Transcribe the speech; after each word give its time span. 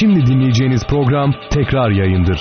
Şimdi 0.00 0.26
dinleyeceğiniz 0.26 0.82
program 0.86 1.32
tekrar 1.50 1.90
yayındır. 1.90 2.38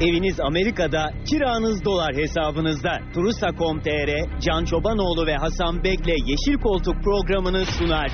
Eviniz 0.00 0.40
Amerika'da, 0.40 1.10
kiranız 1.30 1.84
dolar 1.84 2.14
hesabınızda. 2.16 2.98
Turusa.com.tr, 3.14 4.40
Can 4.40 4.64
Çobanoğlu 4.64 5.26
ve 5.26 5.34
Hasan 5.34 5.84
Bekle 5.84 6.12
Yeşil 6.12 6.60
Koltuk 6.62 7.02
programını 7.04 7.64
sunar. 7.66 8.10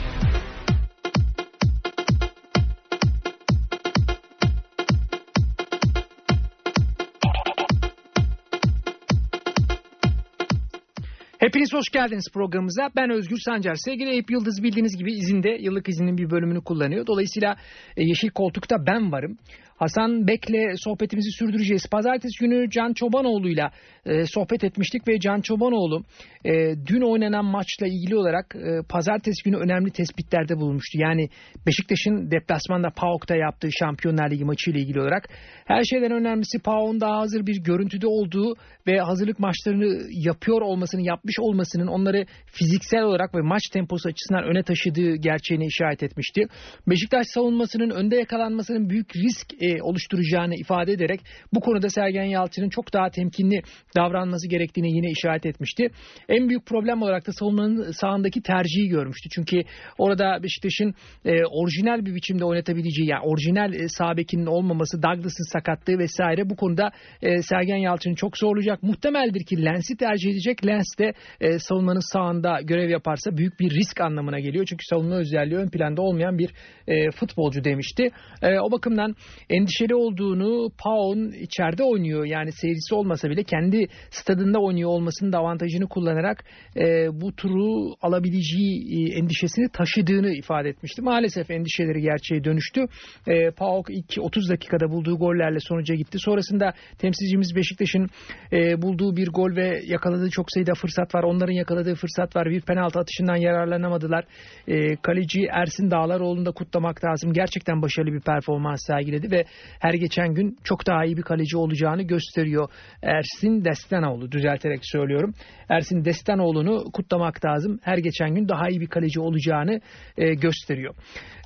Hepiniz 11.57 11.73
hoş 11.73 11.89
geldiniz 11.89 12.25
programımıza. 12.33 12.91
Ben 12.97 13.11
Özgür 13.11 13.39
Sancar. 13.45 13.75
Sevgili 13.75 14.11
Eyüp 14.11 14.31
Yıldız 14.31 14.63
bildiğiniz 14.63 14.97
gibi 14.97 15.13
izinde 15.13 15.49
yıllık 15.61 15.89
izinin 15.89 16.19
bir 16.19 16.31
bölümünü 16.31 16.65
kullanıyor. 16.65 17.07
Dolayısıyla 17.07 17.57
e, 17.97 18.03
Yeşil 18.03 18.31
Koltuk'ta 18.31 18.77
ben 18.87 19.13
varım. 19.13 19.39
Hasan 19.77 20.27
Bek'le 20.27 20.77
sohbetimizi 20.77 21.31
sürdüreceğiz. 21.31 21.87
Pazartesi 21.91 22.41
günü 22.41 22.71
Can 22.71 22.93
Çobanoğlu'yla 22.93 23.71
e, 24.07 24.27
sohbet 24.27 24.65
etmiştik 24.65 25.09
ve 25.09 25.21
Can 25.21 25.41
Çobanoğlu 25.41 26.05
e, 26.45 26.53
dün 26.87 27.01
oynanan 27.01 27.45
maçla 27.45 27.87
ilgili 27.87 28.17
olarak 28.17 28.57
e, 28.57 28.83
pazartesi 28.89 29.45
günü 29.45 29.57
önemli 29.57 29.91
tespitlerde 29.91 30.57
bulunmuştu. 30.57 30.99
Yani 30.99 31.29
Beşiktaş'ın 31.67 32.31
deplasmanda 32.31 32.91
PAOK'ta 32.91 33.37
yaptığı 33.37 33.69
Şampiyonlar 33.73 34.31
Ligi 34.31 34.45
maçı 34.45 34.71
ile 34.71 34.81
ilgili 34.81 35.01
olarak 35.01 35.29
her 35.65 35.85
şeyden 35.85 36.13
önemlisi 36.13 36.59
PAOK'un 36.59 37.01
daha 37.01 37.19
hazır 37.19 37.47
bir 37.47 37.57
görüntüde 37.63 38.07
olduğu 38.07 38.55
ve 38.87 39.01
hazırlık 39.01 39.39
maçlarını 39.39 40.09
yapıyor 40.11 40.61
olmasını, 40.61 41.03
yapmış 41.03 41.35
olmasının 41.41 41.87
onları 41.87 42.27
fiziksel 42.47 43.03
olarak 43.03 43.35
ve 43.35 43.41
maç 43.41 43.63
temposu 43.73 44.09
açısından 44.09 44.45
öne 44.45 44.63
taşıdığı 44.63 45.17
gerçeğini 45.17 45.67
işaret 45.67 46.03
etmişti. 46.03 46.43
Beşiktaş 46.89 47.27
savunmasının 47.27 47.91
önde 47.91 48.17
yakalanmasının 48.17 48.91
büyük 48.91 49.17
risk 49.17 49.63
e, 49.67 49.83
oluşturacağını 49.83 50.55
ifade 50.55 50.93
ederek 50.93 51.21
bu 51.55 51.61
konuda 51.61 51.89
Sergen 51.91 52.25
Yalçın'ın 52.25 52.69
çok 52.69 52.93
daha 52.93 53.11
temkinli 53.11 53.63
davranması 53.97 54.49
gerektiğini 54.49 54.97
yine 54.97 55.11
işaret 55.11 55.47
etmişti. 55.47 55.89
En 56.29 56.49
büyük 56.49 56.67
problem 56.67 57.03
olarak 57.03 57.27
da 57.27 57.33
savunmanın 57.33 57.93
sağındaki 57.93 58.43
tercihi 58.43 58.89
görmüştü. 58.89 59.29
Çünkü 59.29 59.63
orada 59.99 60.43
Beşiktaş'ın 60.43 60.95
e, 61.25 61.45
orijinal 61.45 62.07
bir 62.07 62.15
biçimde 62.15 62.45
oynatabileceği 62.45 63.09
yani 63.09 63.23
orijinal 63.25 63.75
e, 63.75 63.89
sağ 63.89 64.15
olmaması, 64.47 65.03
Douglas'ın 65.03 65.53
sakatlığı 65.53 65.99
vesaire 65.99 66.51
bu 66.51 66.57
konuda 66.57 66.91
e, 67.23 67.43
Sergen 67.43 67.77
Yalçın'ı 67.77 68.15
çok 68.15 68.39
zorlayacak. 68.39 68.83
Muhtemeldir 68.83 69.45
ki 69.45 69.65
Lens'i 69.65 69.97
tercih 69.97 70.31
edecek. 70.31 70.67
Lens 70.67 70.99
de 70.99 71.13
e, 71.41 71.59
savunmanın 71.59 72.13
sağında 72.13 72.61
görev 72.63 72.91
yaparsa 72.91 73.37
büyük 73.37 73.61
bir 73.61 73.71
risk 73.71 74.01
anlamına 74.01 74.41
geliyor. 74.41 74.67
Çünkü 74.67 74.85
savunma 74.85 75.17
özelliği 75.17 75.59
ön 75.59 75.69
planda 75.69 76.03
olmayan 76.03 76.39
bir 76.39 76.51
e, 76.89 77.11
futbolcu 77.11 77.65
demişti. 77.65 78.11
E, 78.43 78.59
o 78.59 78.73
bakımdan 78.73 79.15
endişeli 79.57 79.95
olduğunu 79.95 80.71
Paon 80.79 81.33
içeride 81.33 81.83
oynuyor. 81.85 82.25
Yani 82.25 82.53
seyircisi 82.53 82.95
olmasa 82.95 83.31
bile 83.31 83.45
kendi 83.45 83.87
stadında 84.11 84.59
oynuyor 84.59 84.91
olmasının 84.91 85.33
da 85.33 85.39
avantajını 85.39 85.89
kullanarak 85.89 86.45
e, 86.77 87.09
bu 87.21 87.37
turu 87.37 87.95
alabileceği 88.03 88.75
e, 88.97 89.19
endişesini 89.19 89.69
taşıdığını 89.69 90.31
ifade 90.31 90.69
etmişti. 90.69 91.03
Maalesef 91.03 91.51
endişeleri 91.51 92.01
gerçeğe 92.01 92.45
dönüştü. 92.45 92.81
E, 93.27 93.51
Paok 93.51 93.87
ilk 93.91 94.15
30 94.21 94.51
dakikada 94.51 94.91
bulduğu 94.91 95.19
gollerle 95.19 95.61
sonuca 95.61 95.95
gitti. 95.95 96.19
Sonrasında 96.21 96.73
temsilcimiz 96.99 97.57
Beşiktaş'ın 97.57 98.09
e, 98.53 98.83
bulduğu 98.83 99.17
bir 99.17 99.29
gol 99.29 99.57
ve 99.57 99.81
yakaladığı 99.87 100.31
çok 100.31 100.47
sayıda 100.49 100.75
fırsat 100.75 101.15
var. 101.15 101.23
Onların 101.23 101.53
yakaladığı 101.53 101.95
fırsat 101.95 102.37
var. 102.37 102.51
Bir 102.51 102.61
penaltı 102.61 102.99
atışından 102.99 103.37
yararlanamadılar. 103.37 104.25
E, 104.69 104.97
kaleci 104.97 105.41
Ersin 105.53 105.91
Dağlaroğlu'nu 105.91 106.47
da 106.47 106.51
kutlamak 106.51 107.05
lazım. 107.05 107.33
Gerçekten 107.33 107.83
başarılı 107.83 108.13
bir 108.13 108.21
performans 108.21 108.87
sergiledi 108.87 109.31
ve 109.31 109.45
her 109.81 109.95
geçen 109.95 110.35
gün 110.35 110.59
çok 110.65 110.87
daha 110.87 111.05
iyi 111.05 111.17
bir 111.17 111.23
kaleci 111.23 111.57
olacağını 111.57 112.03
gösteriyor. 112.03 112.69
Ersin 113.03 113.65
Destanoğlu 113.65 114.33
düzelterek 114.33 114.81
söylüyorum. 114.83 115.35
Ersin 115.69 116.05
Destanoğlu'nu 116.05 116.85
kutlamak 116.93 117.45
lazım. 117.45 117.79
Her 117.83 117.99
geçen 117.99 118.35
gün 118.35 118.49
daha 118.49 118.69
iyi 118.69 118.81
bir 118.81 118.87
kaleci 118.87 119.21
olacağını 119.21 119.81
e, 120.19 120.35
gösteriyor. 120.35 120.95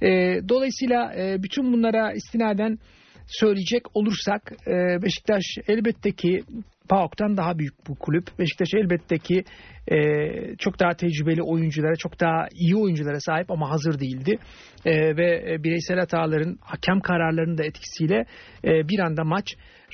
E, 0.03 0.09
dolayısıyla 0.49 1.15
e, 1.15 1.43
bütün 1.43 1.73
bunlara 1.73 2.13
istinaden 2.13 2.79
söyleyecek 3.27 3.97
olursak 3.97 4.53
e, 4.67 5.03
Beşiktaş 5.03 5.45
elbette 5.69 6.13
ki 6.13 6.43
PAOK'tan 6.91 7.37
daha 7.37 7.59
büyük 7.59 7.75
bu 7.89 7.95
kulüp. 7.95 8.39
Beşiktaş 8.39 8.69
elbette 8.75 9.19
ki 9.19 9.45
e, 9.89 9.97
çok 10.59 10.81
daha 10.81 10.91
tecrübeli 10.91 11.43
oyunculara, 11.43 11.97
çok 11.97 12.21
daha 12.21 12.49
iyi 12.55 12.77
oyunculara 12.77 13.21
sahip 13.21 13.51
ama 13.51 13.71
hazır 13.71 14.01
değildi. 14.01 14.39
E, 14.85 15.17
ve 15.17 15.57
bireysel 15.65 15.99
hataların, 15.99 16.59
hakem 16.61 17.01
kararlarının 17.01 17.59
da 17.59 17.65
etkisiyle 17.65 18.25
e, 18.65 18.89
bir 18.89 18.99
anda 18.99 19.25
maç 19.25 19.47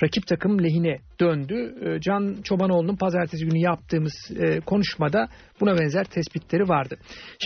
rakip 0.03 0.27
takım 0.27 0.65
lehine 0.65 0.99
döndü. 1.21 1.75
E, 1.85 2.01
Can 2.01 2.37
Çobanoğlu'nun 2.45 2.97
pazartesi 2.97 3.47
günü 3.47 3.59
yaptığımız 3.59 4.15
e, 4.39 4.61
konuşmada 4.61 5.29
buna 5.61 5.79
benzer 5.79 6.05
tespitleri 6.05 6.69
vardı. 6.69 6.97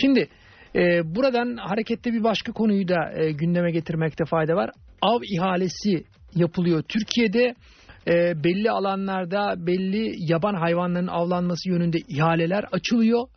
Şimdi 0.01 0.27
e, 0.75 1.15
buradan 1.15 1.57
harekette 1.57 2.13
bir 2.13 2.23
başka 2.23 2.51
konuyu 2.51 2.87
da 2.87 3.11
e, 3.15 3.31
gündeme 3.31 3.71
getirmekte 3.71 4.25
fayda 4.25 4.55
var. 4.55 4.69
Av 5.01 5.19
ihalesi 5.23 6.03
yapılıyor 6.35 6.83
Türkiye'de 6.83 7.55
e, 8.07 8.43
belli 8.43 8.71
alanlarda 8.71 9.55
belli 9.57 10.15
yaban 10.31 10.53
hayvanların 10.53 11.07
avlanması 11.07 11.69
yönünde 11.69 11.97
ihaleler 12.07 12.65
açılıyor 12.71 13.27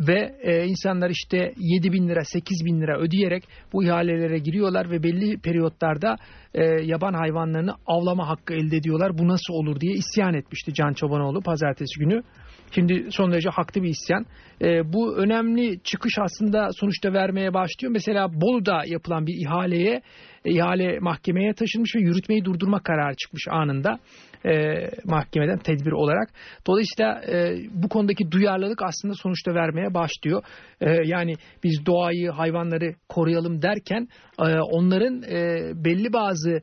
ve 0.00 0.36
e, 0.42 0.66
insanlar 0.66 1.10
işte 1.10 1.52
7 1.58 1.92
bin 1.92 2.08
lira 2.08 2.24
8 2.24 2.64
bin 2.64 2.80
lira 2.80 2.98
ödeyerek 2.98 3.44
bu 3.72 3.84
ihalelere 3.84 4.38
giriyorlar 4.38 4.90
ve 4.90 5.02
belli 5.02 5.38
periyotlarda 5.38 6.16
e, 6.54 6.64
yaban 6.64 7.12
hayvanlarını 7.12 7.74
avlama 7.86 8.28
hakkı 8.28 8.54
elde 8.54 8.76
ediyorlar. 8.76 9.18
Bu 9.18 9.28
nasıl 9.28 9.54
olur 9.54 9.80
diye 9.80 9.92
isyan 9.92 10.34
etmişti 10.34 10.74
Can 10.74 10.92
Çobanoğlu 10.92 11.40
pazartesi 11.40 12.00
günü. 12.00 12.22
Şimdi 12.70 13.06
son 13.10 13.32
derece 13.32 13.50
haklı 13.50 13.82
bir 13.82 13.88
isyan. 13.88 14.26
E, 14.62 14.92
bu 14.92 15.16
önemli 15.16 15.80
çıkış 15.84 16.12
aslında 16.18 16.68
sonuçta 16.72 17.12
vermeye 17.12 17.54
başlıyor. 17.54 17.92
Mesela 17.92 18.28
Bolu'da 18.32 18.82
yapılan 18.86 19.26
bir 19.26 19.46
ihaleye, 19.46 20.02
e, 20.44 20.50
ihale 20.50 20.98
mahkemeye 21.00 21.52
taşınmış 21.54 21.96
ve 21.96 22.00
yürütmeyi 22.00 22.44
durdurma 22.44 22.80
kararı 22.82 23.16
çıkmış 23.16 23.48
anında 23.50 23.98
e, 24.46 24.74
mahkemeden 25.04 25.58
tedbir 25.58 25.92
olarak. 25.92 26.28
Dolayısıyla 26.66 27.22
e, 27.28 27.56
bu 27.70 27.88
konudaki 27.88 28.30
duyarlılık 28.30 28.82
aslında 28.82 29.14
sonuçta 29.14 29.54
vermeye 29.54 29.94
başlıyor. 29.94 30.42
E, 30.80 30.96
yani 31.04 31.34
biz 31.64 31.86
doğayı, 31.86 32.30
hayvanları 32.30 32.94
koruyalım 33.08 33.62
derken 33.62 34.08
e, 34.38 34.60
onların 34.60 35.22
e, 35.22 35.72
belli 35.84 36.12
bazı 36.12 36.62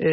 e, 0.00 0.08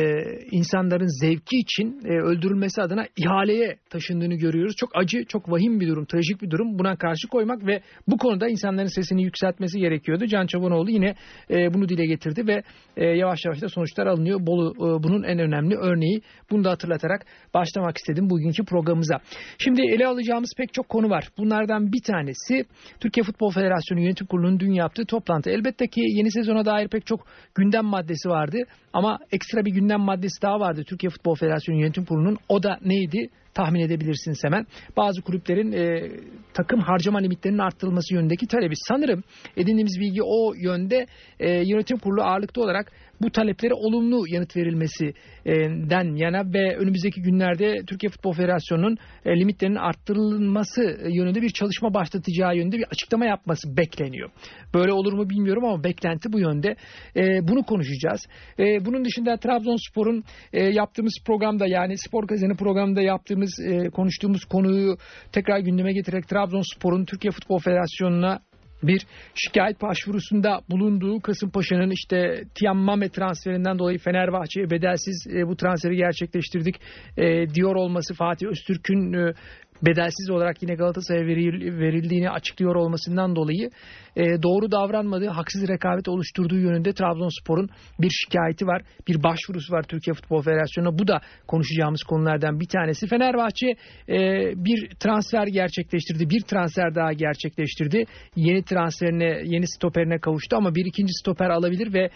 insanların 0.51 1.21
zevki 1.21 1.57
için 1.57 2.01
e, 2.05 2.09
öldürülmesi 2.09 2.81
adına 2.81 3.05
ihaleye 3.17 3.77
taşındığını 3.89 4.35
görüyoruz. 4.35 4.75
Çok 4.75 4.89
acı, 4.95 5.25
çok 5.25 5.51
vahim 5.51 5.79
bir 5.79 5.87
durum, 5.87 6.05
trajik 6.05 6.41
bir 6.41 6.51
durum. 6.51 6.79
Buna 6.79 6.95
karşı 6.95 7.27
koymak 7.27 7.65
ve 7.67 7.81
bu 8.07 8.17
konuda 8.17 8.47
insanların 8.47 8.87
sesini 8.95 9.23
yükseltmesi 9.23 9.79
gerekiyordu. 9.79 10.27
Can 10.27 10.47
Çobanoğlu 10.47 10.89
yine 10.89 11.15
e, 11.49 11.73
bunu 11.73 11.89
dile 11.89 12.05
getirdi 12.05 12.47
ve 12.47 12.63
e, 12.97 13.05
yavaş 13.05 13.45
yavaş 13.45 13.61
da 13.61 13.69
sonuçlar 13.69 14.07
alınıyor. 14.07 14.39
Bolu 14.45 14.73
e, 14.77 15.03
bunun 15.03 15.23
en 15.23 15.39
önemli 15.39 15.75
örneği. 15.75 16.21
Bunu 16.51 16.63
da 16.63 16.71
hatırlatarak 16.71 17.25
başlamak 17.53 17.97
istedim 17.97 18.29
bugünkü 18.29 18.65
programımıza. 18.65 19.19
Şimdi 19.57 19.81
ele 19.81 20.07
alacağımız 20.07 20.49
pek 20.57 20.73
çok 20.73 20.89
konu 20.89 21.09
var. 21.09 21.29
Bunlardan 21.37 21.91
bir 21.91 22.01
tanesi 22.01 22.65
Türkiye 22.99 23.23
Futbol 23.23 23.51
Federasyonu 23.51 24.01
Yönetim 24.01 24.27
Kurulu'nun 24.27 24.59
dün 24.59 24.71
yaptığı 24.71 25.05
toplantı. 25.05 25.49
Elbette 25.49 25.87
ki 25.87 26.01
yeni 26.05 26.31
sezona 26.31 26.65
dair 26.65 26.87
pek 26.87 27.05
çok 27.05 27.27
gündem 27.55 27.85
maddesi 27.85 28.29
vardı 28.29 28.57
ama 28.93 29.19
ekstra 29.31 29.65
bir 29.65 29.74
gündem 29.75 29.99
maddesi 29.99 30.41
daha 30.41 30.59
vardı 30.59 30.83
Türkiye 30.87 31.09
Futbol 31.09 31.35
Federasyonu 31.35 31.79
Yönetim 31.79 32.05
Kurulu'nun. 32.05 32.37
O 32.49 32.63
da 32.63 32.79
neydi? 32.85 33.29
tahmin 33.55 33.79
edebilirsiniz 33.79 34.39
hemen. 34.43 34.65
Bazı 34.97 35.21
kulüplerin 35.21 35.71
e, 35.71 36.11
takım 36.53 36.79
harcama 36.79 37.19
limitlerinin 37.19 37.59
arttırılması 37.59 38.13
yönündeki 38.13 38.47
talebi. 38.47 38.73
Sanırım 38.87 39.23
edindiğimiz 39.57 39.99
bilgi 39.99 40.23
o 40.23 40.53
yönde 40.53 41.05
e, 41.39 41.49
yönetim 41.49 41.97
kurulu 41.97 42.23
ağırlıklı 42.23 42.61
olarak 42.61 42.91
bu 43.21 43.31
taleplere 43.31 43.73
olumlu 43.73 44.25
yanıt 44.27 44.55
verilmesinden 44.55 46.15
yana 46.15 46.53
ve 46.53 46.77
önümüzdeki 46.77 47.21
günlerde 47.21 47.75
Türkiye 47.87 48.09
Futbol 48.09 48.33
Federasyonu'nun 48.33 48.97
e, 49.25 49.39
limitlerinin 49.39 49.75
arttırılması 49.75 50.81
yönünde 51.09 51.41
bir 51.41 51.49
çalışma 51.49 51.93
başlatacağı 51.93 52.55
yönünde 52.55 52.77
bir 52.77 52.85
açıklama 52.91 53.25
yapması 53.25 53.77
bekleniyor. 53.77 54.29
Böyle 54.73 54.91
olur 54.91 55.13
mu 55.13 55.29
bilmiyorum 55.29 55.65
ama 55.65 55.83
beklenti 55.83 56.33
bu 56.33 56.39
yönde. 56.39 56.75
E, 57.15 57.47
bunu 57.47 57.63
konuşacağız. 57.63 58.21
E, 58.59 58.85
bunun 58.85 59.05
dışında 59.05 59.37
Trabzonspor'un 59.37 60.23
yaptığımız 60.53 61.13
programda 61.25 61.67
yani 61.67 61.97
Spor 61.97 62.27
Kazanı 62.27 62.55
programında 62.55 63.01
yaptığımız 63.01 63.51
konuştuğumuz 63.93 64.45
konuyu 64.45 64.97
tekrar 65.31 65.59
gündeme 65.59 65.93
getirerek 65.93 66.27
Trabzonspor'un 66.27 67.05
Türkiye 67.05 67.31
Futbol 67.31 67.59
Federasyonu'na 67.59 68.39
bir 68.83 69.01
şikayet 69.35 69.81
başvurusunda 69.81 70.59
bulunduğu 70.69 71.21
Kasımpaşa'nın 71.21 71.89
işte 71.89 72.43
Tiammame 72.55 73.09
transferinden 73.09 73.79
dolayı 73.79 73.99
Fenerbahçe'ye 73.99 74.69
bedelsiz 74.69 75.27
e, 75.33 75.47
bu 75.47 75.55
transferi 75.55 75.95
gerçekleştirdik 75.95 76.75
e, 77.17 77.49
diyor 77.49 77.75
olması 77.75 78.13
Fatih 78.13 78.47
Öztürk'ün 78.47 79.13
e, 79.13 79.33
bedelsiz 79.81 80.29
olarak 80.29 80.61
yine 80.61 80.75
Galatasaray'a 80.75 81.25
verildiğini 81.25 82.29
açıklıyor 82.29 82.75
olmasından 82.75 83.35
dolayı 83.35 83.69
e, 84.15 84.43
doğru 84.43 84.71
davranmadığı, 84.71 85.27
haksız 85.27 85.67
rekabet 85.67 86.07
oluşturduğu 86.07 86.57
yönünde 86.57 86.93
Trabzonspor'un 86.93 87.69
bir 87.99 88.09
şikayeti 88.09 88.67
var. 88.67 88.81
Bir 89.07 89.23
başvurusu 89.23 89.73
var 89.73 89.83
Türkiye 89.83 90.13
Futbol 90.13 90.41
Federasyonu'na. 90.41 90.99
Bu 90.99 91.07
da 91.07 91.21
konuşacağımız 91.47 92.03
konulardan 92.03 92.59
bir 92.59 92.67
tanesi. 92.67 93.07
Fenerbahçe 93.07 93.67
e, 94.09 94.17
bir 94.55 94.89
transfer 94.99 95.47
gerçekleştirdi. 95.47 96.29
Bir 96.29 96.41
transfer 96.41 96.95
daha 96.95 97.13
gerçekleştirdi. 97.13 98.05
Yeni 98.35 98.63
transferine, 98.63 99.41
yeni 99.43 99.67
stoperine 99.67 100.19
kavuştu 100.19 100.55
ama 100.55 100.75
bir 100.75 100.85
ikinci 100.85 101.13
stoper 101.13 101.49
alabilir 101.49 101.93
ve 101.93 102.09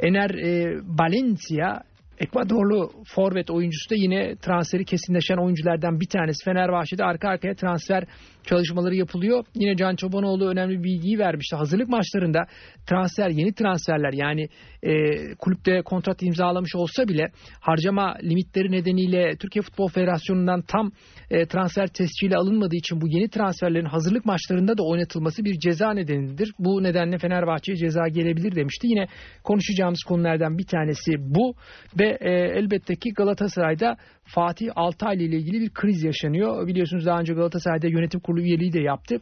Ener 0.00 0.30
e, 0.30 0.80
Valencia 0.98 1.89
Ekvadorlu 2.20 2.90
forvet 3.06 3.50
oyuncusu 3.50 3.90
da 3.90 3.94
yine 3.94 4.36
transferi 4.36 4.84
kesinleşen 4.84 5.36
oyunculardan 5.36 6.00
bir 6.00 6.06
tanesi. 6.06 6.44
Fenerbahçe'de 6.44 7.04
arka 7.04 7.28
arkaya 7.28 7.54
transfer 7.54 8.04
çalışmaları 8.44 8.94
yapılıyor. 8.94 9.44
Yine 9.54 9.76
Can 9.76 9.96
Çobanoğlu 9.96 10.48
önemli 10.48 10.78
bir 10.78 10.84
bilgiyi 10.84 11.18
vermişti. 11.18 11.56
Hazırlık 11.56 11.88
maçlarında 11.88 12.46
transfer, 12.86 13.28
yeni 13.28 13.52
transferler 13.52 14.12
yani 14.12 14.48
e, 14.82 14.90
kulüpte 15.34 15.82
kontrat 15.82 16.22
imzalamış 16.22 16.74
olsa 16.74 17.08
bile 17.08 17.30
harcama 17.60 18.16
limitleri 18.22 18.72
nedeniyle 18.72 19.36
Türkiye 19.36 19.62
Futbol 19.62 19.88
Federasyonu'ndan 19.88 20.62
tam 20.62 20.92
e, 21.30 21.46
transfer 21.46 21.86
tescili 21.86 22.36
alınmadığı 22.36 22.76
için 22.76 23.00
bu 23.00 23.08
yeni 23.08 23.28
transferlerin 23.28 23.84
hazırlık 23.84 24.24
maçlarında 24.24 24.78
da 24.78 24.82
oynatılması 24.82 25.44
bir 25.44 25.58
ceza 25.58 25.92
nedenidir. 25.92 26.52
Bu 26.58 26.82
nedenle 26.82 27.18
Fenerbahçe'ye 27.18 27.76
ceza 27.76 28.08
gelebilir 28.08 28.54
demişti. 28.54 28.86
Yine 28.86 29.06
konuşacağımız 29.44 30.02
konulardan 30.02 30.58
bir 30.58 30.66
tanesi 30.66 31.12
bu 31.18 31.54
ve 32.00 32.09
e, 32.20 32.30
elbette 32.30 32.94
ki 32.96 33.10
Galatasaray'da 33.12 33.96
Fatih 34.24 34.70
Altaylı 34.76 35.22
ile 35.22 35.36
ilgili 35.36 35.60
bir 35.60 35.70
kriz 35.70 36.02
yaşanıyor. 36.02 36.66
Biliyorsunuz 36.66 37.06
daha 37.06 37.20
önce 37.20 37.34
Galatasaray'da 37.34 37.86
yönetim 37.86 38.20
kurulu 38.20 38.40
üyeliği 38.40 38.72
de 38.72 38.80
yaptı. 38.80 39.20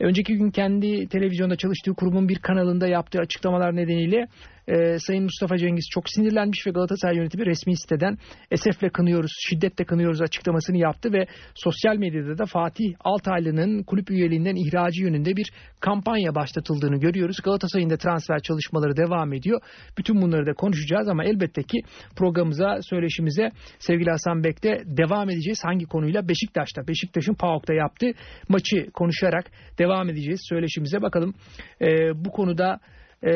Önceki 0.00 0.36
gün 0.36 0.50
kendi 0.50 1.08
televizyonda 1.08 1.56
çalıştığı 1.56 1.94
kurumun 1.94 2.28
bir 2.28 2.38
kanalında 2.38 2.88
yaptığı 2.88 3.18
açıklamalar 3.18 3.76
nedeniyle 3.76 4.26
e, 4.68 4.98
Sayın 4.98 5.22
Mustafa 5.22 5.58
Cengiz 5.58 5.88
çok 5.90 6.08
sinirlenmiş 6.08 6.66
ve 6.66 6.70
Galatasaray 6.70 7.16
yönetimi 7.16 7.46
resmi 7.46 7.76
siteden 7.76 8.18
esefle 8.50 8.88
kınıyoruz, 8.88 9.30
şiddetle 9.48 9.84
kınıyoruz 9.84 10.22
açıklamasını 10.22 10.78
yaptı 10.78 11.12
ve 11.12 11.26
sosyal 11.54 11.96
medyada 11.96 12.38
da 12.38 12.46
Fatih 12.46 12.94
Altaylı'nın 13.00 13.82
kulüp 13.82 14.10
üyeliğinden 14.10 14.56
ihracı 14.56 15.02
yönünde 15.02 15.36
bir 15.36 15.52
kampanya 15.80 16.34
başlatıldığını 16.34 17.00
görüyoruz. 17.00 17.36
Galatasaray'ın 17.44 17.90
da 17.90 17.96
transfer 17.96 18.38
çalışmaları 18.38 18.96
devam 18.96 19.32
ediyor. 19.32 19.60
Bütün 19.98 20.22
bunları 20.22 20.46
da 20.46 20.54
konuşacağız 20.54 21.08
ama 21.08 21.24
elbette 21.24 21.62
ki 21.62 21.78
programımıza, 22.16 22.78
söyleşimize 22.82 23.50
sevgili 23.78 24.10
Hasan 24.10 24.44
Bek'te 24.44 24.82
devam 24.86 25.30
edeceğiz. 25.30 25.58
Hangi 25.64 25.84
konuyla? 25.84 26.28
Beşiktaş'ta. 26.28 26.88
Beşiktaş'ın 26.88 27.34
PAOK'ta 27.34 27.74
yaptığı 27.74 28.10
maçı 28.48 28.86
konuşarak 28.94 29.50
devam 29.78 30.10
edeceğiz 30.10 30.40
söyleşimize. 30.48 31.02
Bakalım 31.02 31.34
e, 31.80 31.86
bu 32.24 32.30
konuda 32.30 32.80
e, 33.22 33.30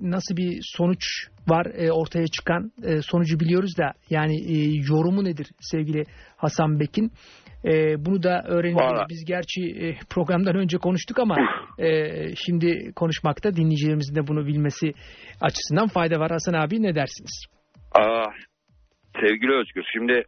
nasıl 0.00 0.36
bir 0.36 0.58
sonuç 0.62 1.04
var 1.48 1.66
e, 1.74 1.92
ortaya 1.92 2.26
çıkan 2.26 2.72
e, 2.84 3.02
sonucu 3.02 3.40
biliyoruz 3.40 3.78
da 3.78 3.92
yani 4.10 4.36
e, 4.36 4.54
yorumu 4.88 5.24
nedir 5.24 5.46
sevgili 5.60 6.04
Hasan 6.36 6.80
Bek'in? 6.80 7.10
E, 7.64 8.04
bunu 8.04 8.22
da 8.22 8.42
öğreneceğiz. 8.46 9.00
Biz 9.08 9.24
gerçi 9.24 9.62
e, 9.62 9.96
programdan 10.10 10.56
önce 10.56 10.78
konuştuk 10.78 11.18
ama 11.18 11.36
e, 11.78 12.10
şimdi 12.46 12.92
konuşmakta 12.96 13.56
dinleyicilerimizin 13.56 14.14
de 14.14 14.26
bunu 14.26 14.46
bilmesi 14.46 14.92
açısından 15.40 15.88
fayda 15.88 16.20
var. 16.20 16.30
Hasan 16.30 16.52
abi 16.52 16.82
ne 16.82 16.94
dersiniz? 16.94 17.46
Aa, 17.92 18.24
sevgili 19.20 19.52
Özgür 19.52 19.84
şimdi 19.92 20.24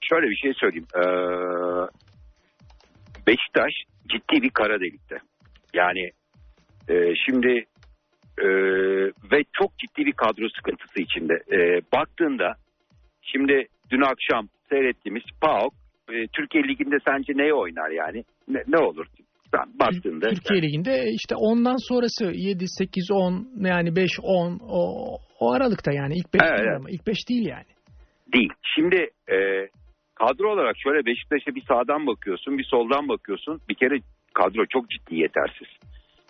şöyle 0.00 0.26
bir 0.26 0.36
şey 0.36 0.52
söyleyeyim. 0.54 0.86
Ee, 0.96 1.00
Beşiktaş 3.26 3.72
ciddi 4.08 4.42
bir 4.42 4.50
kara 4.50 4.80
delikte. 4.80 5.16
Yani 5.74 6.10
e, 6.88 7.14
şimdi 7.26 7.64
e, 8.42 8.48
ve 9.32 9.42
çok 9.52 9.78
ciddi 9.78 10.06
bir 10.06 10.12
kadro 10.12 10.48
sıkıntısı 10.56 11.02
içinde. 11.02 11.34
E, 11.52 11.80
baktığında 11.92 12.54
şimdi 13.22 13.66
dün 13.90 14.00
akşam 14.00 14.48
seyrettiğimiz 14.68 15.22
PAOK 15.42 15.74
e, 16.10 16.26
Türkiye 16.26 16.64
Ligi'nde 16.64 16.96
sence 17.08 17.32
neye 17.36 17.54
oynar 17.54 17.90
yani? 17.90 18.24
Ne, 18.48 18.62
ne 18.68 18.78
olur? 18.78 19.06
Baktığında. 19.80 20.28
Türkiye 20.28 20.60
yani, 20.60 20.66
Ligi'nde 20.66 21.04
işte 21.14 21.34
ondan 21.36 21.76
sonrası 21.88 22.24
7, 22.34 22.64
8, 22.68 23.10
10 23.12 23.48
yani 23.56 23.96
5, 23.96 24.10
10 24.22 24.60
o, 24.68 24.82
o 25.40 25.52
aralıkta 25.52 25.92
yani 25.92 26.14
ilk 26.14 26.34
5 26.34 26.40
evet, 26.44 26.58
değil 26.58 26.76
ama 26.76 26.90
ilk 26.90 27.06
5 27.06 27.28
değil 27.28 27.46
yani. 27.46 27.70
Değil. 28.32 28.52
Şimdi 28.74 28.96
e, 29.28 29.36
kadro 30.14 30.52
olarak 30.52 30.76
şöyle 30.78 31.06
Beşiktaş'a 31.06 31.54
bir 31.54 31.62
sağdan 31.68 32.06
bakıyorsun 32.06 32.58
bir 32.58 32.64
soldan 32.64 33.08
bakıyorsun. 33.08 33.60
Bir 33.68 33.74
kere 33.74 33.98
kadro 34.34 34.66
çok 34.66 34.90
ciddi 34.90 35.16
yetersiz. 35.16 35.68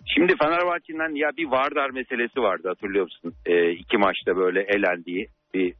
Şimdi 0.05 0.35
Fenerbahçe'den 0.41 1.15
ya 1.15 1.29
bir 1.37 1.45
Vardar 1.45 1.89
meselesi 1.89 2.41
vardı 2.41 2.67
hatırlıyor 2.67 3.03
musun? 3.03 3.33
E, 3.45 3.71
iki 3.71 3.97
maçta 3.97 4.37
böyle 4.37 4.61
elendiği. 4.61 5.27
Bir, 5.53 5.73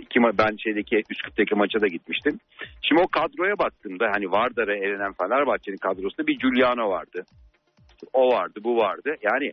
iki, 0.00 0.20
ben 0.20 0.56
şeydeki 0.56 1.02
Üsküp'teki 1.10 1.54
maça 1.54 1.80
da 1.80 1.86
gitmiştim. 1.86 2.38
Şimdi 2.82 3.02
o 3.02 3.08
kadroya 3.08 3.58
baktığımda 3.58 4.06
hani 4.12 4.30
Vardar'a 4.30 4.76
elenen 4.76 5.12
Fenerbahçe'nin 5.12 5.76
kadrosunda 5.76 6.26
bir 6.26 6.38
Giuliano 6.38 6.90
vardı. 6.90 7.24
O 8.12 8.28
vardı 8.28 8.60
bu 8.64 8.76
vardı. 8.76 9.14
Yani 9.22 9.52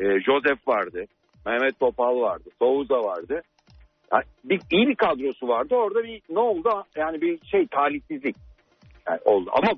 e, 0.00 0.20
Joseph 0.20 0.68
vardı. 0.68 1.04
Mehmet 1.46 1.80
Topal 1.80 2.20
vardı. 2.20 2.50
Souza 2.58 2.94
vardı. 2.94 3.42
Yani 4.12 4.24
bir, 4.44 4.60
iyi 4.72 4.88
bir 4.88 4.94
kadrosu 4.94 5.48
vardı. 5.48 5.74
Orada 5.74 6.04
bir 6.04 6.22
ne 6.30 6.38
oldu? 6.38 6.84
Yani 6.96 7.20
bir 7.20 7.46
şey 7.46 7.66
talihsizlik 7.66 8.36
yani 9.08 9.20
oldu. 9.24 9.50
Ama 9.52 9.68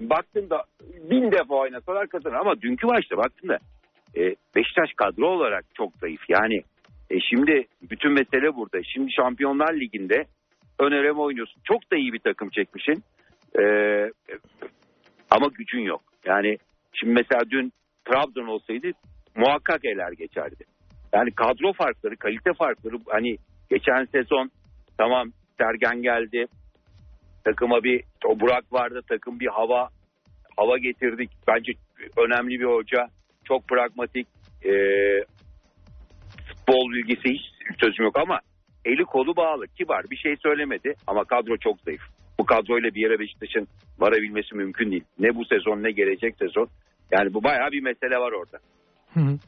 Şimdi 0.00 0.10
baktığımda 0.10 0.64
bin 1.10 1.32
defa 1.32 1.54
oynasalar 1.54 2.08
kazanır 2.08 2.34
ama 2.34 2.60
dünkü 2.60 2.86
maçta 2.86 3.16
baktığımda 3.16 3.58
e, 4.16 4.20
Beşiktaş 4.56 4.90
kadro 4.96 5.26
olarak 5.26 5.64
çok 5.74 5.92
zayıf. 6.00 6.20
Yani 6.28 6.62
e, 7.10 7.20
şimdi 7.20 7.66
bütün 7.82 8.12
mesele 8.12 8.54
burada. 8.56 8.82
Şimdi 8.82 9.12
Şampiyonlar 9.12 9.74
Ligi'nde 9.74 10.24
ön 10.78 10.92
eleme 10.92 11.20
oynuyorsun. 11.20 11.62
Çok 11.64 11.92
da 11.92 11.96
iyi 11.96 12.12
bir 12.12 12.18
takım 12.18 12.50
çekmişsin. 12.50 13.02
E, 13.58 13.62
ama 15.30 15.46
gücün 15.54 15.80
yok. 15.80 16.02
Yani 16.24 16.56
şimdi 16.92 17.12
mesela 17.12 17.50
dün 17.50 17.72
Trabzon 18.04 18.46
olsaydı 18.46 18.90
muhakkak 19.36 19.84
eler 19.84 20.12
geçerdi. 20.12 20.64
Yani 21.12 21.30
kadro 21.30 21.72
farkları, 21.72 22.16
kalite 22.16 22.52
farkları 22.52 22.96
hani 23.08 23.36
geçen 23.70 24.04
sezon 24.04 24.50
tamam 24.98 25.32
Sergen 25.58 26.02
geldi. 26.02 26.46
Takıma 27.44 27.82
bir 27.82 28.04
o 28.24 28.40
Burak 28.40 28.72
vardı 28.72 29.00
takım 29.08 29.40
bir 29.40 29.46
hava 29.46 29.88
hava 30.56 30.78
getirdik. 30.78 31.30
Bence 31.48 31.72
önemli 32.16 32.60
bir 32.60 32.64
hoca. 32.64 33.08
Çok 33.44 33.68
pragmatik. 33.68 34.26
E, 34.64 34.72
futbol 36.48 36.90
bilgisi 36.92 37.34
hiç 37.34 37.42
sözüm 37.80 38.04
yok 38.04 38.18
ama 38.18 38.40
eli 38.84 39.04
kolu 39.04 39.36
bağlı. 39.36 39.66
Kibar 39.66 40.04
bir 40.10 40.16
şey 40.16 40.36
söylemedi 40.36 40.94
ama 41.06 41.24
kadro 41.24 41.56
çok 41.56 41.80
zayıf. 41.80 42.02
Bu 42.38 42.44
kadroyla 42.44 42.94
bir 42.94 43.00
yere 43.00 43.18
Beşiktaş'ın 43.18 43.68
varabilmesi 43.98 44.54
mümkün 44.54 44.90
değil. 44.90 45.04
Ne 45.18 45.34
bu 45.34 45.44
sezon 45.44 45.82
ne 45.82 45.90
gelecek 45.90 46.34
sezon. 46.38 46.68
Yani 47.12 47.34
bu 47.34 47.42
bayağı 47.44 47.70
bir 47.70 47.82
mesele 47.82 48.16
var 48.16 48.32
orada. 48.32 48.58
Hı 49.14 49.20
hı. 49.20 49.38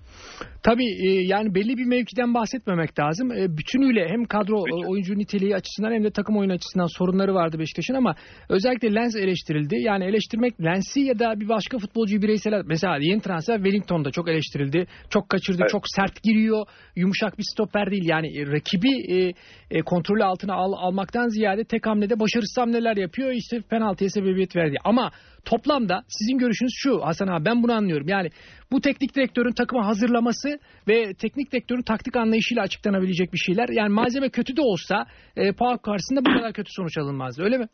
Tabii 0.62 0.84
e, 0.84 1.08
yani 1.26 1.54
belli 1.54 1.76
bir 1.78 1.84
mevkiden 1.84 2.34
bahsetmemek 2.34 2.98
lazım. 2.98 3.32
E, 3.32 3.56
bütünüyle 3.56 4.08
hem 4.08 4.24
kadro 4.24 4.64
Bütün. 4.66 4.90
oyuncu 4.90 5.18
niteliği 5.18 5.56
açısından 5.56 5.92
hem 5.92 6.04
de 6.04 6.10
takım 6.10 6.36
oyunu 6.38 6.52
açısından 6.52 6.86
sorunları 6.98 7.34
vardı 7.34 7.58
Beşiktaş'ın 7.58 7.94
ama 7.94 8.14
özellikle 8.48 8.94
Lens 8.94 9.16
eleştirildi. 9.16 9.76
Yani 9.78 10.04
eleştirmek 10.04 10.60
Lens'i 10.60 11.00
ya 11.00 11.18
da 11.18 11.40
bir 11.40 11.48
başka 11.48 11.78
futbolcuyu 11.78 12.22
bireysel 12.22 12.62
mesela 12.66 12.98
yeni 13.00 13.20
transfer 13.20 13.56
Wellington'da 13.56 14.10
çok 14.10 14.28
eleştirildi. 14.28 14.86
Çok 15.10 15.28
kaçırdı, 15.28 15.58
evet. 15.60 15.70
çok 15.70 15.82
sert 15.86 16.22
giriyor. 16.22 16.66
Yumuşak 16.96 17.38
bir 17.38 17.44
stoper 17.52 17.90
değil. 17.90 18.04
Yani 18.08 18.38
e, 18.38 18.46
rakibi 18.46 19.14
e, 19.14 19.32
e, 19.70 19.82
kontrolü 19.82 20.24
altına 20.24 20.54
al, 20.54 20.72
almaktan 20.76 21.28
ziyade 21.28 21.64
tek 21.64 21.86
hamlede 21.86 22.20
başarısız 22.20 22.56
hamleler 22.58 22.96
yapıyor. 22.96 23.30
İşte 23.30 23.60
penaltıya 23.70 24.10
sebebiyet 24.10 24.56
verdi. 24.56 24.76
Ama 24.84 25.10
toplamda 25.44 26.02
sizin 26.08 26.38
görüşünüz 26.38 26.72
şu 26.76 27.06
Hasan 27.06 27.26
abi 27.26 27.44
ben 27.44 27.62
bunu 27.62 27.72
anlıyorum. 27.72 28.08
Yani 28.08 28.30
bu 28.72 28.80
teknik 28.80 29.16
direktörün 29.16 29.52
takımı 29.52 29.82
hazırlaması 29.82 30.51
ve 30.88 31.14
teknik 31.14 31.52
direktörün 31.52 31.82
taktik 31.82 32.16
anlayışıyla 32.16 32.62
açıklanabilecek 32.62 33.32
bir 33.32 33.38
şeyler. 33.38 33.68
Yani 33.68 33.88
malzeme 33.88 34.28
kötü 34.30 34.56
de 34.56 34.62
olsa 34.62 35.06
e, 35.36 35.52
PAOK 35.52 35.82
karşısında 35.82 36.20
bu 36.20 36.38
kadar 36.38 36.52
kötü 36.52 36.70
sonuç 36.72 36.98
alınmazdı 36.98 37.42
öyle 37.42 37.58
mi? 37.58 37.66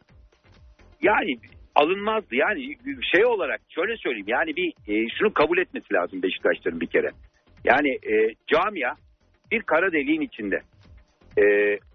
Yani 1.02 1.36
alınmazdı. 1.74 2.34
Yani 2.34 2.60
şey 3.14 3.26
olarak 3.26 3.60
şöyle 3.68 3.96
söyleyeyim. 3.96 4.28
Yani 4.28 4.56
bir 4.56 4.68
e, 4.68 5.08
şunu 5.18 5.32
kabul 5.34 5.58
etmesi 5.58 5.94
lazım 5.94 6.22
Beşiktaşların 6.22 6.80
bir 6.80 6.86
kere. 6.86 7.10
Yani 7.64 7.88
e, 7.88 8.34
camia 8.46 8.94
bir 9.52 9.62
kara 9.62 9.92
deliğin 9.92 10.20
içinde. 10.20 10.58
E, 11.38 11.44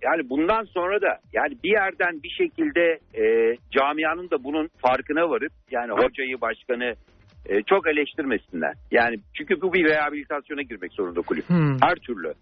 yani 0.01 0.29
bundan 0.29 0.63
sonra 0.63 1.01
da 1.01 1.19
yani 1.33 1.53
bir 1.63 1.71
yerden 1.71 2.23
bir 2.23 2.29
şekilde 2.29 2.99
e, 3.23 3.55
camianın 3.71 4.29
da 4.29 4.43
bunun 4.43 4.69
farkına 4.77 5.29
varıp 5.29 5.51
yani 5.71 5.91
hocayı, 5.91 6.41
başkanı, 6.41 6.93
e, 7.49 7.61
çok 7.63 7.87
eleştirmesinler. 7.87 8.73
Yani 8.91 9.15
çünkü 9.37 9.61
bu 9.61 9.73
bir 9.73 9.83
rehabilitasyona 9.83 10.61
girmek 10.61 10.93
zorunda 10.93 11.21
kulüp. 11.21 11.49
Hmm. 11.49 11.77
Her 11.81 11.95
türlü. 11.95 12.33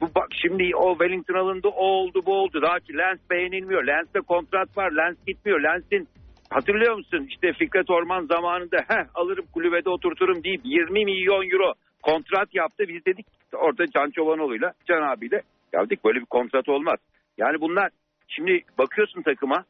Bu 0.00 0.06
bak 0.14 0.28
şimdi 0.42 0.76
o 0.76 0.92
Wellington 0.92 1.34
alındı, 1.34 1.68
o 1.68 1.84
oldu, 1.84 2.22
bu 2.26 2.32
oldu. 2.32 2.62
Daha 2.62 2.78
ki 2.78 2.96
Lens 2.98 3.18
beğenilmiyor. 3.30 3.86
Lens'te 3.86 4.20
kontrat 4.20 4.76
var. 4.76 4.92
Lens 4.92 5.16
gitmiyor. 5.26 5.60
Lens'in 5.60 6.08
hatırlıyor 6.50 6.96
musun 6.96 7.26
işte 7.28 7.52
Fikret 7.52 7.90
Orman 7.90 8.26
zamanında 8.26 8.76
heh 8.88 9.06
alırım 9.14 9.44
kulübede 9.54 9.90
oturturum 9.90 10.44
deyip 10.44 10.60
20 10.64 11.04
milyon 11.04 11.50
euro 11.50 11.72
kontrat 12.02 12.54
yaptı. 12.54 12.84
Biz 12.88 13.06
dedik 13.06 13.26
orada 13.52 13.86
Can 13.86 14.10
Çobanoğlu'yla 14.10 14.72
Can 14.88 15.02
abiyle 15.02 15.42
ya 15.72 15.84
dedik 15.86 16.04
böyle 16.04 16.20
bir 16.20 16.26
kontrat 16.26 16.68
olmaz. 16.68 16.98
Yani 17.38 17.60
bunlar 17.60 17.90
şimdi 18.28 18.60
bakıyorsun 18.78 19.22
takıma 19.22 19.64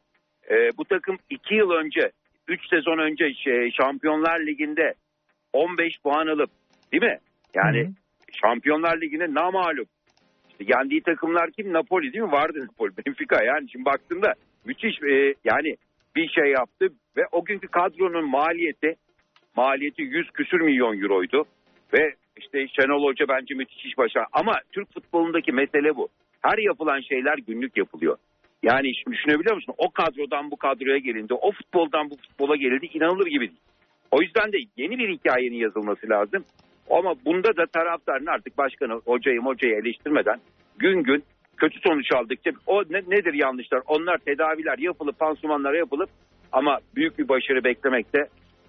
e, 0.50 0.54
bu 0.78 0.85
takım 0.85 1.16
2 1.30 1.54
yıl 1.54 1.71
önce 1.71 2.11
3 2.48 2.68
sezon 2.68 2.98
önce 2.98 3.34
şey, 3.34 3.70
Şampiyonlar 3.70 4.46
Ligi'nde 4.46 4.94
15 5.52 5.98
puan 6.02 6.26
alıp 6.26 6.50
değil 6.92 7.02
mi? 7.02 7.18
Yani 7.54 7.80
Hı 7.80 7.86
hı. 7.86 7.92
Şampiyonlar 8.32 9.00
Ligi'ne 9.00 9.34
namalup. 9.34 9.88
İşte 10.50 10.64
yendiği 10.78 11.02
takımlar 11.02 11.50
kim? 11.50 11.72
Napoli 11.72 12.12
değil 12.12 12.24
mi? 12.24 12.32
Vardı 12.32 12.60
Napoli. 12.62 12.92
Benfica 12.96 13.44
yani 13.44 13.70
şimdi 13.70 13.84
baktığında 13.84 14.34
müthiş 14.64 15.02
e, 15.02 15.34
yani 15.44 15.76
bir 16.16 16.28
şey 16.28 16.50
yaptı 16.50 16.88
ve 17.16 17.22
o 17.32 17.44
günkü 17.44 17.68
kadronun 17.68 18.30
maliyeti 18.30 18.94
maliyeti 19.56 20.02
100 20.02 20.30
küsür 20.30 20.60
milyon 20.60 21.02
euroydu 21.02 21.44
ve 21.94 22.14
işte 22.36 22.68
Şenol 22.68 23.04
Hoca 23.04 23.28
bence 23.28 23.54
müthiş 23.54 23.84
iş 23.84 23.98
başar. 23.98 24.24
Ama 24.32 24.52
Türk 24.72 24.94
futbolundaki 24.94 25.52
mesele 25.52 25.96
bu. 25.96 26.08
Her 26.42 26.58
yapılan 26.58 27.00
şeyler 27.00 27.38
günlük 27.46 27.76
yapılıyor. 27.76 28.16
Yani 28.62 28.94
şimdi 28.94 29.16
düşünebiliyor 29.16 29.54
musun? 29.54 29.74
O 29.78 29.90
kadrodan 29.90 30.50
bu 30.50 30.56
kadroya 30.56 30.98
gelindi. 30.98 31.34
O 31.34 31.52
futboldan 31.52 32.10
bu 32.10 32.16
futbola 32.16 32.56
gelindi. 32.56 32.86
inanılır 32.86 33.26
gibi 33.26 33.48
değil. 33.48 33.60
O 34.10 34.22
yüzden 34.22 34.52
de 34.52 34.56
yeni 34.76 34.98
bir 34.98 35.08
hikayenin 35.08 35.56
yazılması 35.56 36.08
lazım. 36.08 36.44
Ama 36.90 37.14
bunda 37.24 37.56
da 37.56 37.66
taraftarın 37.66 38.26
artık 38.26 38.58
başkanı 38.58 39.00
hocayı 39.04 39.40
hocayı 39.40 39.74
eleştirmeden 39.74 40.40
gün 40.78 41.02
gün 41.02 41.24
kötü 41.56 41.80
sonuç 41.80 42.12
aldıkça 42.12 42.50
o 42.66 42.82
ne, 42.90 42.98
nedir 42.98 43.34
yanlışlar? 43.34 43.82
Onlar 43.86 44.18
tedaviler 44.18 44.78
yapılıp 44.78 45.18
pansumanlar 45.18 45.74
yapılıp 45.74 46.10
ama 46.52 46.78
büyük 46.96 47.18
bir 47.18 47.28
başarı 47.28 47.64
beklemek 47.64 48.14
de 48.14 48.28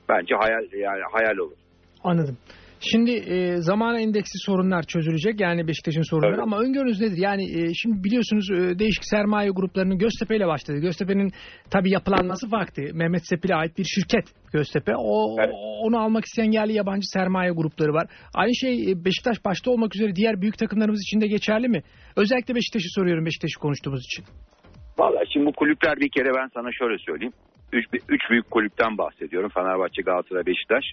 bence 0.10 0.36
hayal 0.36 0.74
yani 0.74 1.02
hayal 1.12 1.38
olur. 1.38 1.58
Anladım. 2.04 2.38
Şimdi 2.82 3.12
e, 3.12 3.58
zamana 3.58 4.00
endeksi 4.00 4.38
sorunlar 4.46 4.84
çözülecek 4.84 5.40
yani 5.40 5.68
Beşiktaş'ın 5.68 6.02
sorunları 6.02 6.32
Evet. 6.32 6.44
ama 6.44 6.60
öngörünüz 6.60 7.02
nedir? 7.02 7.18
Yani 7.18 7.44
e, 7.44 7.74
şimdi 7.74 8.04
biliyorsunuz 8.04 8.52
e, 8.52 8.80
değişik 8.80 9.04
sermaye 9.06 9.50
gruplarının 9.50 9.98
Göztepe 9.98 10.38
ile 10.38 10.48
başladı. 10.48 10.78
Göztepe'nin 10.78 11.32
tabii 11.72 11.92
yapılanması 11.92 12.52
vakti. 12.52 12.82
Mehmet 12.94 13.28
Sepil'e 13.28 13.56
ait 13.56 13.78
bir 13.78 13.84
şirket 13.84 14.26
Göztepe. 14.54 14.92
O 14.98 15.36
Evet. 15.40 15.50
onu 15.84 16.00
almak 16.00 16.26
isteyen 16.26 16.52
yerli 16.52 16.74
yabancı 16.74 17.08
sermaye 17.14 17.52
grupları 17.52 17.94
var. 17.94 18.08
Aynı 18.36 18.56
şey 18.56 18.92
e, 18.92 19.06
Beşiktaş 19.06 19.46
başta 19.46 19.72
olmak 19.72 19.96
üzere 19.96 20.16
diğer 20.16 20.42
büyük 20.42 20.58
takımlarımız 20.58 21.02
için 21.02 21.22
de 21.22 21.28
geçerli 21.28 21.68
mi? 21.68 21.82
Özellikle 22.16 22.56
Beşiktaş'ı 22.56 22.90
soruyorum 22.96 23.26
Beşiktaş'ı 23.26 23.60
konuştuğumuz 23.60 24.04
için. 24.06 24.26
Valla 25.00 25.20
şimdi 25.34 25.46
bu 25.46 25.54
kulüpler 25.54 25.98
bir 26.00 26.10
kere 26.10 26.30
ben 26.36 26.50
sana 26.54 26.70
şöyle 26.80 26.98
söyleyeyim. 26.98 27.34
Üç, 27.74 27.86
üç 28.10 28.22
büyük 28.30 28.52
kulüpten 28.52 28.98
bahsediyorum. 28.98 29.50
Fenerbahçe, 29.54 30.02
Galatasaray, 30.02 30.46
Beşiktaş. 30.46 30.86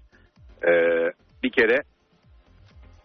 Ee, 0.68 1.25
bir 1.42 1.50
kere 1.50 1.82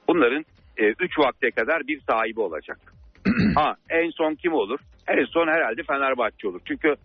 bunların 0.07 0.45
e, 0.77 0.85
üç 0.99 1.19
vakte 1.19 1.51
kadar 1.51 1.87
bir 1.87 2.01
sahibi 2.09 2.39
olacak. 2.39 2.79
ha 3.55 3.75
en 3.89 4.09
son 4.09 4.35
kim 4.35 4.53
olur? 4.53 4.79
En 5.07 5.25
son 5.25 5.47
herhalde 5.47 5.83
Fenerbahçe 5.83 6.47
olur. 6.47 6.61
Çünkü 6.65 6.95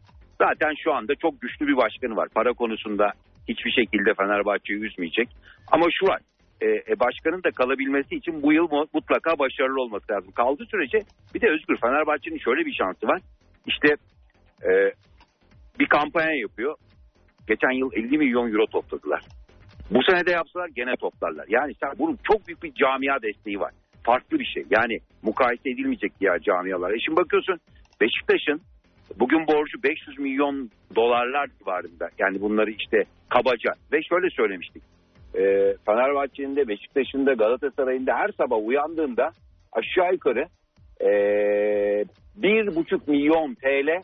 zaten 0.42 0.74
şu 0.84 0.94
anda 0.94 1.14
çok 1.14 1.40
güçlü 1.40 1.66
bir 1.66 1.76
başkanı 1.76 2.16
var. 2.16 2.28
Para 2.34 2.52
konusunda 2.52 3.12
hiçbir 3.48 3.70
şekilde 3.70 4.14
Fenerbahçe'yi 4.14 4.80
üzmeyecek. 4.80 5.28
Ama 5.72 5.86
şu 5.90 6.06
var. 6.06 6.20
E, 6.60 6.66
e, 6.66 7.00
başkanın 7.00 7.42
da 7.42 7.50
kalabilmesi 7.50 8.14
için 8.14 8.42
bu 8.42 8.52
yıl 8.52 8.68
mu- 8.70 8.88
mutlaka 8.94 9.38
başarılı 9.38 9.82
olması 9.82 10.12
lazım. 10.12 10.32
Kaldığı 10.32 10.64
sürece 10.66 10.98
bir 11.34 11.40
de 11.40 11.48
Özgür 11.50 11.76
Fenerbahçe'nin 11.80 12.38
şöyle 12.38 12.66
bir 12.66 12.72
şansı 12.72 13.06
var. 13.06 13.20
İşte 13.66 13.88
e, 14.62 14.70
bir 15.78 15.86
kampanya 15.86 16.34
yapıyor. 16.34 16.76
Geçen 17.48 17.70
yıl 17.70 17.90
50 17.92 18.18
milyon 18.18 18.52
euro 18.52 18.66
topladılar. 18.66 19.22
Bu 19.90 20.02
sene 20.02 20.26
de 20.26 20.30
yapsalar 20.30 20.68
gene 20.68 20.96
toplarlar. 20.96 21.46
Yani 21.48 21.74
sen 21.82 21.90
bunun 21.98 22.18
çok 22.32 22.46
büyük 22.46 22.62
bir 22.62 22.74
camia 22.74 23.22
desteği 23.22 23.60
var. 23.60 23.72
Farklı 24.02 24.38
bir 24.38 24.44
şey. 24.44 24.64
Yani 24.70 24.98
mukayese 25.22 25.70
edilmeyecek 25.70 26.12
diğer 26.20 26.40
camialar. 26.40 26.90
E 26.90 27.00
şimdi 27.00 27.16
bakıyorsun 27.16 27.60
Beşiktaş'ın 28.00 28.60
bugün 29.16 29.46
borcu 29.46 29.82
500 29.82 30.18
milyon 30.18 30.70
dolarlar 30.96 31.48
civarında. 31.58 32.08
Yani 32.18 32.40
bunları 32.40 32.70
işte 32.70 33.04
kabaca. 33.28 33.72
Ve 33.92 34.02
şöyle 34.02 34.30
söylemiştik. 34.30 34.82
E, 35.34 35.42
Fenerbahçe'nin 35.86 36.56
de 36.56 36.68
Beşiktaş'ın 36.68 37.26
da 37.26 37.32
Galatasaray'ın 37.32 38.06
da 38.06 38.14
her 38.14 38.28
sabah 38.28 38.56
uyandığımda 38.66 39.30
aşağı 39.72 40.12
yukarı 40.12 40.46
e, 41.00 41.10
bir 42.36 42.76
buçuk 42.76 43.08
milyon 43.08 43.54
TL 43.54 44.02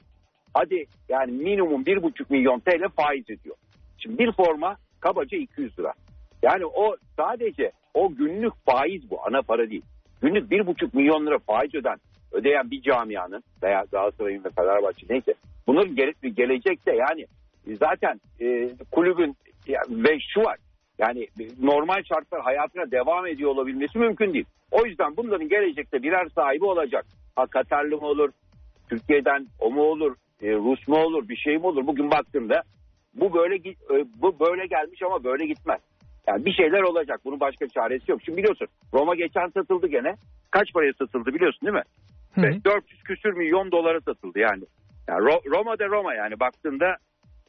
hadi 0.55 0.85
yani 1.09 1.33
minimum 1.33 1.87
bir 1.87 2.03
buçuk 2.03 2.31
milyon 2.31 2.61
TL 2.61 2.89
faiz 2.97 3.31
ediyor. 3.31 3.57
Şimdi 3.99 4.19
bir 4.19 4.33
forma 4.33 4.77
kabaca 5.03 5.39
200 5.39 5.79
lira. 5.79 5.93
Yani 6.43 6.67
o 6.67 6.97
sadece 7.17 7.73
o 7.95 8.15
günlük 8.15 8.53
faiz 8.67 9.11
bu 9.11 9.27
ana 9.27 9.43
para 9.43 9.71
değil. 9.71 9.83
Günlük 10.23 10.51
bir 10.51 10.67
buçuk 10.67 10.95
milyon 10.95 11.27
lira 11.27 11.39
faiz 11.39 11.75
öden 11.75 11.97
ödeyen 12.33 12.71
bir 12.71 12.83
camianın 12.83 13.43
veya 13.63 13.85
Galatasaray'ın 13.93 14.45
ve 14.45 14.49
Fenerbahçe 14.57 15.07
neyse 15.11 15.35
bunların 15.67 15.97
gele, 15.97 16.13
gelecekte 16.37 16.97
yani 16.97 17.27
zaten 17.79 18.21
e, 18.41 18.71
kulübün 18.93 19.37
ya, 19.67 19.81
ve 19.91 20.19
şu 20.35 20.41
var 20.41 20.59
yani 20.99 21.27
normal 21.61 22.03
şartlar 22.03 22.41
hayatına 22.41 22.91
devam 22.91 23.27
ediyor 23.27 23.51
olabilmesi 23.51 23.99
mümkün 23.99 24.35
değil. 24.35 24.45
O 24.71 24.87
yüzden 24.87 25.17
bunların 25.17 25.49
gelecekte 25.49 26.03
birer 26.03 26.29
sahibi 26.35 26.65
olacak. 26.65 27.07
Ha 27.37 27.47
Katarlı 27.47 27.97
mı 27.97 28.07
olur, 28.07 28.31
Türkiye'den 28.89 29.47
o 29.61 29.71
mu 29.71 29.83
olur, 29.83 30.15
e, 30.43 30.53
Rus 30.53 30.89
mu 30.89 30.97
olur, 30.97 31.29
bir 31.29 31.37
şey 31.37 31.59
mi 31.59 31.67
olur? 31.67 31.87
Bugün 31.87 32.11
baktığımda 32.11 32.63
bu 33.15 33.35
böyle 33.35 33.55
e, 33.71 34.05
bu 34.23 34.41
böyle 34.41 34.67
gelmiş 34.67 35.03
ama 35.03 35.25
böyle 35.25 35.47
gitmez. 35.47 35.81
Yani 36.29 36.45
bir 36.45 36.53
şeyler 36.53 36.83
olacak. 36.83 37.21
Bunun 37.25 37.41
başka 37.41 37.69
çaresi 37.69 38.11
yok. 38.11 38.21
Şimdi 38.25 38.39
biliyorsun 38.39 38.67
Roma 38.95 39.15
geçen 39.15 39.49
satıldı 39.49 39.87
gene. 39.87 40.15
Kaç 40.51 40.73
paraya 40.73 40.93
satıldı 40.93 41.35
biliyorsun 41.35 41.61
değil 41.67 41.75
mi? 41.75 41.83
Hı. 42.35 42.43
Ve 42.43 42.65
400 42.65 43.03
küsür 43.03 43.33
milyon 43.33 43.73
dolara 43.73 44.01
satıldı 44.01 44.39
yani. 44.39 44.65
yani 45.09 45.21
Ro- 45.21 45.51
Roma 45.59 45.79
da 45.79 45.87
Roma 45.89 46.15
yani 46.15 46.41
baktığında 46.41 46.97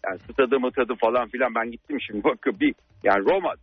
yani 0.06 0.20
stadı 0.20 0.60
mı 0.60 0.72
tadı 0.72 0.94
falan 0.96 1.28
filan 1.30 1.56
ben 1.56 1.72
gittim 1.72 1.98
şimdi 2.02 2.24
bakın 2.30 2.60
bir 2.60 2.76
yani 3.04 3.26
Roma 3.26 3.54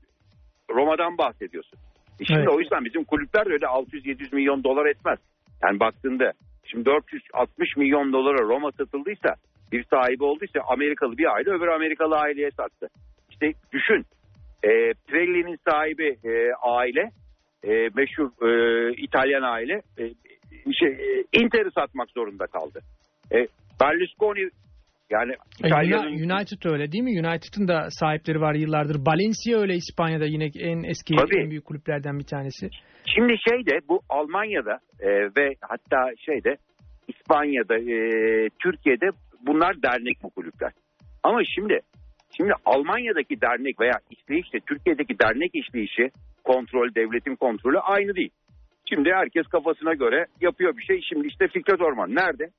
Roma'dan 0.71 1.19
bahsediyorsun. 1.19 1.79
E 2.21 2.25
şimdi 2.25 2.41
Evet. 2.41 2.49
o 2.49 2.61
yüzden 2.61 2.85
bizim 2.85 3.05
kulüpler 3.05 3.47
de 3.47 3.53
öyle 3.53 3.67
600-700 3.67 4.35
milyon 4.35 4.65
dolar 4.65 4.87
etmez. 4.87 5.19
Yani 5.63 5.81
baktığında 5.81 6.33
şimdi 6.65 6.85
460 6.85 7.77
milyon 7.77 8.13
dolara 8.13 8.39
Roma 8.43 8.73
satıldıysa 8.73 9.35
bir 9.73 9.85
sahibi 9.85 10.25
olduysa 10.25 10.61
Amerikalı 10.69 11.19
bir 11.19 11.35
aile 11.35 11.51
öbür 11.51 11.69
Amerikalı 11.69 12.17
aileye 12.17 12.51
sattı. 12.51 12.89
İşte 13.31 13.53
düşün 13.73 14.05
e, 14.65 14.71
Pirelli'nin 15.09 15.59
sahibi 15.71 16.17
e, 16.25 16.53
aile 16.63 17.11
e, 17.65 17.89
meşhur 17.95 18.31
e, 18.49 18.93
İtalyan 18.97 19.43
aile 19.43 19.75
e, 19.99 20.03
şey, 20.73 20.89
e, 20.89 21.25
Inter'i 21.33 21.71
satmak 21.71 22.11
zorunda 22.11 22.47
kaldı. 22.47 22.81
E, 23.33 23.47
Berlusconi 23.81 24.49
yani 25.11 25.33
E, 25.65 25.69
İtalya'nın 25.69 26.13
Uni- 26.13 26.33
United 26.35 26.71
öyle 26.73 26.93
değil 26.93 27.05
mi? 27.05 27.11
United'ın 27.29 27.69
da 27.69 27.91
sahipleri 27.91 28.41
var 28.41 28.55
yıllardır. 28.55 28.97
Valencia 29.07 29.61
öyle 29.61 29.75
İspanya'da 29.75 30.25
yine 30.25 30.45
en 30.59 30.83
eski 30.83 31.15
Tabii. 31.17 31.41
en 31.41 31.51
büyük 31.51 31.65
kulüplerden 31.65 32.19
bir 32.19 32.25
tanesi. 32.25 32.69
Şimdi 33.15 33.35
şeyde 33.49 33.79
bu 33.89 34.01
Almanya'da 34.09 34.79
e, 35.01 35.09
ve 35.37 35.55
hatta 35.61 36.11
şeyde 36.27 36.57
İspanya'da, 37.09 37.79
e, 37.79 37.99
Türkiye'de 38.63 39.11
bunlar 39.47 39.83
dernek 39.83 40.17
bu 40.23 40.31
kulüpler. 40.31 40.73
Ama 41.23 41.41
şimdi 41.55 41.81
şimdi 42.37 42.53
Almanya'daki 42.65 43.41
dernek 43.41 43.81
veya 43.81 43.99
işleyişle 44.11 44.61
Türkiye'deki 44.61 45.19
dernek 45.19 45.55
işleyişi 45.55 46.11
kontrol, 46.45 46.95
devletin 46.95 47.37
kontrolü 47.37 47.79
aynı 47.79 48.15
değil. 48.15 48.31
Şimdi 48.89 49.11
herkes 49.15 49.47
kafasına 49.47 49.95
göre 49.95 50.27
yapıyor 50.41 50.77
bir 50.77 50.83
şey. 50.83 51.01
Şimdi 51.09 51.27
işte 51.27 51.49
Fikret 51.49 51.81
Orman 51.81 52.11
nerede? 52.11 52.51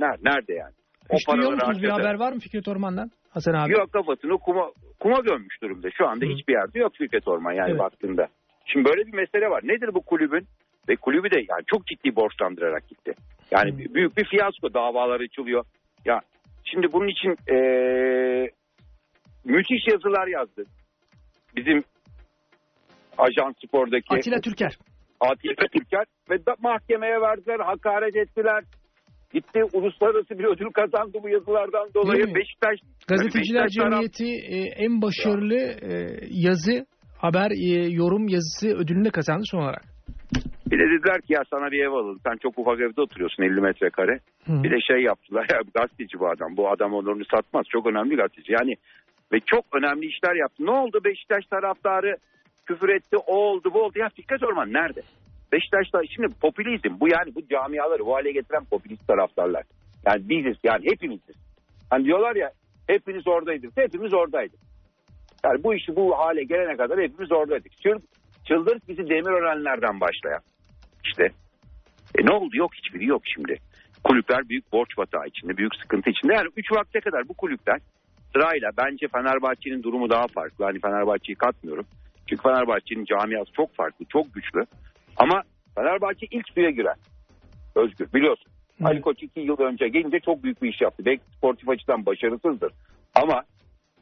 Nerede, 0.00 0.22
nerede 0.22 0.52
yani? 0.52 0.72
Hiç 1.12 1.28
duyuyor 1.28 1.52
musunuz 1.52 1.82
bir 1.82 1.88
haber 1.88 2.14
var 2.14 2.32
mı 2.32 2.38
Fikret 2.38 2.68
Orman'dan? 2.68 3.10
Hasan 3.30 3.54
abi. 3.54 3.72
Yok 3.72 3.92
kafasını 3.92 4.38
kuma, 4.38 4.70
kuma 5.00 5.20
gömmüş 5.20 5.62
durumda. 5.62 5.88
Şu 5.98 6.06
anda 6.08 6.24
Hı. 6.24 6.30
hiçbir 6.30 6.52
yerde 6.52 6.78
yok 6.78 6.92
Fikret 6.98 7.28
Orman 7.28 7.52
yani 7.52 7.70
Evet. 7.70 7.80
baktığında. 7.80 8.26
Şimdi 8.66 8.84
böyle 8.88 9.06
bir 9.06 9.14
mesele 9.14 9.50
var. 9.50 9.60
Nedir 9.64 9.94
bu 9.94 10.00
kulübün? 10.00 10.46
Ve 10.88 10.96
kulübü 10.96 11.30
de 11.30 11.36
yani 11.36 11.62
çok 11.66 11.86
ciddi 11.86 12.16
borçlandırarak 12.16 12.88
gitti. 12.88 13.12
Yani 13.50 13.72
Hı. 13.72 13.94
büyük 13.94 14.16
bir 14.16 14.24
fiyasko 14.24 14.74
davalar 14.74 15.20
açılıyor. 15.20 15.64
Ya 16.04 16.20
şimdi 16.64 16.92
bunun 16.92 17.08
için 17.08 17.36
eee, 17.48 18.50
müthiş 19.44 19.86
yazılar 19.92 20.26
yazdı. 20.26 20.64
Bizim 21.56 21.82
Ajan 23.18 23.54
Spor'daki 23.64 24.14
Atilla 24.14 24.40
Türker. 24.40 24.78
Atilla 25.20 25.66
Türker 25.72 26.04
ve 26.30 26.46
da 26.46 26.54
mahkemeye 26.62 27.20
verdiler, 27.20 27.60
hakaret 27.60 28.16
ettiler. 28.16 28.64
Gitti 29.34 29.60
uluslararası 29.72 30.38
bir 30.38 30.44
ödül 30.44 30.70
kazandı 30.72 31.18
bu 31.22 31.28
yazılardan 31.28 31.94
dolayı. 31.94 32.34
Beşiktaş 32.34 32.78
Gazeteciler 33.08 33.64
Beşiktaş 33.64 33.90
Cemiyeti 33.90 34.24
e, 34.24 34.58
en 34.84 35.02
başarılı 35.02 35.56
e, 35.58 35.90
yazı, 36.30 36.86
haber, 37.18 37.50
e, 37.50 37.88
yorum 37.90 38.28
yazısı 38.28 38.68
ödülünü 38.68 39.04
de 39.04 39.10
kazandı 39.10 39.42
son 39.44 39.58
olarak. 39.58 39.91
Bir 40.72 40.78
de 40.78 40.90
dediler 40.90 41.20
ki 41.20 41.32
ya 41.32 41.42
sana 41.50 41.70
bir 41.70 41.84
ev 41.84 41.92
alalım. 41.92 42.20
Sen 42.26 42.36
çok 42.36 42.58
ufak 42.58 42.80
evde 42.80 43.00
oturuyorsun 43.00 43.42
50 43.42 43.60
metrekare. 43.60 44.18
Hı. 44.46 44.62
Bir 44.62 44.70
de 44.70 44.80
şey 44.80 45.02
yaptılar 45.02 45.46
ya 45.52 45.60
gazeteci 45.74 46.18
bu 46.18 46.28
adam. 46.28 46.56
Bu 46.56 46.70
adam 46.70 46.94
onurunu 46.94 47.24
satmaz. 47.24 47.66
Çok 47.68 47.86
önemli 47.86 48.16
gazeteci. 48.16 48.52
Yani 48.52 48.74
ve 49.32 49.40
çok 49.46 49.64
önemli 49.72 50.06
işler 50.06 50.34
yaptı. 50.34 50.66
Ne 50.66 50.70
oldu 50.70 51.00
Beşiktaş 51.04 51.46
taraftarı 51.46 52.16
küfür 52.66 52.88
etti. 52.88 53.16
O 53.16 53.36
oldu 53.36 53.70
bu 53.74 53.82
oldu. 53.82 53.98
Ya 53.98 54.08
Fikret 54.08 54.42
Orman 54.42 54.72
nerede? 54.72 55.00
Beşiktaş'ta 55.52 56.00
şimdi 56.14 56.28
popülizm 56.40 57.00
bu 57.00 57.08
yani 57.08 57.34
bu 57.34 57.48
camiaları 57.48 58.06
bu 58.06 58.14
hale 58.14 58.32
getiren 58.32 58.64
popülist 58.64 59.08
taraftarlar. 59.08 59.62
Yani 60.06 60.28
biziz 60.28 60.56
yani 60.64 60.84
hepimiziz. 60.90 61.36
Hani 61.90 62.04
diyorlar 62.04 62.36
ya 62.36 62.50
hepiniz 62.86 63.28
oradaydınız. 63.28 63.76
Hepimiz 63.76 64.14
oradaydık. 64.14 64.60
Yani 65.44 65.64
bu 65.64 65.74
işi 65.74 65.96
bu 65.96 66.18
hale 66.18 66.44
gelene 66.44 66.76
kadar 66.76 67.00
hepimiz 67.00 67.32
oradaydık. 67.32 67.72
Çıl, 67.82 67.98
çıldırt 68.48 68.88
bizi 68.88 69.08
Demirörenlerden 69.08 70.00
başlayan. 70.00 70.40
İşte 71.04 71.28
e 72.18 72.26
ne 72.26 72.34
oldu 72.34 72.56
yok 72.56 72.74
hiçbiri 72.74 73.06
yok 73.06 73.22
şimdi. 73.24 73.56
Kulüpler 74.04 74.48
büyük 74.48 74.72
borç 74.72 74.96
batağı 74.98 75.26
içinde, 75.26 75.56
büyük 75.56 75.76
sıkıntı 75.76 76.10
içinde. 76.10 76.34
Yani 76.34 76.48
3 76.56 76.72
vakte 76.72 77.00
kadar 77.00 77.28
bu 77.28 77.34
kulüpler 77.34 77.80
sırayla 78.32 78.70
bence 78.76 79.08
Fenerbahçe'nin 79.08 79.82
durumu 79.82 80.10
daha 80.10 80.26
farklı. 80.26 80.64
Hani 80.64 80.80
Fenerbahçe'yi 80.80 81.36
katmıyorum. 81.36 81.86
Çünkü 82.26 82.42
Fenerbahçe'nin 82.42 83.04
camiası 83.04 83.52
çok 83.52 83.74
farklı, 83.74 84.04
çok 84.04 84.34
güçlü. 84.34 84.64
Ama 85.16 85.42
Fenerbahçe 85.74 86.26
ilk 86.30 86.48
suya 86.48 86.70
giren. 86.70 86.96
Özgür 87.74 88.12
biliyorsun. 88.14 88.52
Hı. 88.78 88.86
Ali 88.86 89.00
Koç 89.00 89.22
iki 89.22 89.40
yıl 89.40 89.58
önce 89.58 89.88
gelince 89.88 90.20
çok 90.20 90.42
büyük 90.42 90.62
bir 90.62 90.68
iş 90.68 90.80
yaptı. 90.80 91.04
Belki 91.04 91.22
sportif 91.36 91.68
açıdan 91.68 92.06
başarısızdır. 92.06 92.72
Ama 93.14 93.42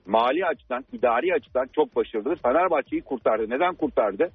mali 0.07 0.47
açıdan, 0.47 0.85
idari 0.93 1.35
açıdan 1.35 1.67
çok 1.73 1.97
başarılıdır. 1.97 2.37
Fenerbahçe'yi 2.37 3.03
kurtardı. 3.03 3.51
Neden 3.51 3.75
kurtardı? 3.75 4.31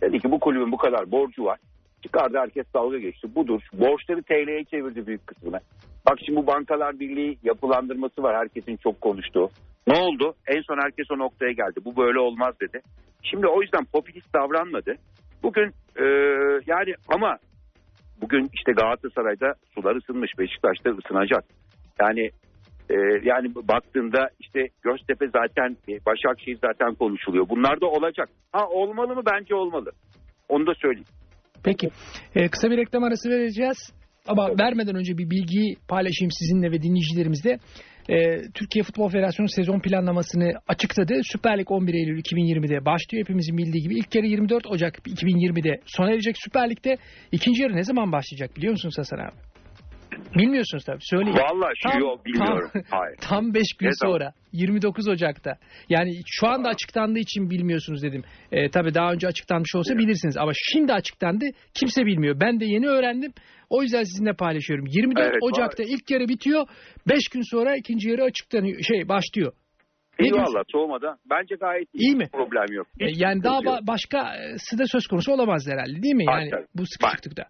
Dedi 0.00 0.20
ki 0.20 0.30
bu 0.30 0.40
kulübün 0.40 0.72
bu 0.72 0.76
kadar 0.76 1.10
borcu 1.10 1.44
var. 1.44 1.58
Çıkardı 2.02 2.38
herkes 2.38 2.66
dalga 2.74 2.98
geçti. 2.98 3.34
Budur. 3.34 3.60
Borçları 3.72 4.22
TL'ye 4.22 4.64
çevirdi 4.64 5.06
büyük 5.06 5.26
kısmını. 5.26 5.60
Bak 6.06 6.18
şimdi 6.24 6.38
bu 6.38 6.46
Bankalar 6.46 7.00
Birliği 7.00 7.38
yapılandırması 7.42 8.22
var. 8.22 8.36
Herkesin 8.36 8.76
çok 8.76 9.00
konuştuğu. 9.00 9.50
Ne 9.86 9.98
oldu? 9.98 10.34
En 10.46 10.62
son 10.62 10.78
herkes 10.82 11.10
o 11.10 11.18
noktaya 11.18 11.52
geldi. 11.52 11.80
Bu 11.84 11.96
böyle 11.96 12.18
olmaz 12.18 12.54
dedi. 12.60 12.80
Şimdi 13.22 13.46
o 13.46 13.62
yüzden 13.62 13.84
popülist 13.84 14.34
davranmadı. 14.34 14.94
Bugün 15.42 15.72
e, 15.96 16.04
yani 16.66 16.94
ama 17.08 17.36
bugün 18.20 18.50
işte 18.54 18.72
Galatasaray'da 18.72 19.54
sular 19.74 19.96
ısınmış. 19.96 20.38
Beşiktaş'ta 20.38 20.90
ısınacak. 20.90 21.44
Yani 22.00 22.30
e, 22.90 22.96
yani 23.22 23.54
baktığında 23.54 24.28
işte 24.40 24.68
Göztepe 24.82 25.26
zaten 25.28 25.76
e, 25.88 26.04
Başakşehir 26.06 26.58
zaten 26.60 26.94
konuşuluyor. 26.94 27.48
Bunlar 27.48 27.80
da 27.80 27.86
olacak. 27.86 28.28
Ha 28.52 28.68
olmalı 28.68 29.14
mı? 29.14 29.22
Bence 29.32 29.54
olmalı. 29.54 29.92
Onu 30.48 30.66
da 30.66 30.74
söyleyeyim. 30.74 31.06
Peki. 31.64 31.88
Ee, 32.34 32.48
kısa 32.48 32.70
bir 32.70 32.76
reklam 32.76 33.04
arası 33.04 33.30
vereceğiz. 33.30 33.92
Ama 34.28 34.58
vermeden 34.58 34.96
önce 34.96 35.18
bir 35.18 35.30
bilgiyi 35.30 35.76
paylaşayım 35.88 36.30
sizinle 36.30 36.70
ve 36.70 36.82
dinleyicilerimizle. 36.82 37.58
Ee, 38.08 38.42
Türkiye 38.54 38.82
Futbol 38.82 39.08
Federasyonu 39.08 39.48
sezon 39.48 39.80
planlamasını 39.80 40.52
açıkladı. 40.68 41.20
Süper 41.24 41.58
Lig 41.58 41.70
11 41.70 41.94
Eylül 41.94 42.18
2020'de 42.18 42.84
başlıyor. 42.84 43.24
Hepimizin 43.24 43.58
bildiği 43.58 43.82
gibi 43.82 43.94
ilk 43.94 44.14
yarı 44.14 44.26
24 44.26 44.66
Ocak 44.66 44.98
2020'de 44.98 45.80
sona 45.86 46.10
erecek. 46.10 46.36
Süper 46.38 46.70
Lig'de 46.70 46.96
ikinci 47.32 47.62
yarı 47.62 47.76
ne 47.76 47.84
zaman 47.84 48.12
başlayacak 48.12 48.56
biliyor 48.56 48.72
musunuz 48.72 48.94
Hasan 48.98 49.18
abi? 49.18 49.51
Bilmiyorsunuz 50.36 50.84
tabii. 50.84 50.98
Söyleyeyim. 51.00 51.38
Vallahi 51.38 51.72
şu 51.92 51.98
yok 52.00 52.26
bilmiyorum. 52.26 52.70
Tam, 52.72 52.82
Hayır. 52.90 53.16
tam 53.20 53.54
5 53.54 53.62
gün 53.78 53.86
Ne 53.88 53.92
zaman? 53.92 54.12
sonra 54.12 54.32
29 54.52 55.08
Ocak'ta. 55.08 55.56
Yani 55.88 56.10
şu 56.26 56.46
anda 56.48 56.68
açıklandığı 56.68 57.18
için 57.18 57.50
bilmiyorsunuz 57.50 58.02
dedim. 58.02 58.22
Ee, 58.52 58.70
tabii 58.70 58.94
daha 58.94 59.12
önce 59.12 59.26
açıklanmış 59.26 59.74
olsa 59.74 59.98
bilirsiniz 59.98 60.36
ama 60.36 60.52
şimdi 60.72 60.92
açıklandı. 60.92 61.44
Kimse 61.74 62.06
bilmiyor. 62.06 62.40
Ben 62.40 62.60
de 62.60 62.64
yeni 62.64 62.88
öğrendim. 62.88 63.32
O 63.70 63.82
yüzden 63.82 64.02
sizinle 64.02 64.32
paylaşıyorum. 64.32 64.84
24 64.88 65.26
Evet, 65.26 65.36
Ocak'ta 65.42 65.82
ilk 65.82 66.10
yarı 66.10 66.28
bitiyor. 66.28 66.66
5 67.08 67.28
gün 67.32 67.42
sonra 67.50 67.76
ikinci 67.76 68.08
yarı 68.10 68.22
açıklanıyor. 68.24 68.80
Şey 68.82 69.08
başlıyor. 69.08 69.52
İyi 70.20 70.32
valla 70.32 70.62
soğumadan. 70.72 71.16
Bence 71.30 71.54
gayet 71.54 71.88
iyi. 71.94 71.98
İyi 71.98 72.16
mi? 72.16 72.28
Problem 72.32 72.76
yok. 72.76 72.86
Hiç 73.00 73.20
yani 73.20 73.42
daha 73.42 73.58
ba- 73.58 73.86
başkası 73.86 74.78
da 74.78 74.86
söz 74.86 75.06
konusu 75.06 75.32
olamaz 75.32 75.66
herhalde 75.68 76.02
değil 76.02 76.14
mi? 76.14 76.24
Yani 76.28 76.50
tabii. 76.50 76.66
bu 76.74 76.82
sıkışıklıkta. 76.86 77.44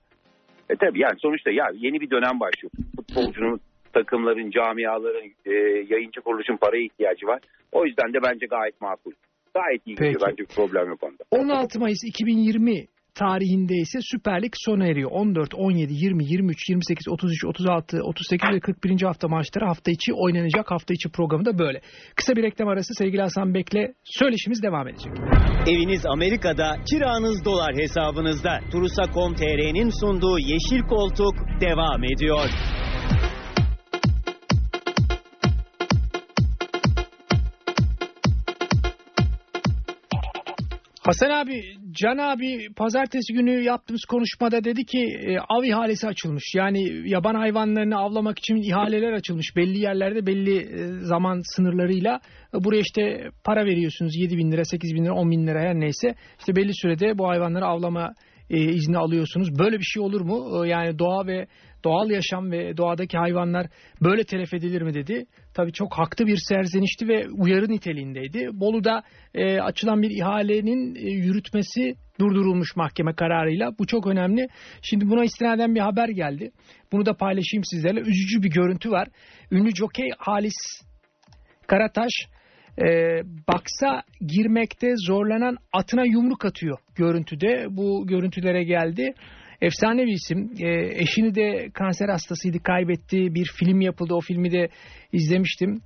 E 0.71 0.77
tabii 0.77 1.01
yani 1.01 1.19
sonuçta 1.19 1.51
ya 1.51 1.67
yeni 1.75 2.01
bir 2.01 2.11
dönem 2.11 2.41
başlıyor. 2.41 2.73
Futbolcunun, 2.97 3.61
takımların, 3.93 4.51
camiaların, 4.51 5.31
e, 5.47 5.53
yayıncı 5.89 6.21
kuruluşun 6.21 6.57
paraya 6.57 6.85
ihtiyacı 6.85 7.27
var. 7.27 7.41
O 7.73 7.87
yüzden 7.87 8.13
de 8.13 8.19
bence 8.23 8.47
gayet 8.47 8.81
makul. 8.81 9.13
Gayet 9.55 9.87
iyi 9.87 9.95
gidiyor. 9.95 10.13
Peki. 10.13 10.25
Bence 10.27 10.43
bir 10.43 10.55
problem 10.57 10.89
yok 10.89 11.03
onda. 11.03 11.25
16 11.31 11.81
Mayıs 11.81 12.05
2020 12.05 12.87
tarihinde 13.15 13.75
ise 13.75 13.99
Süper 14.03 14.43
Lig 14.43 14.53
sona 14.57 14.87
eriyor. 14.87 15.11
14, 15.11 15.55
17, 15.55 15.93
20, 15.95 16.25
23, 16.25 16.69
28, 16.69 17.09
33, 17.09 17.45
36, 17.45 18.03
38 18.03 18.49
ve 18.51 18.61
41. 18.61 19.03
hafta 19.03 19.29
maçları 19.29 19.67
hafta 19.67 19.91
içi 19.91 20.13
oynanacak. 20.13 20.71
Hafta 20.71 20.95
içi 20.95 21.09
programı 21.09 21.45
da 21.45 21.59
böyle. 21.59 21.81
Kısa 22.17 22.37
bir 22.37 22.43
reklam 22.43 22.69
arası 22.69 22.95
sevgili 22.95 23.23
Hasan 23.23 23.55
Bek'le 23.55 23.95
söyleşimiz 24.05 24.63
devam 24.63 24.89
edecek. 24.89 25.13
Eviniz 25.67 26.07
Amerika'da, 26.07 26.77
kiranız 26.91 27.45
dolar 27.45 27.75
hesabınızda. 27.75 28.61
Turusa.com.tr'nin 28.71 29.91
sunduğu 30.01 30.39
Yeşil 30.39 30.83
Koltuk 30.89 31.35
devam 31.61 32.05
ediyor. 32.05 32.49
Hasan 41.03 41.31
abi, 41.31 41.63
Can 41.91 42.19
abi 42.19 42.69
pazartesi 42.77 43.33
günü 43.33 43.63
yaptığımız 43.63 44.05
konuşmada 44.05 44.65
dedi 44.65 44.85
ki 44.85 44.99
e, 44.99 45.39
av 45.39 45.65
ihalesi 45.65 46.07
açılmış. 46.07 46.45
Yani 46.57 47.09
yaban 47.11 47.35
hayvanlarını 47.35 47.99
avlamak 47.99 48.39
için 48.39 48.57
ihaleler 48.57 49.13
açılmış. 49.13 49.57
Belli 49.57 49.79
yerlerde 49.79 50.27
belli 50.27 50.57
e, 50.59 50.87
zaman 51.05 51.41
sınırlarıyla. 51.57 52.21
E, 52.55 52.65
buraya 52.65 52.81
işte 52.81 53.31
para 53.45 53.65
veriyorsunuz 53.65 54.17
7 54.17 54.37
bin 54.37 54.53
lira, 54.53 54.65
8 54.65 54.95
bin 54.95 55.05
lira, 55.05 55.15
10 55.15 55.31
bin 55.31 55.47
lira 55.47 55.61
her 55.61 55.75
neyse. 55.75 56.15
İşte 56.39 56.57
belli 56.57 56.75
sürede 56.75 57.19
bu 57.19 57.29
hayvanları 57.29 57.67
avlama 57.67 58.13
e, 58.51 58.59
izni 58.59 58.99
alıyorsunuz. 58.99 59.59
Böyle 59.59 59.79
bir 59.79 59.85
şey 59.85 60.03
olur 60.03 60.21
mu? 60.21 60.65
E, 60.65 60.69
yani 60.69 60.99
doğa 60.99 61.27
ve 61.27 61.47
doğal 61.85 62.11
yaşam 62.11 62.51
ve 62.51 62.77
doğadaki 62.77 63.19
hayvanlar 63.19 63.67
böyle 64.03 64.25
telef 64.25 64.55
edilir 64.55 64.83
mi 64.83 64.95
dedi. 64.95 65.27
Tabii 65.55 65.73
çok 65.73 65.99
haklı 65.99 66.27
bir 66.27 66.37
serzenişti 66.37 67.09
ve 67.09 67.29
uyarı 67.29 67.69
niteliğindeydi. 67.69 68.49
Bolu'da 68.53 69.03
e, 69.35 69.61
açılan 69.61 70.03
bir 70.03 70.11
ihalenin 70.11 70.95
e, 70.95 71.11
yürütmesi 71.11 71.95
durdurulmuş 72.21 72.77
mahkeme 72.77 73.15
kararıyla. 73.15 73.71
Bu 73.79 73.87
çok 73.87 74.07
önemli. 74.07 74.49
Şimdi 74.83 75.09
buna 75.09 75.25
istinaden 75.25 75.75
bir 75.75 75.81
haber 75.81 76.09
geldi. 76.09 76.51
Bunu 76.93 77.07
da 77.07 77.17
paylaşayım 77.17 77.65
sizlerle. 77.65 78.01
Üzücü 78.01 78.43
bir 78.43 78.51
görüntü 78.51 78.91
var. 78.91 79.09
Ünlü 79.51 79.75
jokey 79.75 80.11
Halis 80.19 80.55
Karataş 81.67 82.13
e, 82.79 82.85
baksa 83.49 84.03
girmekte 84.21 84.95
zorlanan 84.97 85.57
atına 85.73 86.05
yumruk 86.05 86.45
atıyor 86.45 86.79
görüntüde. 86.95 87.67
Bu 87.71 88.07
görüntülere 88.07 88.65
geldi. 88.65 89.15
Efsane 89.63 90.07
bir 90.07 90.13
isim. 90.13 90.51
E, 90.61 91.03
eşini 91.03 91.35
de 91.35 91.71
kanser 91.75 92.09
hastasıydı, 92.09 92.63
kaybetti. 92.63 93.35
Bir 93.35 93.51
film 93.59 93.81
yapıldı. 93.81 94.15
O 94.15 94.21
filmi 94.21 94.53
de 94.53 94.69
izlemiştim. 95.13 95.81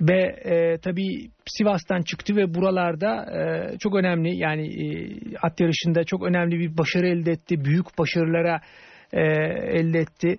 Ve 0.00 0.20
e, 0.44 0.78
tabii 0.78 1.30
Sivas'tan 1.46 2.02
çıktı 2.02 2.36
ve 2.36 2.54
buralarda 2.54 3.26
e, 3.38 3.78
çok 3.78 3.94
önemli 3.94 4.36
yani 4.36 4.66
e, 4.66 4.86
at 5.42 5.60
yarışında 5.60 6.04
çok 6.04 6.22
önemli 6.22 6.58
bir 6.58 6.78
başarı 6.78 7.08
elde 7.08 7.32
etti. 7.32 7.64
Büyük 7.64 7.98
başarılara 7.98 8.60
e, 9.12 9.20
elde 9.78 9.98
etti 9.98 10.36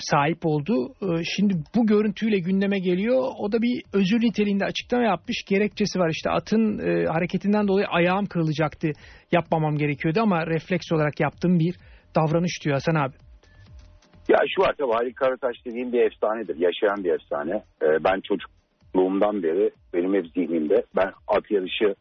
sahip 0.00 0.46
oldu. 0.46 0.74
E, 1.02 1.24
Şimdi 1.36 1.54
bu 1.76 1.86
görüntüyle 1.86 2.38
gündeme 2.38 2.78
geliyor. 2.78 3.22
O 3.38 3.52
da 3.52 3.62
bir 3.62 3.82
özür 3.92 4.20
niteliğinde 4.20 4.64
açıklama 4.64 5.04
yapmış. 5.04 5.44
Gerekçesi 5.48 5.98
var 5.98 6.10
işte 6.10 6.30
atın 6.30 6.78
e, 6.78 7.06
hareketinden 7.06 7.68
dolayı 7.68 7.86
ayağım 7.86 8.26
kırılacaktı. 8.26 8.88
Yapmamam 9.32 9.76
gerekiyordu 9.76 10.20
ama 10.20 10.46
refleks 10.46 10.92
olarak 10.92 11.20
yaptığım 11.20 11.58
bir 11.58 11.74
davranış 12.16 12.64
diyor 12.64 12.74
Hasan 12.74 12.94
abi. 12.94 13.14
Ya 14.28 14.38
şu 14.54 14.62
var 14.62 14.74
tabii 14.78 14.92
Halil 14.92 15.14
Karataş 15.14 15.56
dediğim 15.64 15.92
bir 15.92 16.00
efsanedir. 16.00 16.56
Yaşayan 16.56 17.04
bir 17.04 17.10
efsane. 17.10 17.62
Ee, 17.82 18.04
ben 18.04 18.20
çocukluğumdan 18.20 19.42
beri 19.42 19.70
benim 19.94 20.14
hep 20.14 20.26
zihnimde 20.26 20.82
ben 20.96 21.12
at 21.28 21.50
yarışı 21.50 21.94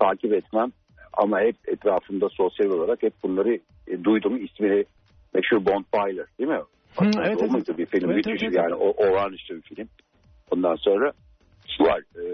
takip 0.00 0.32
etmem 0.32 0.72
ama 1.12 1.40
hep 1.40 1.56
etrafımda 1.66 2.28
sosyal 2.28 2.70
olarak 2.70 3.02
hep 3.02 3.12
bunları 3.22 3.58
e, 3.88 4.04
duydum. 4.04 4.44
İsmini 4.44 4.84
meşhur 5.34 5.66
Bond 5.66 5.84
Byler 5.94 6.26
değil 6.38 6.50
mi? 6.50 6.60
Hı, 7.00 7.10
evet, 7.24 7.38
evet. 7.42 7.78
bir 7.78 7.86
film? 7.86 8.10
Evet, 8.10 8.26
Müthiş 8.26 8.42
evet, 8.42 8.54
yani 8.54 8.74
o 8.74 9.06
olağanüstü 9.06 9.56
bir 9.56 9.62
film. 9.62 9.88
Ondan 10.50 10.74
sonra 10.74 11.12
var. 11.80 12.00
e, 12.16 12.24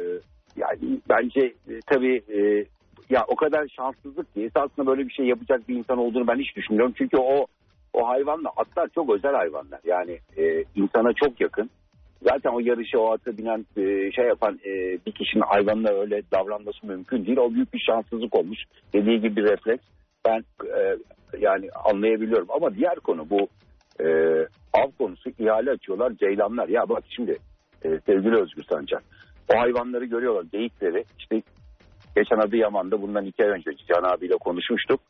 yani 0.56 1.00
bence 1.08 1.40
e, 1.40 1.80
tabii 1.86 2.22
e, 2.28 2.64
ya 3.10 3.24
o 3.28 3.36
kadar 3.36 3.68
şanssızlık 3.68 4.34
ki 4.34 4.44
esasında 4.44 4.86
böyle 4.86 5.08
bir 5.08 5.12
şey 5.12 5.26
yapacak 5.26 5.68
bir 5.68 5.76
insan 5.76 5.98
olduğunu 5.98 6.26
ben 6.28 6.38
hiç 6.38 6.56
düşünmüyorum. 6.56 6.94
Çünkü 6.98 7.16
o 7.16 7.46
o 7.92 8.08
hayvanla 8.08 8.48
atlar 8.56 8.88
çok 8.94 9.14
özel 9.14 9.34
hayvanlar. 9.34 9.80
Yani 9.84 10.18
e, 10.36 10.64
insana 10.74 11.12
çok 11.12 11.40
yakın. 11.40 11.70
Zaten 12.22 12.50
o 12.50 12.60
yarışı 12.60 13.00
o 13.00 13.12
atı 13.12 13.38
binen 13.38 13.66
e, 13.76 14.12
şey 14.12 14.24
yapan 14.24 14.58
e, 14.64 14.70
bir 15.06 15.12
kişinin 15.12 15.42
hayvanla 15.42 16.00
öyle 16.00 16.22
davranması 16.32 16.86
mümkün 16.86 17.26
değil. 17.26 17.38
O 17.38 17.54
büyük 17.54 17.74
bir 17.74 17.84
şanssızlık 17.86 18.36
olmuş. 18.36 18.58
Dediği 18.92 19.20
gibi 19.20 19.36
bir 19.36 19.44
refleks. 19.44 19.84
ben 20.26 20.44
e, 20.78 20.96
yani 21.38 21.68
anlayabiliyorum 21.84 22.48
ama 22.50 22.74
diğer 22.74 22.96
konu 22.96 23.30
bu 23.30 23.48
e, 24.00 24.06
av 24.72 24.90
konusu 24.98 25.30
ihale 25.38 25.70
açıyorlar 25.70 26.12
ceylanlar. 26.12 26.68
Ya 26.68 26.88
bak 26.88 27.04
şimdi 27.08 27.36
e, 27.84 27.88
sevgili 28.06 28.36
Özgür 28.36 28.62
Sancar 28.62 29.02
o 29.54 29.60
hayvanları 29.60 30.04
görüyorlar 30.04 30.44
geyikleri 30.52 31.04
işte 31.18 31.42
geçen 32.16 32.36
Adıyaman'da 32.36 33.02
bundan 33.02 33.24
iki 33.24 33.44
ay 33.44 33.50
önce 33.50 33.70
Can 33.88 34.16
abiyle 34.16 34.34
konuşmuştuk. 34.40 35.00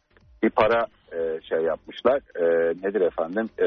Bir 0.43 0.51
para 0.51 0.87
e, 1.13 1.41
şey 1.49 1.59
yapmışlar 1.59 2.17
e, 2.17 2.45
nedir 2.89 3.01
efendim 3.01 3.49
e, 3.59 3.67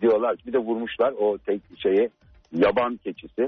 diyorlar 0.00 0.36
bir 0.46 0.52
de 0.52 0.58
vurmuşlar 0.58 1.12
o 1.12 1.38
tek 1.38 1.60
şeyi 1.82 2.08
yaban 2.52 2.96
keçisi. 2.96 3.46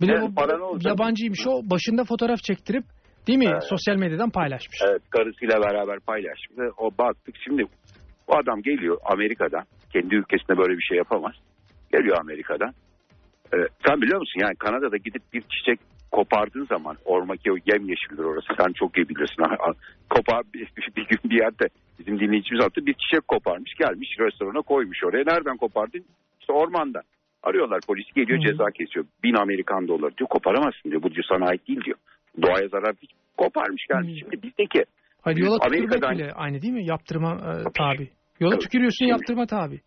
Bir 0.00 0.08
de 0.08 0.22
o 0.22 0.34
para 0.34 0.56
ne 0.56 0.64
olacak? 0.64 0.92
yabancıymış 0.92 1.46
o 1.46 1.70
başında 1.70 2.04
fotoğraf 2.04 2.38
çektirip 2.38 2.84
değil 3.26 3.38
mi 3.38 3.48
Evet. 3.52 3.64
sosyal 3.64 3.96
medyadan 3.96 4.30
paylaşmış. 4.30 4.78
Evet 4.88 5.02
karısıyla 5.10 5.62
beraber 5.62 5.98
paylaşmış. 6.00 6.58
O 6.78 6.90
baktık 6.98 7.34
şimdi 7.44 7.62
bu 8.28 8.36
adam 8.36 8.62
geliyor 8.62 8.98
Amerika'dan. 9.04 9.64
Kendi 9.94 10.14
ülkesinde 10.14 10.58
böyle 10.58 10.78
bir 10.78 10.82
şey 10.82 10.96
yapamaz. 10.98 11.34
Geliyor 11.92 12.16
Amerika'dan. 12.20 12.72
Ee, 13.54 13.56
sen 13.86 14.02
biliyor 14.02 14.18
musun 14.18 14.40
yani 14.40 14.54
Kanada'da 14.54 14.96
gidip 14.96 15.22
bir 15.32 15.40
çiçek 15.40 15.80
kopardığın 16.12 16.66
zaman 16.66 16.96
ormaki 17.04 17.52
o 17.52 17.56
yemyeşildir 17.72 18.24
orası 18.24 18.46
sen 18.60 18.72
çok 18.72 18.96
iyi 18.98 19.08
bilirsin. 19.08 19.42
Kopar 20.10 20.42
bir, 20.54 20.68
bir 20.96 21.06
gün 21.08 21.18
bir 21.24 21.38
yerde 21.40 21.66
bizim 21.98 22.20
dinleyicimiz 22.20 22.64
attı 22.64 22.86
bir 22.86 22.94
çiçek 22.94 23.28
koparmış 23.28 23.74
gelmiş 23.74 24.08
restorana 24.20 24.60
koymuş 24.62 25.04
oraya. 25.04 25.24
Nereden 25.26 25.56
kopardın? 25.56 26.04
İşte 26.40 26.52
ormandan. 26.52 27.02
Arıyorlar 27.42 27.80
polis 27.86 28.06
geliyor 28.14 28.38
Hı. 28.38 28.42
ceza 28.50 28.64
kesiyor. 28.70 29.04
Bin 29.24 29.34
Amerikan 29.34 29.88
doları 29.88 30.16
diyor 30.16 30.28
koparamazsın 30.28 30.90
diyor. 30.90 31.02
Bu 31.02 31.10
diyor 31.10 31.24
sana 31.28 31.46
ait 31.46 31.68
değil 31.68 31.80
diyor. 31.84 31.98
Doğaya 32.42 32.68
zarar 32.68 33.00
değil. 33.00 33.12
Koparmış 33.36 33.86
gelmiş. 33.86 34.14
Hı. 34.14 34.18
Şimdi 34.18 34.42
bizdeki 34.42 34.84
Hadi 35.22 35.40
yola 35.40 35.58
Amerika'dan- 35.66 36.18
bile 36.18 36.32
aynı 36.32 36.62
değil 36.62 36.72
mi? 36.72 36.86
Yaptırma 36.86 37.32
e, 37.32 37.72
tabi. 37.74 38.08
Yola 38.40 38.52
Tabii. 38.52 38.62
tükürüyorsun 38.62 39.06
yaptırma 39.06 39.46
tabi. 39.46 39.80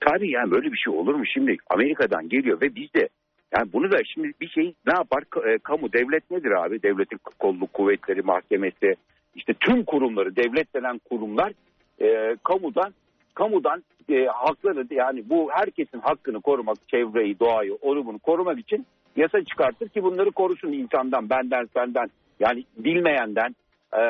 Tabii 0.00 0.30
yani 0.30 0.50
böyle 0.50 0.72
bir 0.72 0.76
şey 0.84 0.94
olur 0.94 1.14
mu? 1.14 1.24
Şimdi 1.34 1.56
Amerika'dan 1.70 2.28
geliyor 2.28 2.60
ve 2.60 2.74
bizde 2.74 3.08
yani 3.56 3.72
bunu 3.72 3.92
da 3.92 3.96
şimdi 4.14 4.32
bir 4.40 4.48
şey 4.48 4.64
ne 4.64 4.94
yapar? 4.94 5.22
E, 5.48 5.58
kamu 5.58 5.92
devlet 5.92 6.30
nedir 6.30 6.64
abi? 6.64 6.82
Devletin 6.82 7.18
kolluk 7.38 7.72
kuvvetleri, 7.72 8.22
mahkemesi, 8.22 8.94
işte 9.34 9.52
tüm 9.60 9.84
kurumları, 9.84 10.36
devlet 10.36 10.74
denen 10.74 10.98
kurumlar 10.98 11.52
e, 12.00 12.36
kamudan 12.44 12.94
kamudan 13.34 13.82
e, 14.08 14.26
hakları 14.26 14.86
yani 14.90 15.28
bu 15.30 15.48
herkesin 15.52 16.00
hakkını 16.00 16.40
korumak, 16.40 16.76
çevreyi, 16.88 17.38
doğayı, 17.40 17.74
onu 17.82 18.06
bunu 18.06 18.18
korumak 18.18 18.58
için 18.58 18.86
yasa 19.16 19.44
çıkartır 19.44 19.88
ki 19.88 20.02
bunları 20.02 20.30
korusun 20.30 20.72
insandan, 20.72 21.30
benden, 21.30 21.68
senden. 21.74 22.06
Yani 22.40 22.64
bilmeyenden, 22.78 23.54
e, 23.96 24.00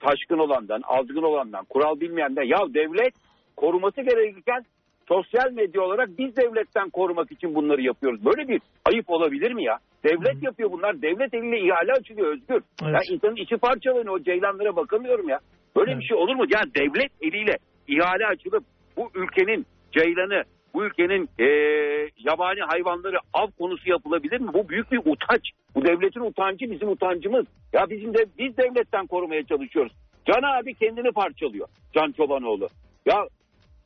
taşkın 0.00 0.38
olandan, 0.38 0.82
azgın 0.84 1.22
olandan, 1.22 1.64
kural 1.64 2.00
bilmeyenden. 2.00 2.42
Ya 2.42 2.58
devlet 2.74 3.14
koruması 3.56 4.02
gerekirken 4.02 4.62
sosyal 5.08 5.52
medya 5.52 5.82
olarak 5.82 6.08
biz 6.18 6.36
devletten 6.36 6.90
korumak 6.90 7.32
için 7.32 7.54
bunları 7.54 7.82
yapıyoruz. 7.82 8.24
Böyle 8.24 8.48
bir 8.48 8.60
ayıp 8.84 9.10
olabilir 9.10 9.52
mi 9.52 9.64
ya? 9.64 9.78
Devlet 10.04 10.42
yapıyor 10.42 10.72
bunlar. 10.72 11.02
Devlet 11.02 11.34
eliyle 11.34 11.60
ihale 11.60 11.92
açılıyor 11.92 12.32
Özgür. 12.32 12.62
Evet. 12.82 12.94
Ya 12.94 13.14
insanın 13.14 13.36
içi 13.36 13.56
parçalanıyor. 13.56 14.20
O 14.20 14.22
ceylanlara 14.22 14.76
bakamıyorum 14.76 15.28
ya. 15.28 15.38
Böyle 15.76 15.90
Evet. 15.90 16.00
bir 16.00 16.06
şey 16.06 16.16
olur 16.16 16.34
mu? 16.34 16.44
Yani 16.48 16.74
devlet 16.74 17.12
eliyle 17.20 17.56
ihale 17.88 18.26
açılıp 18.26 18.64
bu 18.96 19.10
ülkenin 19.14 19.66
ceylanı, 19.92 20.42
bu 20.74 20.84
ülkenin 20.84 21.28
eee, 21.38 22.10
yabani 22.18 22.60
hayvanları 22.60 23.16
av 23.32 23.46
konusu 23.58 23.90
yapılabilir 23.90 24.40
mi? 24.40 24.52
Bu 24.54 24.68
büyük 24.68 24.92
bir 24.92 24.98
utanç. 24.98 25.50
Bu 25.74 25.84
devletin 25.84 26.20
utancı 26.20 26.70
bizim 26.70 26.88
utancımız. 26.88 27.46
Ya 27.72 27.90
bizim 27.90 28.14
de 28.14 28.24
biz 28.38 28.56
devletten 28.56 29.06
korumaya 29.06 29.42
çalışıyoruz. 29.46 29.92
Can 30.26 30.42
abi 30.42 30.74
kendini 30.74 31.12
parçalıyor. 31.12 31.68
Can 31.94 32.12
Çobanoğlu. 32.12 32.68
Ya 33.06 33.26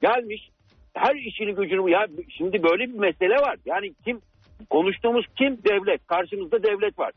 gelmiş 0.02 0.50
her 0.94 1.14
işini 1.14 1.54
gücünü 1.54 1.90
ya 1.90 2.06
şimdi 2.38 2.62
böyle 2.62 2.84
bir 2.84 2.98
mesele 2.98 3.34
var. 3.34 3.56
Yani 3.66 3.92
kim 4.04 4.20
konuştuğumuz 4.70 5.26
kim 5.38 5.58
devlet 5.64 6.06
karşımızda 6.06 6.62
devlet 6.62 6.98
var. 6.98 7.12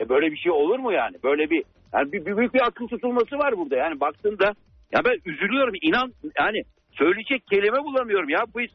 E 0.00 0.08
böyle 0.08 0.32
bir 0.32 0.36
şey 0.36 0.52
olur 0.52 0.78
mu 0.78 0.92
yani? 0.92 1.16
Böyle 1.24 1.50
bir 1.50 1.64
yani 1.94 2.12
bir, 2.12 2.26
bir 2.26 2.36
büyük 2.36 2.54
bir 2.54 2.66
akıl 2.66 2.88
tutulması 2.88 3.38
var 3.38 3.56
burada. 3.58 3.76
Yani 3.76 4.00
baktığında 4.00 4.54
ya 4.92 5.04
ben 5.04 5.16
üzülüyorum 5.24 5.74
inan 5.82 6.12
yani 6.38 6.62
söyleyecek 6.92 7.46
kelime 7.46 7.84
bulamıyorum 7.84 8.28
ya 8.28 8.44
biz 8.56 8.70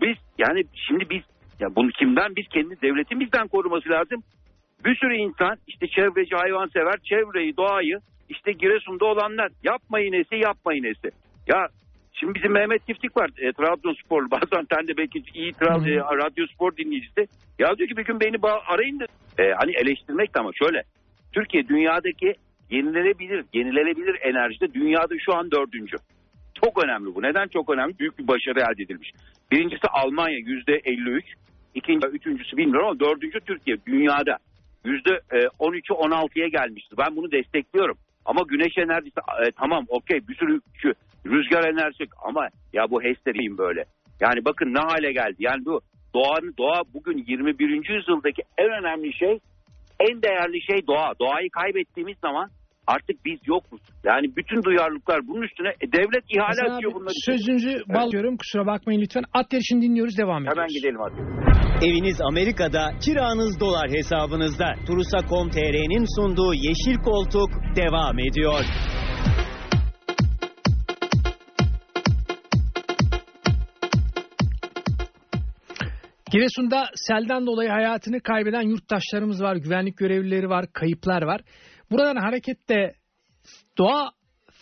biz 0.00 0.16
yani 0.38 0.64
şimdi 0.74 1.10
biz 1.10 1.22
ya 1.60 1.76
bunu 1.76 1.90
kimden 1.90 2.36
biz 2.36 2.48
kendi 2.48 2.82
devletimizden 2.82 3.48
koruması 3.48 3.88
lazım. 3.88 4.22
Bir 4.84 4.96
sürü 4.96 5.16
insan 5.16 5.56
işte 5.66 5.86
çevreci 5.88 6.36
hayvansever 6.36 6.96
çevreyi 7.04 7.56
doğayı 7.56 7.98
işte 8.28 8.52
Giresun'da 8.52 9.04
olanlar 9.04 9.50
yapmayın 9.62 10.12
nesi 10.12 10.36
yapmayın 10.36 10.82
nesi. 10.82 11.10
Ya 11.46 11.68
şimdi 12.12 12.34
bizim 12.34 12.52
Mehmet 12.52 12.86
Tiftik 12.86 13.16
var 13.16 13.30
e, 13.38 13.52
Trabzonsporlu 13.52 14.30
bazen 14.30 14.66
sen 14.74 14.88
de 14.88 14.96
belki 14.96 15.22
iyi 15.34 15.52
Trab 15.52 15.86
e, 15.86 15.96
radyo 15.96 16.46
spor 16.46 16.76
dinleyicisi. 16.76 17.26
Ya 17.58 17.76
diyor 17.78 17.88
ki 17.88 17.96
bir 17.96 18.04
gün 18.04 18.20
beni 18.20 18.36
arayın 18.66 19.00
da 19.00 19.06
e, 19.38 19.52
hani 19.52 19.72
eleştirmek 19.76 20.34
de 20.34 20.40
ama 20.40 20.50
şöyle 20.62 20.82
Türkiye 21.32 21.68
dünyadaki 21.68 22.34
yenilenebilir 22.70 23.44
yenilenebilir 23.54 24.18
enerjide 24.22 24.74
dünyada 24.74 25.14
şu 25.24 25.34
an 25.34 25.50
dördüncü. 25.50 25.96
Çok 26.64 26.84
önemli 26.84 27.14
bu. 27.14 27.22
Neden 27.22 27.48
çok 27.48 27.70
önemli? 27.70 27.98
Büyük 27.98 28.18
bir 28.18 28.28
başarı 28.28 28.60
elde 28.60 28.82
edilmiş. 28.82 29.12
Birincisi 29.50 29.88
Almanya 29.88 30.38
yüzde 30.38 30.80
53. 30.84 31.24
İkinci, 31.74 32.06
üçüncüsü 32.06 32.56
bilmiyorum 32.56 32.88
ama 32.88 33.00
dördüncü 33.00 33.40
Türkiye 33.40 33.76
dünyada 33.86 34.38
yüzde 34.84 35.10
13'ü 35.58 35.92
16'ya 35.92 36.48
gelmişti. 36.48 36.94
Ben 36.98 37.16
bunu 37.16 37.32
destekliyorum. 37.32 37.98
Ama 38.24 38.40
güneş 38.48 38.78
enerjisi 38.78 39.20
e, 39.46 39.50
tamam 39.50 39.84
okey 39.88 40.28
bir 40.28 40.34
sürü 40.34 40.60
şu 40.74 40.92
rüzgar 41.26 41.64
enerjisi 41.64 42.04
ama 42.24 42.48
ya 42.72 42.90
bu 42.90 43.02
HES'leriyim 43.02 43.58
böyle. 43.58 43.84
Yani 44.20 44.44
bakın 44.44 44.74
ne 44.74 44.78
hale 44.78 45.12
geldi. 45.12 45.36
Yani 45.38 45.64
bu 45.64 45.80
doğanın 46.14 46.54
doğa 46.58 46.82
bugün 46.94 47.24
21. 47.26 47.88
yüzyıldaki 47.88 48.42
en 48.58 48.70
önemli 48.70 49.12
şey 49.12 49.38
en 50.00 50.22
değerli 50.22 50.62
şey 50.62 50.86
doğa. 50.86 51.12
Doğayı 51.20 51.50
kaybettiğimiz 51.50 52.16
zaman 52.18 52.50
artık 52.94 53.16
biz 53.26 53.38
yokuz. 53.46 53.80
Yani 54.04 54.26
bütün 54.36 54.62
duyarlılıklar 54.62 55.18
bunun 55.28 55.42
üstüne 55.42 55.68
e, 55.68 55.86
devlet 55.98 56.24
ihale 56.34 56.60
Hasan 56.60 56.76
açıyor 56.76 56.92
abi, 56.92 56.98
bunları. 57.00 57.14
sözünüzü 57.28 57.72
bağlıyorum 57.96 58.36
kusura 58.36 58.66
bakmayın 58.66 59.00
lütfen. 59.00 59.24
At 59.38 59.52
yarışını 59.52 59.82
dinliyoruz 59.82 60.18
devam 60.18 60.42
ediyoruz. 60.42 60.58
Hemen 60.58 60.68
gidelim 60.78 61.00
hadi. 61.04 61.16
Eviniz 61.86 62.18
Amerika'da, 62.30 62.82
kiranız 63.04 63.60
dolar 63.60 63.90
hesabınızda. 63.90 64.68
Turusa.com.tr'nin 64.86 66.04
sunduğu 66.16 66.54
Yeşil 66.54 66.96
Koltuk 67.08 67.50
devam 67.76 68.18
ediyor. 68.18 68.64
Giresun'da 76.32 76.84
selden 76.94 77.46
dolayı 77.46 77.70
hayatını 77.70 78.20
kaybeden 78.20 78.62
yurttaşlarımız 78.62 79.42
var, 79.42 79.56
güvenlik 79.56 79.96
görevlileri 79.96 80.48
var, 80.48 80.66
kayıplar 80.72 81.22
var. 81.22 81.40
Buradan 81.90 82.16
hareketle 82.16 82.94
doğa 83.78 84.10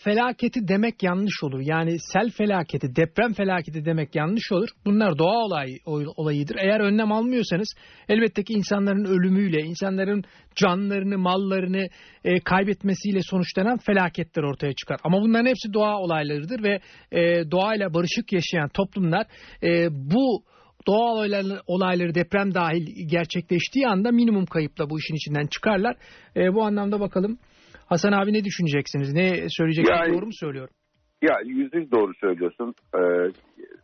felaketi 0.03 0.67
demek 0.67 1.03
yanlış 1.03 1.43
olur. 1.43 1.59
Yani 1.61 1.99
sel 1.99 2.29
felaketi, 2.29 2.95
deprem 2.95 3.33
felaketi 3.33 3.85
demek 3.85 4.15
yanlış 4.15 4.51
olur. 4.51 4.69
Bunlar 4.85 5.17
doğa 5.17 5.45
olayı, 5.45 5.77
olayıdır. 6.15 6.55
Eğer 6.59 6.79
önlem 6.79 7.11
almıyorsanız 7.11 7.75
elbette 8.09 8.43
ki 8.43 8.53
insanların 8.53 9.05
ölümüyle, 9.05 9.61
insanların 9.61 10.23
canlarını, 10.55 11.17
mallarını 11.17 11.87
e, 12.23 12.39
kaybetmesiyle 12.39 13.19
sonuçlanan 13.21 13.77
felaketler 13.77 14.43
ortaya 14.43 14.73
çıkar. 14.73 14.97
Ama 15.03 15.21
bunların 15.21 15.45
hepsi 15.45 15.73
doğa 15.73 15.97
olaylarıdır 15.97 16.63
ve 16.63 16.79
e, 17.11 17.51
doğayla 17.51 17.93
barışık 17.93 18.33
yaşayan 18.33 18.69
toplumlar 18.69 19.27
e, 19.63 19.87
bu 19.91 20.43
doğal 20.87 21.27
olayları, 21.67 22.15
deprem 22.15 22.53
dahil 22.53 23.09
gerçekleştiği 23.11 23.87
anda 23.87 24.11
minimum 24.11 24.45
kayıpla 24.45 24.89
bu 24.89 24.99
işin 24.99 25.15
içinden 25.15 25.47
çıkarlar. 25.47 25.95
E, 26.35 26.53
bu 26.53 26.63
anlamda 26.63 26.99
bakalım 26.99 27.37
Hasan 27.85 28.11
abi 28.11 28.33
ne 28.33 28.43
düşüneceksiniz? 28.43 29.13
Ne 29.13 29.29
söyleyeceksiniz? 29.49 29.99
Yani- 29.99 30.13
Doğru 30.17 30.25
mu 30.25 30.33
söylüyorum? 30.33 30.73
Ya 31.21 31.35
yüzde 31.45 31.77
yüz 31.77 31.91
doğru 31.91 32.13
söylüyorsun. 32.13 32.73
Ee, 32.95 32.99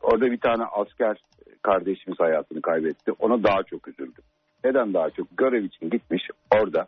orada 0.02 0.32
bir 0.32 0.38
tane 0.38 0.64
asker 0.64 1.18
kardeşimiz 1.62 2.20
hayatını 2.20 2.62
kaybetti. 2.62 3.12
Ona 3.20 3.44
daha 3.44 3.64
çok 3.64 3.88
üzüldüm. 3.88 4.24
Neden 4.64 4.94
daha 4.94 5.10
çok? 5.10 5.38
Görev 5.38 5.64
için 5.64 5.90
gitmiş 5.90 6.24
orada. 6.62 6.88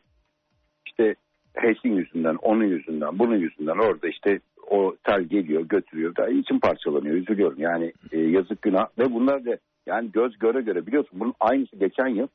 İşte 0.88 1.16
HES'in 1.54 1.90
yüzünden, 1.90 2.36
onun 2.42 2.64
yüzünden, 2.64 3.20
bunun 3.20 3.36
yüzünden 3.38 3.78
orada 3.88 4.08
işte 4.08 4.40
o 4.70 4.96
tel 5.04 5.24
geliyor, 5.24 5.62
götürüyor. 5.62 6.16
Da 6.16 6.30
içim 6.30 6.60
parçalanıyor, 6.60 7.16
üzülüyorum. 7.16 7.60
Yani 7.60 7.94
e, 8.12 8.20
yazık 8.20 8.62
günah. 8.62 8.86
Ve 9.00 9.06
bunlar 9.14 9.46
da 9.46 9.58
yani 9.86 10.12
göz 10.12 10.40
göre 10.40 10.62
göre 10.62 10.88
biliyorsun 10.88 11.20
bunun 11.20 11.34
aynısı 11.40 11.76
geçen 11.76 12.08
yıl 12.08 12.28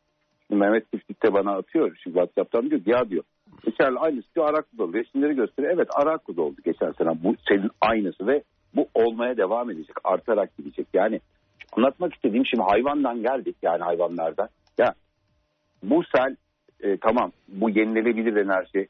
Mehmet 0.50 0.92
Tiftik 0.92 1.22
de 1.22 1.32
bana 1.32 1.52
atıyor. 1.56 1.96
Şimdi 2.02 2.14
WhatsApp'tan 2.14 2.70
diyor 2.70 2.80
ya 2.86 3.10
diyor. 3.10 3.24
Geçen 3.64 3.94
aynısı 3.94 4.34
diyor 4.34 4.48
Araklı'da 4.48 4.84
oldu. 4.84 4.94
Resimleri 4.94 5.34
gösteriyor. 5.34 5.74
Evet 5.74 5.88
Araklı'da 5.94 6.42
oldu 6.42 6.56
geçen 6.64 6.92
sene. 6.92 7.08
Bu 7.24 7.34
senin 7.48 7.70
aynısı 7.80 8.26
ve 8.26 8.42
bu 8.74 8.88
olmaya 8.94 9.36
devam 9.36 9.70
edecek. 9.70 9.96
Artarak 10.04 10.56
gidecek. 10.56 10.86
Yani 10.94 11.20
anlatmak 11.76 12.14
istediğim 12.14 12.46
şimdi 12.46 12.62
hayvandan 12.62 13.22
geldik. 13.22 13.56
Yani 13.62 13.82
hayvanlardan. 13.82 14.48
Ya 14.78 14.94
bu 15.82 16.02
sel 16.16 16.36
e, 16.80 16.96
tamam 16.96 17.32
bu 17.48 17.70
yenilenebilir 17.70 18.36
enerji 18.36 18.88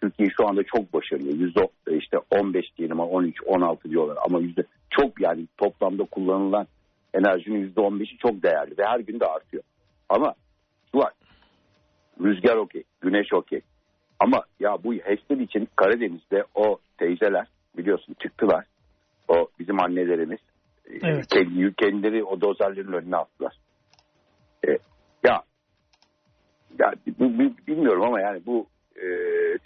Türkiye 0.00 0.28
şu 0.36 0.48
anda 0.48 0.62
çok 0.62 0.92
başarılı. 0.92 1.28
Yüzde 1.28 1.68
işte 1.90 2.18
15 2.30 2.76
diyelim 2.78 3.00
13, 3.00 3.36
16 3.46 3.90
diyorlar 3.90 4.18
ama 4.24 4.40
yüzde 4.40 4.62
çok 4.90 5.20
yani 5.20 5.46
toplamda 5.58 6.04
kullanılan 6.04 6.66
enerjinin 7.14 7.58
yüzde 7.58 7.80
15'i 7.80 8.16
çok 8.18 8.42
değerli 8.42 8.78
ve 8.78 8.84
her 8.84 9.00
gün 9.00 9.20
de 9.20 9.26
artıyor. 9.26 9.62
Ama 10.08 10.34
şu 10.92 10.98
var. 10.98 11.12
Rüzgar 12.20 12.56
okey, 12.56 12.82
güneş 13.00 13.32
okey. 13.32 13.60
Ama 14.20 14.42
ya 14.60 14.76
bu 14.84 14.94
HES'ler 14.94 15.36
için 15.36 15.68
Karadeniz'de 15.76 16.44
o 16.54 16.78
teyzeler 16.98 17.46
biliyorsun 17.76 18.16
çıktılar. 18.22 18.64
O 19.28 19.48
bizim 19.58 19.82
annelerimiz. 19.82 20.38
Evet. 21.02 21.26
Kendi, 21.28 21.74
kendileri 21.74 22.24
o 22.24 22.40
dozerlerin 22.40 22.92
önüne 22.92 23.16
attılar. 23.16 23.56
E, 24.68 24.70
ya 25.24 25.42
ya 26.78 26.92
bu- 27.18 27.38
bu- 27.38 27.66
bilmiyorum 27.66 28.02
ama 28.02 28.20
yani 28.20 28.40
bu 28.46 28.66
e, 28.96 29.06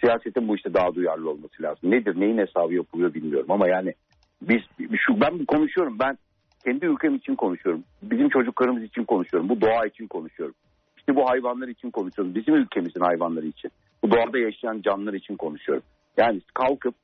siyasetin 0.01 0.47
bu 0.47 0.55
işte 0.55 0.73
daha 0.73 0.95
duyarlı 0.95 1.29
olması 1.29 1.63
lazım. 1.63 1.91
Nedir, 1.91 2.19
neyin 2.19 2.37
hesabı 2.37 2.73
yapılıyor 2.73 3.13
bilmiyorum 3.13 3.51
ama 3.51 3.67
yani 3.67 3.93
biz 4.41 4.61
şu 4.97 5.21
ben 5.21 5.45
konuşuyorum. 5.45 5.97
Ben 5.99 6.17
kendi 6.65 6.85
ülkem 6.85 7.15
için 7.15 7.35
konuşuyorum. 7.35 7.83
Bizim 8.03 8.29
çocuklarımız 8.29 8.83
için 8.83 9.03
konuşuyorum. 9.03 9.49
Bu 9.49 9.61
doğa 9.61 9.85
için 9.85 10.07
konuşuyorum. 10.07 10.55
İşte 10.97 11.15
bu 11.15 11.29
hayvanlar 11.29 11.67
için 11.67 11.91
konuşuyorum. 11.91 12.35
Bizim 12.35 12.55
ülkemizin 12.55 13.01
hayvanları 13.01 13.45
için. 13.45 13.71
Bu 14.03 14.11
doğada 14.11 14.39
yaşayan 14.39 14.81
canlılar 14.81 15.13
için 15.13 15.35
konuşuyorum. 15.35 15.83
Yani 16.17 16.41
kalkıp 16.53 16.95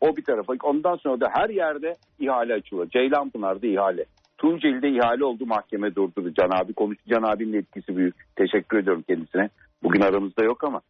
o 0.00 0.16
bir 0.16 0.24
tarafa 0.24 0.52
ondan 0.62 0.96
sonra 0.96 1.20
da 1.20 1.28
her 1.32 1.50
yerde 1.50 1.96
ihale 2.18 2.54
açılıyor. 2.54 2.90
Ceylanpınar'da 2.90 3.66
ihale. 3.66 4.04
Tunceli'de 4.38 4.88
ihale 4.88 5.24
oldu 5.24 5.46
mahkeme 5.46 5.94
durdurdu. 5.94 6.34
Can 6.34 6.50
abi 6.50 6.72
konuştu. 6.72 7.04
Can 7.08 7.22
abinin 7.22 7.58
etkisi 7.58 7.96
büyük. 7.96 8.14
Teşekkür 8.36 8.78
ediyorum 8.78 9.04
kendisine. 9.08 9.50
Bugün 9.82 10.00
aramızda 10.00 10.44
yok 10.44 10.64
ama 10.64 10.80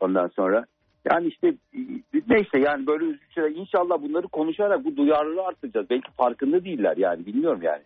ondan 0.00 0.28
sonra 0.28 0.64
yani 1.10 1.28
işte 1.28 1.54
neyse 2.28 2.58
yani 2.58 2.86
böyle 2.86 3.04
üzücü 3.04 3.32
şeyler. 3.34 3.50
İnşallah 3.50 4.02
bunları 4.02 4.28
konuşarak 4.28 4.84
bu 4.84 4.96
duyarlılığı 4.96 5.42
arttıracağız. 5.42 5.90
Belki 5.90 6.12
farkında 6.16 6.64
değiller 6.64 6.96
yani 6.96 7.26
bilmiyorum 7.26 7.60
yani. 7.62 7.82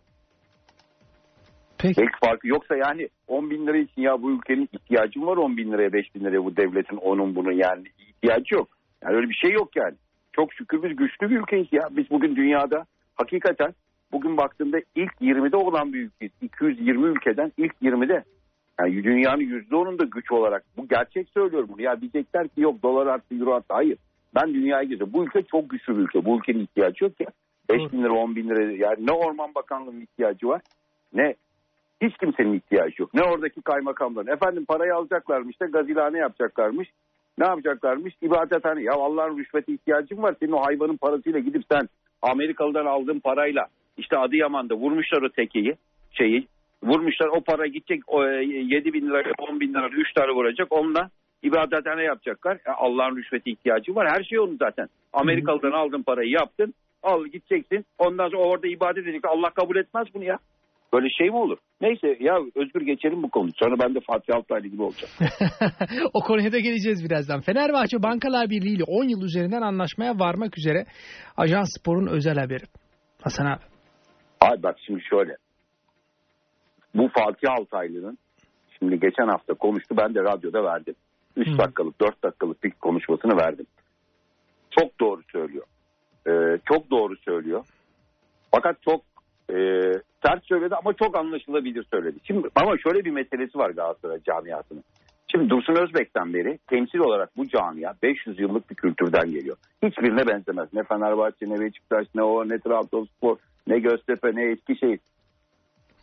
Peki. 1.78 2.00
Belki 2.00 2.26
farkı 2.26 2.48
yoksa 2.48 2.76
yani 2.76 3.08
10 3.28 3.50
bin 3.50 3.66
lira 3.66 3.76
için 3.76 4.02
ya 4.02 4.22
bu 4.22 4.30
ülkenin 4.30 4.68
ihtiyacı 4.72 5.20
mı 5.20 5.26
var 5.26 5.36
10 5.36 5.56
bin 5.56 5.72
liraya 5.72 5.92
5 5.92 6.14
bin 6.14 6.24
liraya 6.24 6.44
bu 6.44 6.56
devletin 6.56 6.96
onun 6.96 7.34
bunun 7.36 7.52
yani 7.52 7.84
ihtiyacı 7.98 8.54
yok. 8.54 8.68
Yani 9.02 9.16
öyle 9.16 9.28
bir 9.28 9.34
şey 9.34 9.52
yok 9.52 9.76
yani. 9.76 9.94
Çok 10.32 10.52
şükür 10.52 10.82
biz 10.82 10.96
güçlü 10.96 11.30
bir 11.30 11.40
ülkeyiz 11.40 11.68
ya. 11.72 11.88
Biz 11.90 12.10
bugün 12.10 12.36
dünyada 12.36 12.84
hakikaten 13.14 13.74
bugün 14.12 14.36
baktığımda 14.36 14.78
ilk 14.94 15.12
20'de 15.20 15.56
olan 15.56 15.92
bir 15.92 15.98
ülkeyiz. 15.98 16.32
220 16.42 17.08
ülkeden 17.08 17.52
ilk 17.56 17.74
20'de. 17.82 18.24
Yani 18.80 19.04
dünyanın 19.04 19.42
%10'unda 19.42 20.10
güç 20.10 20.32
olarak. 20.32 20.64
Bu 20.76 20.88
gerçek 20.88 21.28
söylüyorum 21.28 21.68
bunu. 21.72 21.82
Ya 21.82 22.00
diyecekler 22.00 22.48
ki 22.48 22.60
yok 22.60 22.82
dolar 22.82 23.06
arttı 23.06 23.34
euro 23.34 23.54
arttı. 23.54 23.74
Hayır. 23.74 23.98
Ben 24.34 24.54
dünyaya 24.54 24.82
gidiyorum. 24.82 25.12
Bu 25.12 25.24
ülke 25.24 25.42
çok 25.42 25.70
güçlü 25.70 25.96
bir 25.96 26.02
ülke. 26.02 26.24
Bu 26.24 26.38
ülkenin 26.38 26.60
ihtiyacı 26.60 27.04
yok 27.04 27.12
ya. 27.20 27.26
5 27.70 27.92
bin 27.92 28.02
lira 28.02 28.12
10 28.12 28.36
bin 28.36 28.48
lira 28.48 28.62
yani 28.62 29.06
ne 29.06 29.12
Orman 29.12 29.54
Bakanlığı'nın 29.54 30.00
ihtiyacı 30.00 30.48
var 30.48 30.60
ne 31.12 31.34
hiç 32.02 32.16
kimsenin 32.16 32.54
ihtiyacı 32.54 33.02
yok. 33.02 33.14
Ne 33.14 33.22
oradaki 33.22 33.62
kaymakamların. 33.62 34.32
Efendim 34.32 34.64
parayı 34.64 34.94
alacaklarmış 34.94 35.60
da 35.60 35.66
gazilhane 35.66 36.18
yapacaklarmış. 36.18 36.88
Ne 37.38 37.46
yapacaklarmış? 37.46 38.14
İbadethane. 38.22 38.82
Ya 38.82 38.92
Allah'ın 38.92 39.38
rüşvete 39.38 39.72
ihtiyacın 39.72 40.22
var. 40.22 40.34
Senin 40.40 40.52
o 40.52 40.66
hayvanın 40.66 40.96
parasıyla 40.96 41.38
gidip 41.38 41.62
sen 41.72 41.88
Amerikalı'dan 42.22 42.86
aldığın 42.86 43.20
parayla 43.20 43.66
işte 43.96 44.18
Adıyaman'da 44.18 44.74
vurmuşlar 44.74 45.22
o 45.22 45.28
tekeyi 45.28 45.74
şeyi. 46.10 46.46
Vurmuşlar 46.82 47.26
o 47.26 47.40
para 47.40 47.66
gidecek 47.66 48.00
o, 48.06 48.24
e, 48.24 48.44
7 48.44 48.92
bin 48.92 49.06
lira 49.06 49.32
10 49.38 49.60
bin 49.60 49.74
lira 49.74 49.88
3 49.88 50.12
tane 50.14 50.32
vuracak. 50.32 50.68
Onunla 50.70 51.10
ibadethane 51.42 52.02
yapacaklar. 52.02 52.56
E, 52.56 52.70
Allah'ın 52.76 53.16
rüşvete 53.16 53.50
ihtiyacı 53.50 53.94
var. 53.94 54.08
Her 54.14 54.24
şey 54.24 54.38
onun 54.38 54.56
zaten. 54.56 54.86
Amerikalı'dan 55.12 55.72
aldığın 55.72 56.02
parayı 56.02 56.30
yaptın. 56.30 56.74
Al 57.02 57.24
gideceksin. 57.24 57.84
Ondan 57.98 58.28
sonra 58.28 58.42
orada 58.42 58.68
ibadet 58.68 59.04
edecek. 59.04 59.24
Allah 59.24 59.50
kabul 59.50 59.76
etmez 59.76 60.06
bunu 60.14 60.24
ya. 60.24 60.38
Böyle 60.92 61.06
şey 61.18 61.30
mi 61.30 61.36
olur? 61.36 61.58
Neyse 61.80 62.16
ya 62.20 62.38
Özgür 62.54 62.80
geçelim 62.80 63.22
bu 63.22 63.30
konuyu. 63.30 63.52
Sonra 63.56 63.74
ben 63.82 63.94
de 63.94 64.00
Fatih 64.00 64.36
Altaylı 64.36 64.66
gibi 64.66 64.82
olacağım. 64.82 65.12
o 66.14 66.20
konuya 66.20 66.52
da 66.52 66.58
geleceğiz 66.58 67.04
birazdan. 67.04 67.40
Fenerbahçe 67.40 68.02
Bankalar 68.02 68.50
Birliği 68.50 68.76
ile 68.76 68.84
10 68.86 69.04
yıl 69.04 69.22
üzerinden 69.22 69.62
anlaşmaya 69.62 70.18
varmak 70.18 70.58
üzere 70.58 70.84
Ajans 71.36 71.68
Spor'un 71.78 72.06
özel 72.06 72.36
haberi. 72.38 72.64
Hasan 73.22 73.46
abi. 73.46 73.62
Abi 74.40 74.62
bak 74.62 74.76
şimdi 74.86 75.02
şöyle. 75.10 75.36
Bu 76.98 77.08
Fatih 77.08 77.52
Altaylı'nın 77.52 78.18
şimdi 78.78 79.00
geçen 79.00 79.28
hafta 79.28 79.54
konuştu. 79.54 79.96
Ben 79.96 80.14
de 80.14 80.22
radyoda 80.22 80.64
verdim. 80.64 80.94
3 81.36 81.48
Hı. 81.48 81.58
dakikalık 81.58 82.00
4 82.00 82.22
dakikalık 82.22 82.64
bir 82.64 82.70
konuşmasını 82.70 83.36
verdim. 83.36 83.66
Çok 84.70 85.00
doğru 85.00 85.22
söylüyor. 85.32 85.66
Ee, 86.28 86.58
çok 86.64 86.90
doğru 86.90 87.16
söylüyor. 87.16 87.64
Fakat 88.50 88.82
çok 88.82 89.00
e, 89.50 89.56
sert 90.26 90.44
söyledi 90.44 90.74
ama 90.74 90.92
çok 90.92 91.18
anlaşılabilir 91.18 91.86
söyledi. 91.92 92.18
Şimdi 92.24 92.48
ama 92.54 92.78
şöyle 92.78 93.04
bir 93.04 93.10
meselesi 93.10 93.58
var 93.58 93.70
Galatasaray 93.70 94.22
camiasının. 94.22 94.84
Şimdi 95.30 95.50
Dursun 95.50 95.76
Özbek'ten 95.76 96.34
beri 96.34 96.58
temsil 96.66 96.98
olarak 96.98 97.36
bu 97.36 97.48
camia 97.48 97.94
500 98.02 98.40
yıllık 98.40 98.70
bir 98.70 98.74
kültürden 98.74 99.30
geliyor. 99.30 99.56
Hiçbirine 99.82 100.26
benzemez. 100.26 100.68
Ne 100.72 100.82
Fenerbahçe, 100.82 101.46
ne 101.48 101.60
Beşiktaş, 101.60 102.06
ne 102.14 102.22
o, 102.22 102.48
ne 102.48 102.58
Trabzonspor, 102.58 103.36
ne 103.66 103.78
Göztepe, 103.78 104.34
ne 104.34 104.44
Eskişehir. 104.44 104.98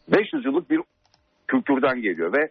500 0.07 0.45
yıllık 0.45 0.69
bir 0.69 0.81
kültürden 1.47 2.01
geliyor 2.01 2.33
ve 2.33 2.49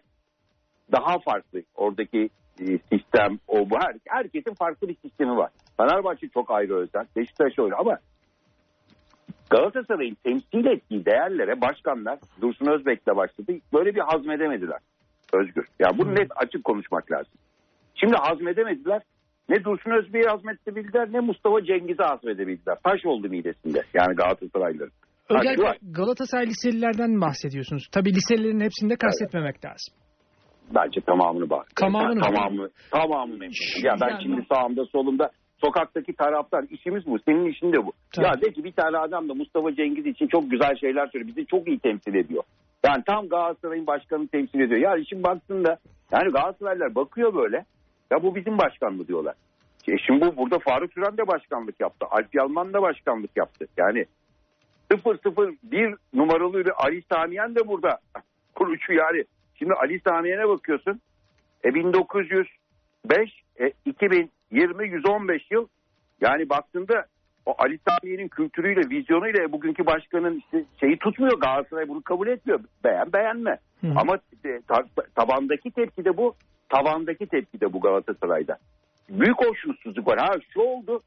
daha 0.91 1.19
farklı 1.19 1.61
oradaki 1.75 2.29
e, 2.59 2.65
sistem 2.91 3.39
o 3.47 3.69
bu 3.69 3.75
her, 3.75 3.95
herkesin 4.07 4.53
farklı 4.53 4.87
bir 4.87 4.95
sistemi 4.95 5.37
var. 5.37 5.49
Fenerbahçe 5.77 6.27
çok 6.27 6.51
ayrı 6.51 6.75
özel, 6.75 7.05
Beşiktaş 7.15 7.59
öyle 7.59 7.75
ama 7.75 7.99
Galatasaray'ın 9.49 10.17
temsil 10.23 10.65
ettiği 10.65 11.05
değerlere 11.05 11.61
başkanlar 11.61 12.19
Dursun 12.41 12.65
Özbek'le 12.65 13.15
başladı. 13.15 13.53
Böyle 13.73 13.95
bir 13.95 13.99
hazmedemediler. 14.01 14.79
Özgür. 15.33 15.67
Ya 15.79 15.89
bunu 15.97 16.15
net 16.15 16.31
açık 16.35 16.63
konuşmak 16.63 17.11
lazım. 17.11 17.33
Şimdi 17.95 18.15
hazmedemediler. 18.15 19.01
Ne 19.49 19.63
Dursun 19.63 19.91
Özbek'i 19.91 20.29
hazmedebildiler 20.29 21.13
ne 21.13 21.19
Mustafa 21.19 21.63
Cengiz'i 21.63 22.03
hazmedebildiler. 22.03 22.77
Taş 22.83 23.05
oldu 23.05 23.29
midesinde 23.29 23.83
yani 23.93 24.15
Galatasaraylıların. 24.15 24.93
Özellikle. 25.29 25.77
Galatasaray 25.91 26.45
liselilerden 26.45 27.21
bahsediyorsunuz. 27.21 27.87
Tabii 27.91 28.13
liselilerin 28.15 28.59
hepsini 28.59 28.89
de 28.89 28.95
kastetmemek 28.95 29.65
lazım. 29.65 29.93
Bence 30.75 31.01
tamamını 31.01 31.49
bak. 31.49 31.67
Tamamını 31.75 32.15
mı? 32.15 32.21
tamamı 32.21 32.69
tamamını 32.91 33.37
memnun. 33.37 33.83
Ya 33.83 33.95
ben 34.01 34.09
Yani- 34.09 34.23
şimdi 34.23 34.45
sağımda 34.53 34.85
solumda 34.85 35.29
sokaktaki 35.63 36.13
taraftar 36.13 36.63
işimiz 36.69 37.05
bu. 37.05 37.19
Senin 37.25 37.45
işin 37.51 37.73
de 37.73 37.85
bu. 37.85 37.91
Tabii. 38.15 38.25
Ya 38.25 38.41
de 38.41 38.53
ki 38.53 38.63
bir 38.63 38.71
tane 38.71 38.97
adam 38.97 39.29
da 39.29 39.33
Mustafa 39.33 39.75
Cengiz 39.75 40.05
için 40.05 40.27
çok 40.27 40.51
güzel 40.51 40.75
şeyler 40.81 41.07
söylüyor. 41.07 41.35
Bizi 41.35 41.47
çok 41.47 41.67
iyi 41.67 41.79
temsil 41.79 42.15
ediyor. 42.15 42.43
Yani 42.85 43.03
tam 43.07 43.27
Galatasaray'ın 43.29 43.87
başkanını 43.87 44.27
temsil 44.27 44.59
ediyor. 44.59 44.79
Ya 44.79 44.97
işin 44.97 45.23
baktığında 45.23 45.77
yani 46.11 46.31
Galatasaraylılar 46.31 46.95
bakıyor 46.95 47.35
böyle. 47.35 47.57
Ya 48.11 48.23
bu 48.23 48.35
bizim 48.35 48.57
başkan 48.57 48.93
mı 48.93 49.07
diyorlar. 49.07 49.35
E 49.87 49.97
şimdi 50.07 50.25
bu 50.25 50.37
burada 50.37 50.59
Faruk 50.59 50.93
Süren 50.93 51.17
de 51.17 51.27
başkanlık 51.27 51.79
yaptı. 51.79 52.05
Alp 52.11 52.35
Yalman 52.35 52.73
da 52.73 52.81
başkanlık 52.81 53.31
yaptı. 53.37 53.65
Yani 53.77 54.05
0-0-1 54.91 55.97
numaralı 56.13 56.65
bir 56.65 56.85
Ali 56.85 57.03
Samiyen 57.11 57.55
de 57.55 57.67
burada 57.67 57.99
kurucu 58.55 58.93
yani. 58.93 59.23
Şimdi 59.55 59.73
Ali 59.73 59.99
Samiyen'e 59.99 60.47
bakıyorsun. 60.47 61.01
E 61.65 61.73
1905, 61.73 63.43
e 63.59 63.71
2020 63.85 64.87
115 64.89 65.51
yıl. 65.51 65.67
Yani 66.21 66.49
baktığında 66.49 67.05
o 67.45 67.55
Ali 67.57 67.79
Samiyen'in 67.89 68.27
kültürüyle, 68.27 68.89
vizyonuyla 68.89 69.43
e, 69.43 69.51
bugünkü 69.51 69.85
başkanın 69.85 70.37
işte 70.39 70.63
şeyi 70.79 70.97
tutmuyor. 70.97 71.39
Galatasaray 71.39 71.87
bunu 71.87 72.01
kabul 72.01 72.27
etmiyor. 72.27 72.59
Beğen 72.83 73.13
beğenme. 73.13 73.57
Hı. 73.81 73.87
Ama 73.95 74.17
ta- 74.67 74.85
tabandaki 75.15 75.71
tepki 75.71 76.05
de 76.05 76.17
bu. 76.17 76.35
Tavandaki 76.69 77.27
tepki 77.27 77.61
de 77.61 77.73
bu 77.73 77.81
Galatasaray'da. 77.81 78.57
Büyük 79.09 79.45
hoşnutsuzluk 79.45 80.07
var. 80.07 80.19
Ha 80.19 80.33
şu 80.53 80.61
oldu. 80.61 81.01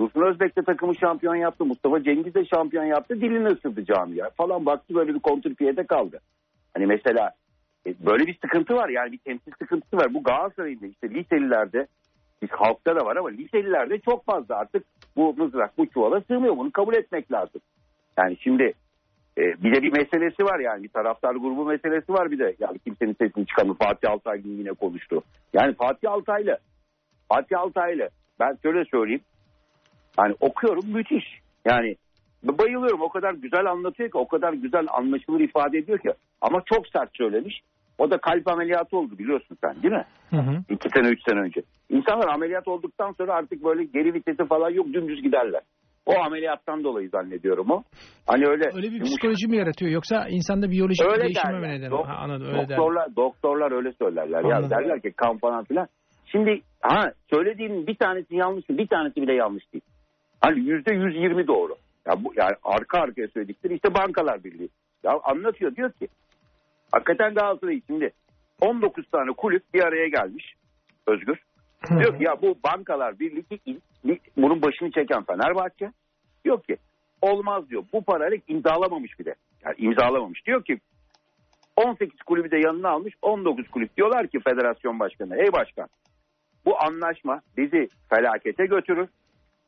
Dursun 0.00 0.20
Özbek 0.20 0.56
de 0.56 0.62
takımı 0.62 0.96
şampiyon 0.96 1.34
yaptı. 1.34 1.64
Mustafa 1.64 2.02
Cengiz 2.02 2.34
de 2.34 2.44
şampiyon 2.44 2.84
yaptı. 2.84 3.20
Dilini 3.20 3.48
ısırdı 3.48 3.84
camia 3.84 4.30
falan. 4.30 4.66
Baktı 4.66 4.94
böyle 4.94 5.14
bir 5.14 5.20
kontrpiyede 5.20 5.86
kaldı. 5.86 6.20
Hani 6.74 6.86
mesela 6.86 7.32
e, 7.86 7.94
böyle 8.06 8.26
bir 8.26 8.38
sıkıntı 8.38 8.74
var. 8.74 8.88
Yani 8.88 9.12
bir 9.12 9.18
temsil 9.18 9.52
sıkıntısı 9.58 9.96
var. 9.96 10.14
Bu 10.14 10.22
Galatasaray'ın 10.22 10.80
da 10.80 10.86
işte 10.86 11.10
liselilerde 11.10 11.86
biz 12.42 12.50
halkta 12.50 12.96
da 12.96 13.06
var 13.06 13.16
ama 13.16 13.28
liselilerde 13.28 13.98
çok 13.98 14.24
fazla 14.24 14.56
artık 14.56 14.84
bu 15.16 15.34
mızrak 15.34 15.78
bu 15.78 15.86
çuvala 15.86 16.20
sığmıyor. 16.20 16.56
Bunu 16.56 16.70
kabul 16.70 16.94
etmek 16.94 17.32
lazım. 17.32 17.60
Yani 18.18 18.36
şimdi 18.40 18.72
e, 19.38 19.42
bir 19.62 19.74
de 19.74 19.82
bir 19.82 19.92
meselesi 19.92 20.44
var 20.44 20.58
yani 20.58 20.82
bir 20.82 20.88
taraftar 20.88 21.34
grubu 21.34 21.64
meselesi 21.64 22.12
var 22.12 22.30
bir 22.30 22.38
de. 22.38 22.56
Yani 22.58 22.78
kimsenin 22.78 23.16
sesini 23.20 23.46
çıkamıyor. 23.46 23.76
Fatih 23.76 24.10
Altaylı 24.10 24.48
yine 24.48 24.72
konuştu. 24.72 25.22
Yani 25.52 25.74
Fatih 25.74 26.10
Altaylı 26.10 26.58
Fatih 27.28 27.60
Altaylı 27.60 28.08
ben 28.40 28.58
şöyle 28.62 28.84
söyleyeyim. 28.84 29.22
Yani 30.20 30.34
okuyorum 30.40 30.84
müthiş. 30.92 31.24
Yani 31.64 31.96
bayılıyorum 32.44 33.00
o 33.02 33.08
kadar 33.08 33.32
güzel 33.34 33.66
anlatıyor 33.66 34.10
ki 34.10 34.18
o 34.18 34.28
kadar 34.28 34.52
güzel 34.52 34.86
anlaşılır 34.98 35.40
ifade 35.40 35.78
ediyor 35.78 35.98
ki. 35.98 36.08
Ama 36.40 36.62
çok 36.72 36.88
sert 36.88 37.10
söylemiş. 37.16 37.60
O 37.98 38.10
da 38.10 38.18
kalp 38.18 38.48
ameliyatı 38.48 38.96
oldu 38.96 39.18
biliyorsun 39.18 39.56
sen 39.64 39.82
değil 39.82 39.94
mi? 39.94 40.04
Hı 40.30 40.36
hı. 40.36 40.62
İki 40.70 40.88
sene 40.94 41.08
üç 41.08 41.20
sene 41.28 41.40
önce. 41.40 41.60
İnsanlar 41.90 42.28
ameliyat 42.34 42.68
olduktan 42.68 43.12
sonra 43.12 43.34
artık 43.34 43.64
böyle 43.64 43.84
geri 43.84 44.14
vitesi 44.14 44.44
falan 44.48 44.70
yok 44.70 44.86
dümdüz 44.86 45.22
giderler. 45.22 45.60
O 46.06 46.12
ameliyattan 46.26 46.84
dolayı 46.84 47.08
zannediyorum 47.08 47.70
o. 47.70 47.82
Hani 48.26 48.46
öyle, 48.46 48.64
Öyle 48.74 48.90
bir 48.90 49.00
psikoloji 49.02 49.46
mi 49.48 49.56
yaratıyor 49.56 49.90
yoksa 49.90 50.26
insanda 50.28 50.70
biyolojik 50.70 51.06
bir 51.06 51.12
öyle 51.12 51.24
değişime 51.24 51.52
derler. 51.52 51.60
mi 51.60 51.68
neden? 51.78 51.90
Dok- 51.90 52.06
Ha, 52.06 52.14
anladım 52.16 52.46
öyle 52.46 52.56
derler. 52.56 52.76
doktorlar, 52.78 53.16
doktorlar 53.16 53.72
öyle 53.72 53.92
söylerler. 53.92 54.44
Ya 54.44 54.56
Anladım. 54.56 54.70
derler 54.70 55.00
ki 55.02 55.12
kan 55.16 55.38
falan 55.38 55.64
filan. 55.64 55.86
Şimdi 56.26 56.60
ha 56.80 57.12
söylediğim 57.30 57.86
bir 57.86 57.94
tanesi 57.94 58.36
yanlış 58.36 58.68
bir 58.68 58.86
tanesi 58.86 59.16
bile 59.22 59.34
yanlış 59.34 59.72
değil. 59.72 59.84
Hani 60.40 60.60
yüzde 60.60 60.94
yüz 60.94 61.16
yirmi 61.16 61.46
doğru. 61.46 61.76
Ya 62.06 62.24
bu 62.24 62.32
yani 62.36 62.54
arka 62.64 62.98
arkaya 62.98 63.28
söyledikleri 63.28 63.74
işte 63.74 63.94
bankalar 63.94 64.44
birliği. 64.44 64.68
Ya 65.02 65.20
anlatıyor 65.24 65.76
diyor 65.76 65.92
ki 65.92 66.08
hakikaten 66.92 67.34
Galatasaray 67.34 67.80
şimdi 67.86 68.10
19 68.60 69.10
tane 69.10 69.32
kulüp 69.32 69.74
bir 69.74 69.82
araya 69.82 70.08
gelmiş 70.08 70.54
Özgür. 71.06 71.38
Diyor 71.90 72.18
ki 72.18 72.24
ya 72.24 72.42
bu 72.42 72.56
bankalar 72.64 73.18
birliği 73.18 73.80
bunun 74.36 74.62
başını 74.62 74.90
çeken 74.90 75.24
Fenerbahçe. 75.24 75.92
Diyor 76.44 76.62
ki 76.62 76.76
olmaz 77.22 77.70
diyor. 77.70 77.84
Bu 77.92 78.04
parayla 78.04 78.38
imzalamamış 78.48 79.18
bir 79.18 79.24
de. 79.24 79.34
Yani 79.64 79.74
imzalamamış. 79.78 80.46
Diyor 80.46 80.64
ki 80.64 80.80
18 81.76 82.22
kulübü 82.22 82.50
de 82.50 82.58
yanına 82.58 82.88
almış 82.88 83.14
19 83.22 83.68
kulüp. 83.68 83.96
Diyorlar 83.96 84.26
ki 84.26 84.40
federasyon 84.40 85.00
başkanı 85.00 85.36
ey 85.36 85.52
başkan 85.52 85.88
bu 86.64 86.84
anlaşma 86.84 87.40
bizi 87.56 87.88
felakete 88.08 88.66
götürür. 88.66 89.08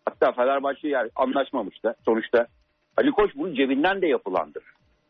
Hatta 0.06 0.32
Fenerbahçe 0.32 0.88
yani 0.88 1.10
anlaşmamış 1.16 1.84
da 1.84 1.94
sonuçta 2.04 2.46
Ali 2.96 3.10
Koç 3.10 3.30
bunu 3.36 3.54
cebinden 3.54 4.02
de 4.02 4.06
yapılandır. 4.06 4.64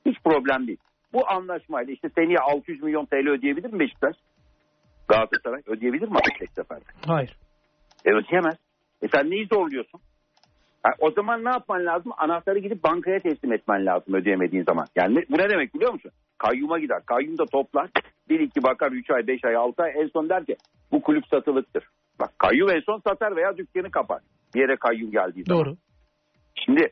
Hiç 0.06 0.16
problem 0.24 0.66
değil. 0.66 0.78
Bu 1.12 1.30
anlaşmayla 1.30 1.92
işte 1.92 2.08
seneye 2.08 2.38
600 2.38 2.82
milyon 2.82 3.06
TL 3.06 3.28
ödeyebilir 3.28 3.72
mi 3.72 3.78
Beşiktaş? 3.78 4.16
Galatasaray 5.08 5.62
ödeyebilir 5.66 6.08
mi 6.08 6.16
tek 6.38 6.50
seferde? 6.50 6.84
Hayır. 7.06 7.36
E 8.04 8.10
ödeyemez. 8.10 8.56
E 9.02 9.08
sen 9.08 9.30
neyi 9.30 9.46
zorluyorsun? 9.46 10.00
Ha, 10.82 10.90
o 10.98 11.10
zaman 11.10 11.44
ne 11.44 11.48
yapman 11.48 11.86
lazım? 11.86 12.12
Anahtarı 12.18 12.58
gidip 12.58 12.84
bankaya 12.84 13.20
teslim 13.20 13.52
etmen 13.52 13.86
lazım 13.86 14.14
ödeyemediğin 14.14 14.64
zaman. 14.64 14.86
Yani 14.96 15.24
bu 15.30 15.38
ne 15.38 15.50
demek 15.50 15.74
biliyor 15.74 15.92
musun? 15.92 16.10
Kayyuma 16.38 16.78
gider. 16.78 17.02
Kayyum 17.06 17.38
da 17.38 17.44
toplar. 17.46 17.90
Bir 18.28 18.40
iki 18.40 18.62
bakar 18.62 18.92
3 18.92 19.10
ay 19.10 19.26
5 19.26 19.44
ay 19.44 19.56
6 19.56 19.82
ay 19.82 19.92
en 19.96 20.06
son 20.06 20.28
der 20.28 20.44
ki 20.46 20.56
bu 20.92 21.02
kulüp 21.02 21.26
satılıktır. 21.26 21.84
Bak 22.20 22.38
kayyum 22.38 22.70
en 22.70 22.80
son 22.80 22.98
satar 22.98 23.36
veya 23.36 23.56
dükkanı 23.56 23.90
kapar. 23.90 24.20
Bir 24.54 24.60
yere 24.60 24.76
kayyum 24.76 25.10
geldiği 25.10 25.44
zaman. 25.44 25.64
Doğru. 25.64 25.74
Şimdi 26.64 26.82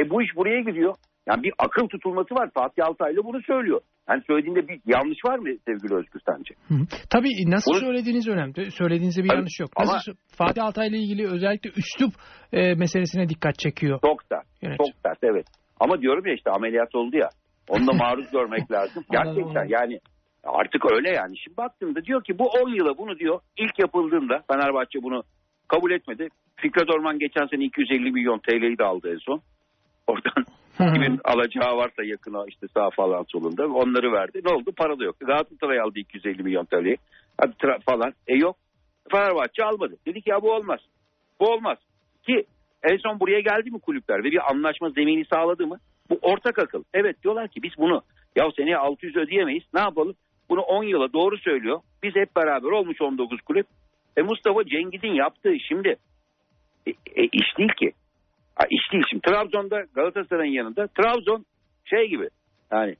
e 0.00 0.10
bu 0.10 0.22
iş 0.22 0.36
buraya 0.36 0.60
gidiyor. 0.60 0.94
Yani 1.28 1.42
bir 1.42 1.52
akıl 1.58 1.88
tutulması 1.88 2.34
var. 2.34 2.50
Fatih 2.54 2.86
Altaylı 2.86 3.24
bunu 3.24 3.42
söylüyor. 3.42 3.80
Yani 4.08 4.22
söylediğinde 4.26 4.68
bir 4.68 4.80
yanlış 4.86 5.18
var 5.24 5.38
mı 5.38 5.48
sevgili 5.66 5.94
Özgür 5.94 6.20
sence? 6.28 6.54
Hı 6.68 6.74
hı. 6.74 6.84
Tabii 7.10 7.50
nasıl 7.50 7.72
Bunu- 7.72 7.80
söylediğiniz 7.80 8.28
önemli. 8.28 8.70
Söylediğinizde 8.70 9.22
bir 9.24 9.28
Tabii, 9.28 9.36
yanlış 9.38 9.60
yok. 9.60 9.70
ama- 9.76 9.92
Nasıl, 9.94 10.12
Fatih 10.36 10.64
Altaylı 10.64 10.96
ile 10.96 11.02
ilgili 11.02 11.26
özellikle 11.28 11.70
üslup 11.70 12.12
e, 12.52 12.74
meselesine 12.74 13.28
dikkat 13.28 13.58
çekiyor. 13.58 13.98
Çok 14.04 14.22
sert. 14.22 14.46
Yönetim. 14.62 14.84
Çok 14.86 14.94
sert 15.06 15.18
evet. 15.22 15.46
Ama 15.80 16.00
diyorum 16.00 16.26
ya 16.26 16.34
işte 16.34 16.50
ameliyat 16.50 16.94
oldu 16.94 17.16
ya. 17.16 17.28
Onu 17.68 17.86
da 17.86 17.92
maruz 17.92 18.30
görmek 18.32 18.72
lazım. 18.72 19.04
Gerçekten 19.12 19.66
yani 19.68 19.98
artık 20.44 20.92
öyle 20.92 21.10
yani. 21.10 21.34
Şimdi 21.44 21.56
baktığımda 21.56 22.04
diyor 22.04 22.24
ki 22.24 22.38
bu 22.38 22.44
10 22.46 22.68
yıla 22.74 22.98
bunu 22.98 23.18
diyor 23.18 23.40
ilk 23.56 23.78
yapıldığında 23.78 24.42
Fenerbahçe 24.52 25.02
bunu 25.02 25.22
kabul 25.70 25.90
etmedi. 25.90 26.28
Fikret 26.56 26.90
Orman 26.90 27.18
geçen 27.18 27.46
sene 27.46 27.64
250 27.64 28.12
milyon 28.12 28.38
TL'yi 28.38 28.78
de 28.78 28.84
aldı 28.84 29.12
en 29.12 29.18
son. 29.18 29.40
Oradan 30.06 30.44
kimin 30.78 31.20
alacağı 31.24 31.76
varsa 31.76 32.04
yakına 32.04 32.44
işte 32.48 32.66
sağ 32.74 32.90
falan 32.90 33.24
solunda 33.28 33.66
onları 33.66 34.12
verdi. 34.12 34.40
Ne 34.44 34.52
oldu? 34.52 34.72
Para 34.76 34.98
da 34.98 35.04
yok. 35.04 35.20
Galatasaray 35.20 35.80
aldı 35.80 35.98
250 35.98 36.42
milyon 36.42 36.64
TL'yi. 36.64 36.96
Hadi 37.38 37.52
tra- 37.52 37.80
falan. 37.80 38.12
E 38.26 38.36
yok. 38.36 38.56
Fenerbahçe 39.10 39.64
almadı. 39.64 39.96
Dedik 40.06 40.26
ya 40.26 40.42
bu 40.42 40.52
olmaz. 40.52 40.80
Bu 41.40 41.52
olmaz. 41.52 41.78
Ki 42.26 42.44
en 42.82 42.96
son 42.96 43.20
buraya 43.20 43.40
geldi 43.40 43.70
mi 43.70 43.80
kulüpler 43.80 44.18
ve 44.18 44.30
bir 44.30 44.50
anlaşma 44.50 44.90
zemini 44.90 45.24
sağladı 45.24 45.66
mı? 45.66 45.78
Bu 46.10 46.18
ortak 46.22 46.58
akıl. 46.58 46.82
Evet 46.94 47.22
diyorlar 47.22 47.48
ki 47.48 47.62
biz 47.62 47.72
bunu 47.78 48.02
ya 48.36 48.50
seneye 48.56 48.76
600 48.76 49.16
ödeyemeyiz. 49.16 49.64
Ne 49.74 49.80
yapalım? 49.80 50.14
Bunu 50.50 50.60
10 50.60 50.84
yıla 50.84 51.12
doğru 51.12 51.38
söylüyor. 51.38 51.80
Biz 52.02 52.14
hep 52.14 52.36
beraber 52.36 52.70
olmuş 52.70 53.02
19 53.02 53.40
kulüp. 53.40 53.66
E 54.16 54.22
Mustafa 54.22 54.64
Cengiz'in 54.64 55.14
yaptığı 55.14 55.54
şimdi 55.68 55.96
e, 56.86 56.90
e, 56.90 57.24
iş 57.24 57.58
değil 57.58 57.72
ki. 57.72 57.92
Ha, 58.54 58.66
iş 58.70 58.92
değil 58.92 59.04
şimdi. 59.10 59.22
Trabzon'da 59.22 59.82
Galatasaray'ın 59.94 60.52
yanında 60.52 60.86
Trabzon 60.86 61.44
şey 61.84 62.08
gibi 62.08 62.28
yani 62.72 62.96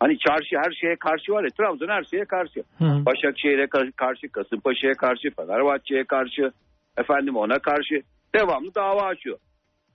hani 0.00 0.18
çarşı 0.18 0.56
her 0.56 0.72
şeye 0.72 0.96
karşı 0.96 1.32
var 1.32 1.44
ya 1.44 1.50
Trabzon 1.50 1.88
her 1.88 2.04
şeye 2.04 2.24
karşı. 2.24 2.60
Hı. 2.78 3.06
Başakşehir'e 3.06 3.66
kar- 3.66 3.92
karşı, 3.92 4.28
Kasımpaşa'ya 4.28 4.94
karşı, 4.94 5.30
Fenerbahçe'ye 5.36 6.04
karşı, 6.04 6.52
efendim 6.98 7.36
ona 7.36 7.58
karşı 7.58 8.02
devamlı 8.34 8.74
dava 8.74 9.02
açıyor. 9.02 9.38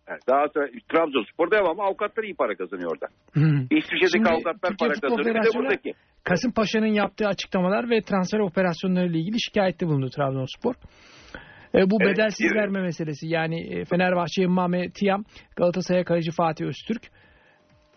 Yani 0.09 0.19
Galatasaray, 0.27 0.71
Trabzonspor 0.91 1.51
devamlı 1.51 1.83
avukatlar 1.83 2.23
iyi 2.23 2.35
para 2.35 2.55
kazanıyor 2.55 2.91
orada. 2.91 3.07
Hı 3.33 3.39
hı. 3.39 3.63
İsviçre'deki 3.63 4.11
Şimdi 4.11 4.29
avukatlar 4.29 4.69
Türkiye 4.69 4.87
para 4.87 4.93
Futbol 4.93 5.17
kazanıyor. 5.17 5.43
Bir 5.43 5.49
de 5.49 5.57
buradaki. 5.59 5.93
Kasımpaşa'nın 6.23 6.93
yaptığı 7.01 7.27
açıklamalar 7.27 7.89
ve 7.89 8.01
transfer 8.01 8.39
operasyonları 8.39 9.07
ile 9.07 9.19
ilgili 9.19 9.41
şikayette 9.41 9.87
bulundu 9.87 10.09
Trabzonspor. 10.09 10.73
E, 11.75 11.89
bu 11.89 11.97
Evet, 12.01 12.11
bedelsiz 12.11 12.45
evet. 12.45 12.55
verme 12.55 12.81
meselesi 12.81 13.27
yani 13.27 13.57
e, 13.61 13.85
Fenerbahçe'ye 13.85 14.47
Mame 14.47 14.89
Tiam, 14.89 15.23
Galatasaray'a 15.55 16.03
kaleci 16.03 16.31
Fatih 16.31 16.65
Öztürk. 16.65 17.01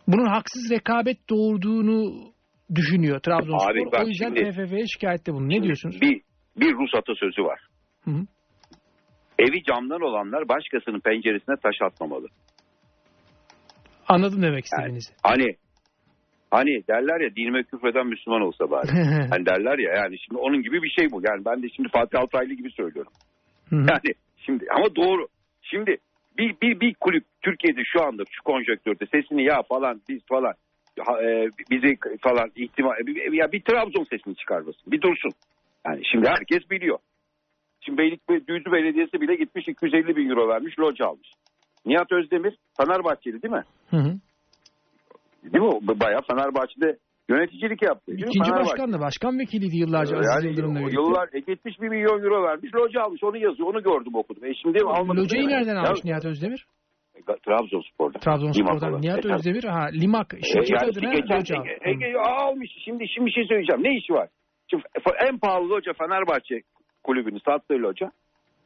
Bunun 0.09 0.27
haksız 0.27 0.71
rekabet 0.71 1.31
doğurduğunu 1.31 2.33
düşünüyor 2.75 3.21
Trabzonspor. 3.21 3.71
Abi 3.71 3.85
bak 3.93 4.05
o 4.05 4.09
yüzden 4.09 4.35
TFF'ye 4.35 4.87
şikayette 4.87 5.33
bulundu. 5.33 5.49
Ne 5.49 5.63
diyorsunuz? 5.63 6.01
Bir, 6.01 6.21
bir 6.57 6.73
Rus 6.75 6.95
atasözü 6.95 7.43
var. 7.43 7.61
Hı 8.05 8.11
hı. 8.11 8.27
Evi 9.43 9.63
camdan 9.65 10.01
olanlar 10.01 10.49
başkasının 10.49 11.01
penceresine 11.01 11.57
taş 11.63 11.83
atmamalı. 11.83 12.27
Anladım 14.09 14.43
demek 14.43 14.65
Yani, 14.73 14.81
istediğinizi. 14.81 15.13
hani 15.23 15.57
hani 16.51 16.83
derler 16.89 17.21
ya 17.21 17.37
dinime 17.37 17.63
küfreden 17.63 18.07
Müslüman 18.07 18.41
olsa 18.43 18.71
bari. 18.71 18.89
hani 19.31 19.47
derler 19.47 19.79
ya 19.79 19.93
yani 19.95 20.17
şimdi 20.19 20.41
onun 20.41 20.63
gibi 20.63 20.83
bir 20.83 20.91
şey 20.91 21.11
bu. 21.13 21.23
Yani 21.29 21.45
ben 21.45 21.63
de 21.63 21.69
şimdi 21.77 21.89
Fatih 21.89 22.19
Altaylı 22.21 22.55
gibi 22.55 22.71
söylüyorum. 22.71 23.13
Yani 23.73 24.15
şimdi 24.37 24.65
ama 24.77 24.97
doğru. 24.97 25.27
Şimdi 25.63 25.97
bir, 26.39 26.55
bir, 26.63 26.81
bir 26.81 26.95
kulüp 26.95 27.25
Türkiye'de 27.43 27.81
şu 27.85 28.03
anda 28.03 28.23
şu 28.31 28.43
konjonktürde 28.45 29.07
sesini 29.07 29.45
ya 29.45 29.63
falan 29.69 30.01
biz 30.09 30.21
falan 30.29 30.55
e, 30.99 31.49
bizi 31.71 31.97
falan 32.21 32.51
ihtimal 32.57 32.93
ya 33.33 33.53
bir 33.53 33.63
Trabzon 33.63 34.05
sesini 34.05 34.37
çıkarmasın. 34.37 34.93
Bir 34.93 35.01
dursun. 35.03 35.33
Yani 35.87 36.03
şimdi 36.13 36.29
herkes 36.29 36.71
biliyor. 36.71 36.99
Şimdi 37.85 37.99
Beylik 37.99 38.29
Düzü 38.49 38.73
Belediyesi 38.73 39.21
bile 39.21 39.35
gitmiş 39.35 39.69
250 39.69 40.17
bin 40.17 40.31
euro 40.31 40.49
vermiş 40.49 40.79
loca 40.79 41.07
almış. 41.07 41.29
Nihat 41.87 42.13
Özdemir 42.13 42.57
Fenerbahçeli 42.77 43.43
değil 43.43 43.55
mi? 43.55 43.65
Hı 43.91 43.97
hı. 43.97 44.13
Değil 45.53 45.65
mi? 45.65 46.01
Bayağı 46.01 46.21
Fenerbahçe'de 46.31 46.97
yöneticilik 47.29 47.83
yaptı. 47.83 48.13
İkinci 48.13 48.51
başkan 48.51 48.93
da 48.93 49.01
başkan 49.01 49.39
vekiliydi 49.39 49.77
yıllarca 49.77 50.17
Aziz 50.17 50.31
Yani 50.35 50.47
Yıldırım'la 50.47 50.79
o 50.79 50.83
birlikte. 50.83 51.01
yıllar 51.03 51.29
e, 51.33 51.39
gitmiş 51.39 51.81
bir 51.81 51.89
milyon 51.89 52.23
euro 52.25 52.43
vermiş. 52.43 52.75
Loca 52.75 53.01
almış. 53.03 53.25
Onu 53.25 53.37
yazıyor. 53.37 53.69
Onu 53.69 53.83
gördüm 53.83 54.15
okudum. 54.15 54.45
E 54.45 54.55
şimdi 54.55 54.79
almadı. 54.87 55.21
Locayı 55.21 55.49
nereden 55.49 55.75
Ya, 55.75 55.83
almış 55.83 56.05
Nihat 56.05 56.25
Özdemir? 56.25 56.67
Trabzonspor'da. 57.47 58.19
Trabzonspor'dan. 58.19 58.89
Limak 58.89 59.01
Nihat. 59.01 59.27
E, 59.27 59.35
Özdemir 59.35 59.65
ha 59.65 59.87
Limak 60.03 60.31
şirket 60.43 60.71
E, 60.71 60.75
yani 60.75 60.91
adına 60.91 61.15
geçen 61.15 61.37
loca. 61.41 61.55
Ege, 61.57 62.07
Ege 62.07 62.19
almış. 62.19 62.71
Şimdi 62.85 63.09
şimdi 63.09 63.27
bir 63.27 63.33
şey 63.33 63.45
söyleyeceğim. 63.45 63.83
Ne 63.85 63.99
işi 63.99 64.13
var? 64.13 64.29
Şimdi 64.71 64.83
en 65.29 65.39
pahalı 65.39 65.69
loca 65.69 65.93
Fenerbahçe 65.93 66.61
kulübünü 67.05 67.41
sattığı 67.41 67.75
loca 67.75 68.13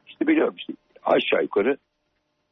işte 0.07 0.27
biliyorum 0.27 0.55
işte 0.57 0.73
aşağı 1.03 1.41
yukarı 1.41 1.77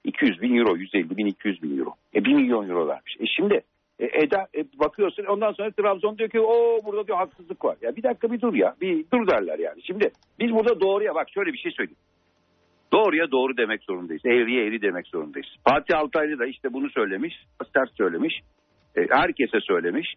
200 0.03 0.41
bin 0.41 0.55
euro, 0.55 0.75
150 0.75 1.17
bin, 1.17 1.25
200 1.25 1.63
bin 1.63 1.79
euro. 1.79 1.93
E 2.15 2.25
1 2.25 2.33
milyon 2.33 2.69
euro 2.69 2.87
vermiş. 2.87 3.15
E 3.19 3.25
şimdi 3.25 3.61
e, 3.99 4.05
Eda 4.05 4.47
e, 4.55 4.65
bakıyorsun 4.79 5.25
ondan 5.25 5.51
sonra 5.51 5.71
Trabzon 5.71 6.17
diyor 6.17 6.29
ki 6.29 6.39
o 6.39 6.79
burada 6.85 7.07
diyor 7.07 7.17
haksızlık 7.17 7.65
var. 7.65 7.77
Ya 7.81 7.95
bir 7.95 8.03
dakika 8.03 8.31
bir 8.31 8.41
dur 8.41 8.53
ya. 8.53 8.75
Bir 8.81 9.05
dur 9.13 9.27
derler 9.27 9.59
yani. 9.59 9.81
Şimdi 9.83 10.11
biz 10.39 10.51
burada 10.51 10.79
doğruya 10.79 11.15
bak 11.15 11.27
şöyle 11.29 11.53
bir 11.53 11.57
şey 11.57 11.71
söyleyeyim. 11.71 11.99
Doğruya 12.93 13.31
doğru 13.31 13.57
demek 13.57 13.83
zorundayız. 13.83 14.21
Eğriye 14.25 14.65
eğri 14.65 14.81
demek 14.81 15.07
zorundayız. 15.07 15.47
Fatih 15.69 15.97
Altaylı 15.97 16.39
da 16.39 16.45
işte 16.45 16.73
bunu 16.73 16.89
söylemiş. 16.89 17.35
Ters 17.73 17.89
söylemiş. 17.97 18.41
E, 18.97 19.01
herkese 19.09 19.59
söylemiş. 19.61 20.13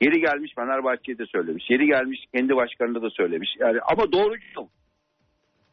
Yeri 0.00 0.20
gelmiş 0.20 0.52
Fenerbahçe'ye 0.54 1.18
de 1.18 1.26
söylemiş. 1.26 1.70
Yeri 1.70 1.86
gelmiş 1.86 2.24
kendi 2.34 2.56
başkanına 2.56 3.02
da 3.02 3.10
söylemiş. 3.10 3.50
Yani 3.58 3.78
ama 3.92 4.12
doğrucu. 4.12 4.68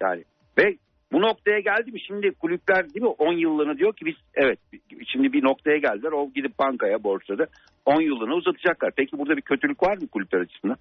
Yani 0.01 0.23
ve 0.57 0.77
bu 1.11 1.21
noktaya 1.21 1.59
geldi 1.59 1.91
mi 1.91 1.99
şimdi 2.07 2.31
kulüpler 2.31 2.83
değil 2.93 3.01
mi 3.05 3.07
10 3.07 3.33
yıllığını 3.33 3.77
diyor 3.77 3.95
ki 3.95 4.05
biz 4.05 4.15
evet 4.35 4.59
şimdi 5.07 5.33
bir 5.33 5.43
noktaya 5.43 5.77
geldiler. 5.77 6.11
O 6.11 6.31
gidip 6.35 6.59
bankaya 6.59 7.03
borsada 7.03 7.45
10 7.85 8.01
yıllığını 8.01 8.35
uzatacaklar. 8.35 8.91
Peki 8.97 9.17
burada 9.17 9.37
bir 9.37 9.41
kötülük 9.41 9.83
var 9.83 9.97
mı 9.97 10.07
kulüpler 10.07 10.39
açısından? 10.39 10.77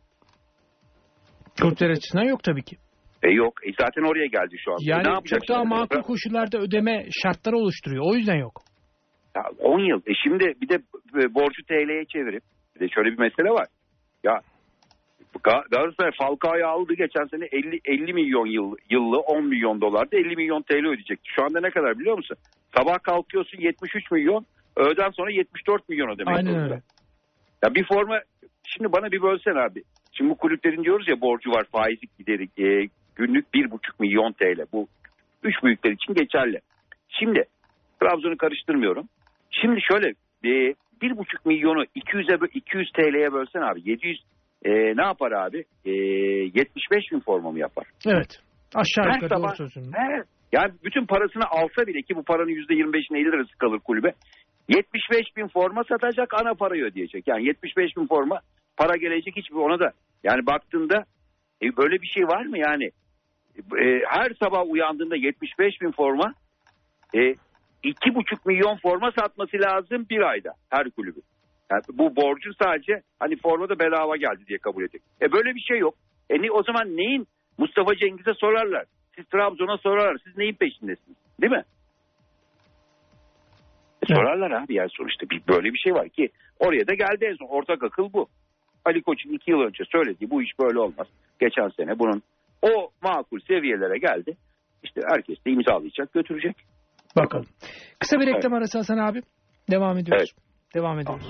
Kulüpler 1.62 1.91
açısından 1.91 2.25
yok 2.25 2.43
tabii 2.45 2.62
ki. 2.62 2.77
E 3.23 3.31
yok. 3.31 3.55
E 3.66 3.71
zaten 3.81 4.03
oraya 4.03 4.27
geldi 4.27 4.57
şu 4.64 4.73
an. 4.73 4.79
E 4.81 4.91
Yani 4.91 5.05
ne 5.07 5.12
yapacak 5.12 5.41
çok 5.41 5.49
daha 5.49 5.62
şimdi? 5.62 5.75
makul 5.75 6.03
koşullarda 6.03 6.59
ödeme 6.59 7.07
şartları 7.23 7.57
oluşturuyor. 7.57 8.05
O 8.07 8.14
yüzden 8.14 8.37
yok. 8.37 8.53
Ya 9.37 9.43
10 9.59 9.79
yıl. 9.81 10.01
E 10.07 10.12
şimdi 10.23 10.45
bir 10.61 10.69
de 10.69 10.75
e, 10.75 11.35
borcu 11.35 11.62
TL'ye 11.69 12.05
çevirip 12.05 12.43
bir 12.75 12.81
de 12.81 12.89
şöyle 12.95 13.09
bir 13.12 13.19
mesele 13.19 13.51
var. 13.51 13.66
Ya 14.25 14.41
Galatasaray 15.45 16.12
Falcao'yu 16.18 16.66
aldı 16.66 16.95
geçen 16.95 17.24
sene 17.24 17.45
50 17.45 17.80
50 17.84 18.12
milyon 18.12 18.47
yıl, 18.47 18.76
yıllı 18.91 19.18
10 19.18 19.45
milyon 19.45 19.80
dolardı 19.80 20.16
50 20.16 20.36
milyon 20.36 20.62
TL 20.62 20.86
ödeyecekti. 20.86 21.30
Şu 21.36 21.45
anda 21.45 21.61
ne 21.61 21.70
kadar 21.70 21.99
biliyor 21.99 22.16
musun? 22.16 22.36
Sabah 22.76 22.99
kalkıyorsun 23.03 23.59
73 23.59 24.11
milyon 24.11 24.47
öğleden 24.76 25.11
sonra 25.11 25.30
74 25.30 25.89
milyon 25.89 26.09
ödemek 26.09 26.36
Aynen 26.36 26.62
öyle. 26.62 26.80
Ya 27.64 27.74
bir 27.74 27.84
forma 27.84 28.20
şimdi 28.64 28.93
bana 28.93 29.12
bir 29.12 29.22
bölsen 29.22 29.55
abi. 29.55 29.82
Şimdi 30.12 30.30
bu 30.30 30.36
kulüplerin 30.36 30.84
diyoruz 30.84 31.09
ya 31.09 31.20
borcu 31.20 31.51
var 31.51 31.64
faizi 31.72 32.07
gideri 32.18 32.45
e, 32.45 32.89
günlük 33.14 33.47
1,5 33.55 33.78
milyon 33.99 34.32
TL. 34.32 34.66
Bu 34.72 34.89
üç 35.43 35.62
büyükler 35.64 35.91
için 35.91 36.14
geçerli. 36.14 36.61
Şimdi 37.09 37.45
Trabzon'u 38.01 38.36
karıştırmıyorum. 38.36 39.09
Şimdi 39.51 39.80
şöyle 39.82 40.09
e, 40.45 40.74
1,5 41.03 41.24
milyonu 41.45 41.84
200'e 41.84 42.34
bö- 42.34 42.51
200 42.55 42.93
TL'ye 42.93 43.32
bölsen 43.32 43.61
abi 43.61 43.80
700 43.84 44.22
e, 44.65 44.71
ne 44.97 45.03
yapar 45.03 45.33
abi? 45.33 45.65
E, 45.85 45.91
75 45.91 47.13
bin 47.13 47.21
forma 47.21 47.51
mı 47.53 47.59
yapar? 47.59 47.87
Evet. 48.07 48.41
Aşağı 48.75 49.05
Her 49.05 49.15
yukarı 49.15 49.31
doğru 49.31 49.39
sabah- 49.39 49.57
söylüyorsun. 49.57 49.93
He. 49.93 50.23
Yani 50.53 50.73
bütün 50.85 51.07
parasını 51.07 51.43
alsa 51.51 51.87
bile 51.87 52.03
ki 52.03 52.17
bu 52.17 52.23
paranın 52.23 52.49
%25'ine 52.51 53.19
50 53.19 53.25
lirası 53.25 53.59
kalır 53.59 53.79
kulübe. 53.79 54.13
75 54.69 55.37
bin 55.37 55.49
forma 55.49 55.85
satacak 55.85 56.35
ana 56.35 56.55
parayı 56.55 56.85
ödeyecek. 56.85 57.29
Yani 57.29 57.47
75 57.47 57.97
bin 57.97 58.07
forma 58.07 58.41
para 58.77 58.97
gelecek 58.97 59.37
hiçbir 59.37 59.57
ona 59.57 59.79
da. 59.81 59.91
Yani 60.25 60.47
baktığında 60.47 61.05
e, 61.63 61.77
böyle 61.77 62.03
bir 62.03 62.07
şey 62.07 62.23
var 62.25 62.47
mı 62.47 62.59
yani? 62.59 62.85
E, 63.59 63.85
her 64.09 64.29
sabah 64.43 64.63
uyandığında 64.67 65.17
75 65.17 65.81
bin 65.81 65.91
forma 65.91 66.33
e, 67.15 67.19
2,5 67.19 68.39
milyon 68.47 68.77
forma 68.77 69.13
satması 69.19 69.57
lazım 69.57 70.07
bir 70.11 70.21
ayda 70.21 70.51
her 70.71 70.91
kulübün. 70.91 71.23
Yani 71.71 71.83
bu 71.93 72.16
borcu 72.16 72.51
sadece 72.62 73.03
hani 73.19 73.37
forma 73.37 73.69
da 73.69 73.79
bedava 73.79 74.16
geldi 74.16 74.47
diye 74.47 74.59
kabul 74.59 74.83
edecek. 74.83 75.03
E 75.23 75.33
böyle 75.33 75.55
bir 75.55 75.61
şey 75.61 75.79
yok. 75.79 75.95
E 76.31 76.43
ne, 76.43 76.51
o 76.51 76.62
zaman 76.62 76.97
neyin 76.97 77.27
Mustafa 77.59 77.97
Cengiz'e 77.97 78.35
sorarlar. 78.35 78.85
Siz 79.16 79.25
Trabzon'a 79.27 79.79
sorarlar. 79.79 80.19
Siz 80.25 80.37
neyin 80.39 80.55
peşindesiniz? 80.55 81.16
Değil 81.41 81.53
mi? 81.53 81.64
E 84.03 84.07
Evet. 84.09 84.19
sorarlar 84.19 84.51
abi 84.51 84.75
yani 84.75 84.89
sonuçta 84.93 85.31
bir, 85.31 85.43
böyle 85.49 85.73
bir 85.73 85.79
şey 85.79 85.95
var 85.95 86.09
ki 86.09 86.29
oraya 86.59 86.87
da 86.87 86.95
geldi 86.95 87.25
en 87.31 87.35
son. 87.35 87.47
Ortak 87.47 87.83
akıl 87.83 88.12
bu. 88.12 88.29
Ali 88.85 89.03
Koç'un 89.03 89.33
iki 89.33 89.51
yıl 89.51 89.61
önce 89.61 89.85
söylediği 89.93 90.31
bu 90.31 90.43
iş 90.43 90.59
böyle 90.61 90.79
olmaz. 90.79 91.07
Geçen 91.41 91.69
sene 91.69 91.99
bunun 91.99 92.23
o 92.62 92.91
makul 93.03 93.41
seviyelere 93.41 93.99
geldi. 93.99 94.37
İşte 94.83 95.01
herkes 95.09 95.45
de 95.47 95.51
imzalayacak 95.51 96.12
götürecek. 96.12 96.57
Bakalım. 97.16 97.47
Kısa 97.99 98.21
bir 98.21 98.27
reklam 98.27 98.53
arası 98.53 98.79
Hasan 98.79 98.99
abi. 98.99 99.23
Devam 99.71 99.99
ediyoruz. 99.99 100.33
Devam 100.75 101.01
ediyoruz. 101.01 101.27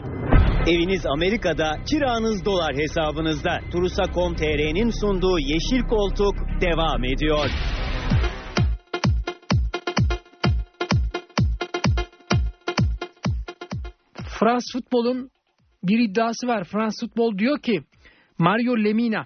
Eviniz 0.66 1.06
Amerika'da, 1.06 1.76
kiranız 1.90 2.44
dolar 2.44 2.74
hesabınızda. 2.76 3.60
Turusa.com.tr'nin 3.72 4.90
sunduğu 5.00 5.38
Yeşil 5.38 5.88
Koltuk 5.88 6.34
devam 6.60 7.04
ediyor. 7.04 7.50
Frans 14.40 14.62
futbolun 14.72 15.30
bir 15.82 15.98
iddiası 15.98 16.46
var. 16.46 16.64
Frans 16.64 17.00
futbol 17.00 17.38
diyor 17.38 17.62
ki 17.62 17.82
Mario 18.38 18.76
Lemina 18.84 19.24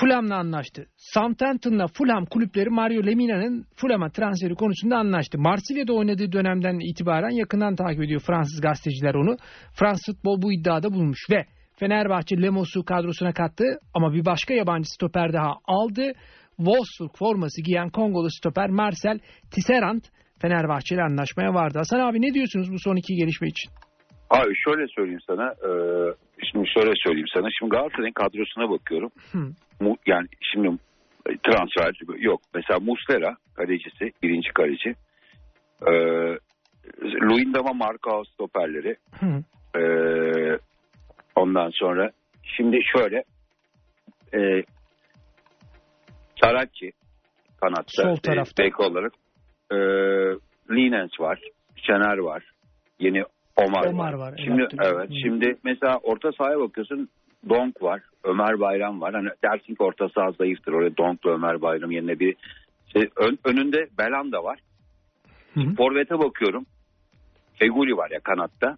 Fulham'la 0.00 0.36
anlaştı. 0.36 0.86
Southampton'la 0.96 1.86
Fulham 1.86 2.24
kulüpleri 2.26 2.70
Mario 2.70 3.06
Lemina'nın 3.06 3.64
Fulham'a 3.76 4.10
transferi 4.10 4.54
konusunda 4.54 4.96
anlaştı. 4.96 5.38
Marsilya'da 5.38 5.92
oynadığı 5.92 6.32
dönemden 6.32 6.78
itibaren 6.90 7.30
yakından 7.30 7.76
takip 7.76 8.02
ediyor 8.02 8.20
Fransız 8.26 8.60
gazeteciler 8.60 9.14
onu. 9.14 9.36
Frans 9.78 10.00
futbol 10.06 10.42
bu 10.42 10.52
iddiada 10.52 10.92
bulmuş 10.92 11.18
ve 11.30 11.44
Fenerbahçe 11.76 12.42
Lemos'u 12.42 12.84
kadrosuna 12.84 13.32
kattı 13.32 13.64
ama 13.94 14.14
bir 14.14 14.24
başka 14.24 14.54
yabancı 14.54 14.90
stoper 14.90 15.32
daha 15.32 15.52
aldı. 15.64 16.12
Wolfsburg 16.56 17.16
forması 17.18 17.62
giyen 17.62 17.90
Kongolu 17.90 18.30
stoper 18.30 18.70
Marcel 18.70 19.18
Tisserand 19.50 20.02
Fenerbahçe 20.42 20.94
ile 20.94 21.02
anlaşmaya 21.02 21.54
vardı. 21.54 21.78
Hasan 21.78 22.00
abi 22.00 22.22
ne 22.22 22.34
diyorsunuz 22.34 22.72
bu 22.72 22.78
son 22.78 22.96
iki 22.96 23.14
gelişme 23.14 23.48
için? 23.48 23.70
Abi 24.30 24.52
şöyle 24.64 24.86
söyleyeyim 24.88 25.20
sana. 25.26 25.46
e, 25.46 25.70
şimdi 26.50 26.68
şöyle 26.74 26.92
söyleyeyim 27.04 27.28
sana. 27.34 27.48
Şimdi 27.58 27.70
Galatasaray'ın 27.70 28.12
kadrosuna 28.12 28.70
bakıyorum. 28.70 29.10
Hı. 29.32 29.38
Yani 30.06 30.26
şimdi 30.40 30.68
e, 31.26 31.36
transfer 31.38 31.92
yok. 32.18 32.40
Mesela 32.54 32.80
Muslera 32.80 33.36
kalecisi, 33.54 34.12
birinci 34.22 34.52
kaleci. 34.52 34.94
E, 35.86 35.92
Luyendama 37.02 37.72
Marka 37.72 38.24
stoperleri. 38.34 38.96
Hı. 39.20 39.42
E, 39.80 39.82
ondan 41.36 41.70
sonra 41.70 42.10
şimdi 42.42 42.78
şöyle 42.96 43.24
e, 44.34 44.62
Saracchi 46.42 46.92
kanatta 47.60 48.02
Sol 48.02 48.16
e, 48.16 48.20
tarafta. 48.20 48.62
bek 48.62 48.80
olarak 48.80 49.12
e, 49.72 49.76
Linens 50.70 51.20
var. 51.20 51.40
Şener 51.76 52.18
var. 52.18 52.44
Yeni 52.98 53.22
Omar, 53.56 53.86
Omar 53.86 54.12
var. 54.12 54.18
var, 54.18 54.40
Şimdi 54.44 54.62
evet. 54.62 54.92
evet. 54.94 55.10
Hı. 55.10 55.14
Şimdi 55.22 55.56
mesela 55.64 55.98
orta 56.02 56.32
sahaya 56.32 56.60
bakıyorsun. 56.60 57.08
Donk 57.48 57.82
var. 57.82 58.00
Ömer 58.24 58.60
Bayram 58.60 59.00
var. 59.00 59.14
Hani 59.14 59.28
dersin 59.44 59.74
ki 59.74 59.82
orta 59.82 60.08
saha 60.08 60.30
zayıftır. 60.30 60.72
Oraya 60.72 60.96
Donk'la 60.96 61.30
Ömer 61.30 61.62
Bayram 61.62 61.90
yerine 61.90 62.18
bir 62.20 62.34
şey, 62.92 63.08
ön- 63.16 63.38
önünde 63.44 63.86
Belanda 63.98 64.44
var. 64.44 64.58
Forvet'e 65.76 66.18
bakıyorum. 66.18 66.64
Feguli 67.58 67.96
var 67.96 68.10
ya 68.10 68.20
kanatta. 68.20 68.76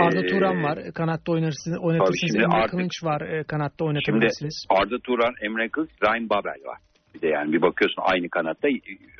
Arda 0.00 0.20
Ee, 0.24 0.26
Turan 0.26 0.62
var. 0.62 0.78
Kanatta 0.94 1.32
oynarsınız, 1.32 1.78
oynatırsınız. 1.80 2.20
şimdi 2.32 2.44
Emre 2.44 2.56
artık- 2.56 2.70
Kılınç 2.70 3.04
var. 3.04 3.20
e, 3.20 3.44
Kanatta 3.44 3.74
Şimdi 3.78 3.88
oynatabilirsiniz. 3.88 4.66
Arda 4.70 4.98
Turan, 4.98 5.34
Emre 5.42 5.68
Kız, 5.68 5.88
Ryan 6.02 6.28
Babel 6.28 6.60
var. 6.64 6.78
Bir 7.14 7.20
de 7.20 7.28
yani 7.28 7.52
bir 7.52 7.62
bakıyorsun 7.62 8.02
aynı 8.06 8.28
kanatta 8.28 8.68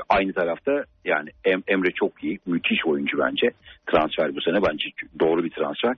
aynı 0.09 0.33
tarafta 0.33 0.73
yani 1.05 1.29
Em- 1.45 1.63
Emre 1.69 1.89
çok 1.95 2.25
iyi. 2.25 2.39
Müthiş 2.47 2.79
oyuncu 2.87 3.19
bence. 3.19 3.47
Transfer 3.93 4.37
bu 4.37 4.41
sene 4.41 4.57
bence 4.69 4.85
doğru 5.21 5.45
bir 5.45 5.51
transfer. 5.51 5.95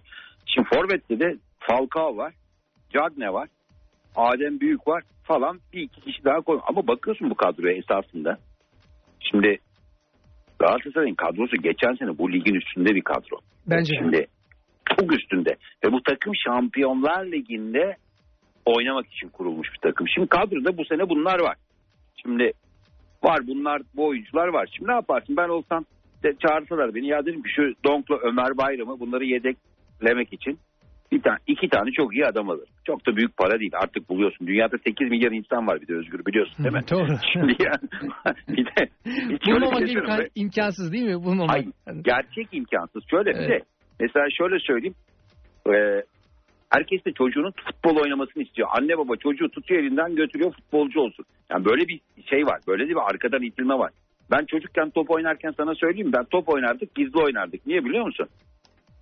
Şimdi 0.47 0.69
Forvet'te 0.75 1.19
de 1.21 1.37
Falcao 1.67 2.17
var. 2.17 2.35
Cagne 2.91 3.33
var. 3.33 3.49
Adem 4.17 4.61
Büyük 4.61 4.89
var 4.89 5.03
falan 5.23 5.61
bir 5.73 5.83
iki 5.83 6.01
kişi 6.01 6.25
daha 6.25 6.41
koy. 6.41 6.61
Ama 6.69 6.87
bakıyorsun 6.87 7.31
bu 7.31 7.35
kadroya 7.35 7.77
esasında. 7.77 8.39
Şimdi 9.21 9.59
Galatasaray'ın 10.59 11.15
kadrosu 11.15 11.57
geçen 11.57 11.95
sene 11.95 12.19
bu 12.19 12.33
ligin 12.33 12.55
üstünde 12.55 12.95
bir 12.95 13.03
kadro. 13.03 13.37
Bence. 13.67 13.95
Şimdi 13.99 14.27
çok 14.99 15.13
üstünde. 15.13 15.57
Ve 15.85 15.93
bu 15.93 16.03
takım 16.03 16.33
Şampiyonlar 16.47 17.27
Ligi'nde 17.27 17.97
oynamak 18.65 19.07
için 19.07 19.29
kurulmuş 19.29 19.69
bir 19.73 19.79
takım. 19.79 20.09
Şimdi 20.09 20.29
kadroda 20.29 20.79
bu 20.79 20.85
sene 20.85 21.09
bunlar 21.09 21.41
var. 21.41 21.57
Şimdi 22.23 22.53
var 23.23 23.39
bunlar 23.47 23.83
bu 23.97 24.07
oyuncular 24.07 24.49
var. 24.49 24.69
Şimdi 24.77 24.91
ne 24.91 24.95
yaparsın 24.95 25.37
ben 25.37 25.49
olsam 25.49 25.85
de 26.23 26.35
çağırsalar 26.47 26.95
beni 26.95 27.07
ya 27.07 27.27
dedim 27.27 27.43
ki 27.43 27.51
şu 27.57 27.63
Donk'la 27.85 28.17
Ömer 28.17 28.57
Bayram'ı 28.57 29.01
bunları 29.01 29.25
yedeklemek 29.25 30.33
için 30.33 30.59
bir 31.13 31.23
tane 31.23 31.39
iki 31.47 31.69
tane 31.69 31.91
çok 31.93 32.15
iyi 32.15 32.27
adam 32.27 32.51
alır. 32.51 32.69
Çok 32.87 33.07
da 33.07 33.17
büyük 33.17 33.37
para 33.37 33.61
değil 33.61 33.73
artık 33.83 34.09
buluyorsun. 34.09 34.47
Dünyada 34.47 34.77
8 34.87 35.11
milyar 35.11 35.33
insan 35.33 35.67
var 35.67 35.81
bir 35.81 35.89
de 35.89 35.95
Özgür 35.95 36.27
biliyorsun 36.27 36.65
değil 36.65 36.75
mi? 36.75 36.83
Doğru. 36.91 37.19
Şimdi 37.33 37.53
ya 37.65 37.73
bir 38.49 38.67
de 38.67 38.89
Bulmamak 39.47 39.81
bir 39.81 39.87
şey 39.87 39.95
imkan- 39.97 40.31
imkansız 40.35 40.93
değil 40.93 41.05
mi? 41.05 41.15
Bulmamak. 41.25 41.57
Ay, 41.57 41.67
gerçek 42.03 42.49
imkansız. 42.53 43.03
Şöyle 43.11 43.31
bir 43.31 43.37
Evet. 43.37 43.49
de 43.51 43.65
mesela 44.01 44.27
şöyle 44.39 44.59
söyleyeyim. 44.59 44.95
Ee, 45.69 46.03
herkes 46.71 47.05
de 47.05 47.13
çocuğunun 47.13 47.53
futbol 47.67 47.97
oynamasını 48.03 48.43
istiyor. 48.43 48.69
Anne 48.79 48.99
baba 48.99 49.17
çocuğu 49.17 49.49
tutuyor 49.49 49.83
elinden 49.83 50.15
götürüyor 50.17 50.53
futbolcu 50.53 51.01
olsun. 51.01 51.25
Yani 51.51 51.65
böyle 51.65 51.89
bir 51.89 52.01
şey 52.31 52.47
var. 52.47 52.61
Böyle 52.69 52.89
bir 52.89 52.97
arkadan 53.11 53.43
itilme 53.43 53.75
var. 53.75 53.91
Ben 54.31 54.45
çocukken 54.47 54.91
top 54.91 55.11
oynarken 55.11 55.53
sana 55.57 55.75
söyleyeyim 55.75 56.13
ben 56.13 56.25
top 56.25 56.49
oynardık 56.49 56.95
gizli 56.95 57.19
oynardık. 57.21 57.67
Niye 57.67 57.85
biliyor 57.85 58.07
musun? 58.07 58.27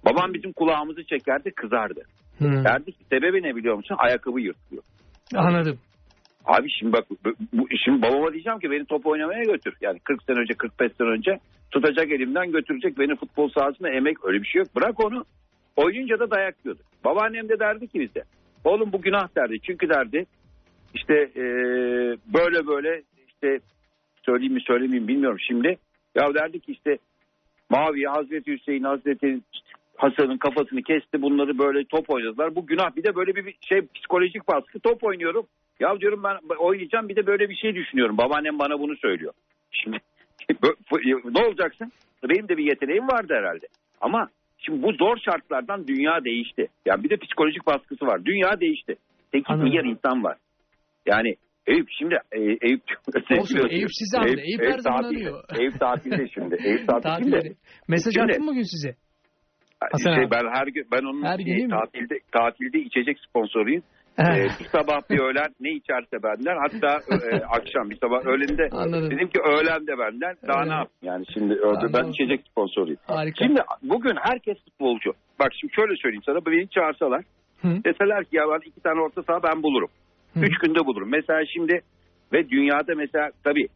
Babam 0.04 0.34
bizim 0.34 0.52
kulağımızı 0.52 1.04
çekerdi 1.04 1.50
kızardı. 1.50 2.00
Hı, 2.38 2.64
Derdi 2.64 2.92
ki 2.92 3.04
sebebi 3.10 3.42
ne 3.42 3.56
biliyor 3.56 3.76
musun? 3.76 3.96
Ayakkabı 3.98 4.40
yırtılıyor. 4.40 4.82
Anladım. 5.34 5.78
Abi 6.44 6.68
şimdi 6.78 6.92
bak 6.92 7.04
bu, 7.52 7.66
şimdi 7.84 8.02
babama 8.02 8.32
diyeceğim 8.32 8.58
ki 8.58 8.70
beni 8.70 8.84
top 8.84 9.06
oynamaya 9.06 9.44
götür. 9.44 9.74
Yani 9.80 9.98
40 9.98 10.22
sene 10.22 10.38
önce 10.38 10.54
45 10.54 10.92
sene 10.98 11.08
önce 11.08 11.38
tutacak 11.70 12.10
elimden 12.10 12.52
götürecek 12.52 12.98
beni 12.98 13.16
futbol 13.16 13.48
sahasına 13.48 13.88
emek 13.88 14.24
öyle 14.24 14.42
bir 14.42 14.46
şey 14.46 14.58
yok. 14.58 14.68
Bırak 14.76 15.04
onu. 15.04 15.24
Oynayınca 15.76 16.18
da 16.18 16.30
dayak 16.30 16.54
yiyordu. 16.64 16.82
Babaannem 17.04 17.48
de 17.48 17.58
derdi 17.58 17.88
ki 17.88 18.00
bize. 18.00 18.22
Oğlum 18.64 18.92
bu 18.92 19.02
günah 19.02 19.36
derdi. 19.36 19.56
Çünkü 19.62 19.88
derdi 19.88 20.26
işte 20.94 21.14
eee, 21.36 22.16
böyle 22.34 22.66
böyle 22.66 23.02
işte 23.28 23.58
söyleyeyim 24.26 24.54
mi 24.54 24.60
söylemeyeyim 24.66 25.08
bilmiyorum 25.08 25.38
şimdi. 25.40 25.76
Ya 26.14 26.34
derdi 26.34 26.60
ki 26.60 26.72
işte 26.72 26.98
Mavi 27.70 28.04
Hazreti 28.04 28.52
Hüseyin 28.52 28.82
Hazreti 28.82 29.40
Hasan'ın 29.96 30.38
kafasını 30.38 30.82
kesti 30.82 31.22
bunları 31.22 31.58
böyle 31.58 31.84
top 31.84 32.10
oynadılar. 32.10 32.54
Bu 32.54 32.66
günah 32.66 32.96
bir 32.96 33.04
de 33.04 33.14
böyle 33.14 33.34
bir 33.34 33.54
şey 33.60 33.80
psikolojik 33.94 34.48
baskı 34.48 34.80
top 34.80 35.04
oynuyorum. 35.04 35.46
Ya 35.80 36.00
diyorum 36.00 36.22
ben 36.24 36.56
oynayacağım 36.58 37.08
bir 37.08 37.16
de 37.16 37.26
böyle 37.26 37.48
bir 37.48 37.56
şey 37.56 37.74
düşünüyorum. 37.74 38.18
Babaannem 38.18 38.58
bana 38.58 38.78
bunu 38.80 38.96
söylüyor. 38.96 39.32
Şimdi 39.70 39.96
ne 41.24 41.46
olacaksın? 41.46 41.92
Benim 42.28 42.48
de 42.48 42.56
bir 42.56 42.64
yeteneğim 42.64 43.08
vardı 43.08 43.34
herhalde. 43.36 43.66
Ama 44.00 44.28
şimdi 44.58 44.82
bu 44.82 44.92
zor 44.92 45.16
şartlardan 45.24 45.86
dünya 45.86 46.24
değişti. 46.24 46.66
Yani 46.86 47.04
bir 47.04 47.10
de 47.10 47.16
psikolojik 47.16 47.66
baskısı 47.66 48.06
var. 48.06 48.24
Dünya 48.24 48.60
değişti. 48.60 48.96
8 49.32 49.44
Anladım. 49.48 49.68
milyar 49.68 49.84
insan 49.84 50.24
var. 50.24 50.36
Yani 51.06 51.34
Eyüp 51.66 51.88
şimdi 51.98 52.14
e, 52.32 52.40
Eyüp 52.40 52.82
Olsun, 53.38 53.68
Eyüp 53.70 53.88
sizi 53.92 54.18
anlıyor. 54.18 54.38
Eyüp 54.38 54.60
her 54.60 54.78
zaman 54.78 55.02
tatilde. 55.02 55.18
arıyor. 55.20 55.44
Eyüp 55.60 55.80
tatilde 55.80 56.28
şimdi. 56.34 56.56
Eyüp 56.64 56.86
tatilde. 56.88 57.08
Tatilleri. 57.08 57.52
Mesaj 57.88 58.14
Şimdi- 58.14 58.32
attın 58.32 58.44
mı 58.44 58.50
bugün 58.50 58.62
size? 58.62 58.94
Hasan 59.92 60.14
Şey, 60.14 60.24
abi. 60.24 60.30
ben 60.30 60.44
her 60.58 60.66
gün 60.66 60.86
ben 60.92 61.02
onun 61.02 61.22
Her 61.24 61.38
gün 61.38 61.52
e, 61.52 61.56
değil 61.56 61.64
mi? 61.64 61.70
tatilde 61.70 62.18
tatilde 62.32 62.78
içecek 62.78 63.18
sponsoruyum. 63.28 63.82
Ee, 64.18 64.44
bir 64.60 64.64
sabah 64.72 65.10
bir 65.10 65.18
öğlen 65.18 65.48
ne 65.60 65.70
içerse 65.70 66.22
benden 66.22 66.56
hatta 66.56 67.00
e, 67.14 67.44
akşam 67.58 67.90
bir 67.90 67.96
sabah 67.96 68.26
öğlende 68.26 68.68
Anladım. 68.72 69.10
dedim 69.10 69.28
ki 69.28 69.40
öğlen 69.40 69.86
de 69.86 69.98
benden 69.98 70.34
daha 70.48 70.58
Evet. 70.58 70.68
ne 70.68 70.74
yapayım 70.74 70.90
yani 71.02 71.24
şimdi 71.34 71.52
öyle 71.54 71.92
ben 71.92 72.10
içecek 72.10 72.40
sponsoruyum. 72.50 72.98
Harika. 73.06 73.44
Şimdi 73.44 73.60
bugün 73.82 74.16
herkes 74.22 74.56
futbolcu. 74.64 75.10
Bak 75.40 75.48
şimdi 75.60 75.72
şöyle 75.74 75.96
söyleyeyim 75.96 76.22
sana 76.26 76.46
beni 76.46 76.68
çağırsalar 76.68 77.22
Hı, 77.62 77.68
deseler 77.84 78.24
ki 78.24 78.36
ya 78.36 78.42
ben 78.52 78.68
iki 78.68 78.80
tane 78.80 79.00
orta 79.00 79.22
saha 79.22 79.42
ben 79.42 79.62
bulurum. 79.62 79.88
hı. 80.34 80.40
Üç 80.40 80.58
günde 80.58 80.86
bulurum. 80.86 81.10
Mesela 81.10 81.40
şimdi 81.54 81.80
ve 82.32 82.48
dünyada 82.50 82.92
mesela 82.96 83.30
tabii 83.44 83.66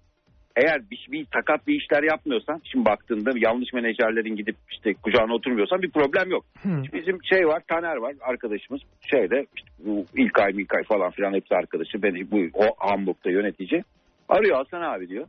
eğer 0.56 0.90
bir, 0.90 1.08
bir 1.12 1.26
sakat 1.34 1.66
bir 1.66 1.74
işler 1.74 2.02
yapmıyorsan 2.02 2.60
şimdi 2.64 2.84
baktığında 2.86 3.30
yanlış 3.36 3.72
menajerlerin 3.72 4.36
gidip 4.36 4.56
işte 4.70 4.94
kucağına 4.94 5.34
oturmuyorsan 5.34 5.82
bir 5.82 5.90
problem 5.90 6.30
yok. 6.30 6.44
Hı. 6.62 6.82
Bizim 6.92 7.18
şey 7.24 7.46
var 7.46 7.62
Taner 7.68 7.96
var 7.96 8.14
arkadaşımız. 8.20 8.80
Şeyde 9.00 9.46
işte 9.56 9.68
bu 9.78 10.06
İlkay 10.16 10.52
Milkay 10.52 10.82
falan 10.82 11.10
filan 11.10 11.34
hepsi 11.34 11.54
arkadaşı. 11.54 12.02
Beni 12.02 12.30
bu 12.30 12.40
o 12.54 12.64
Hamburg'da 12.78 13.30
yönetici. 13.30 13.84
Arıyor 14.28 14.56
Hasan 14.56 14.82
abi 14.82 15.08
diyor. 15.08 15.26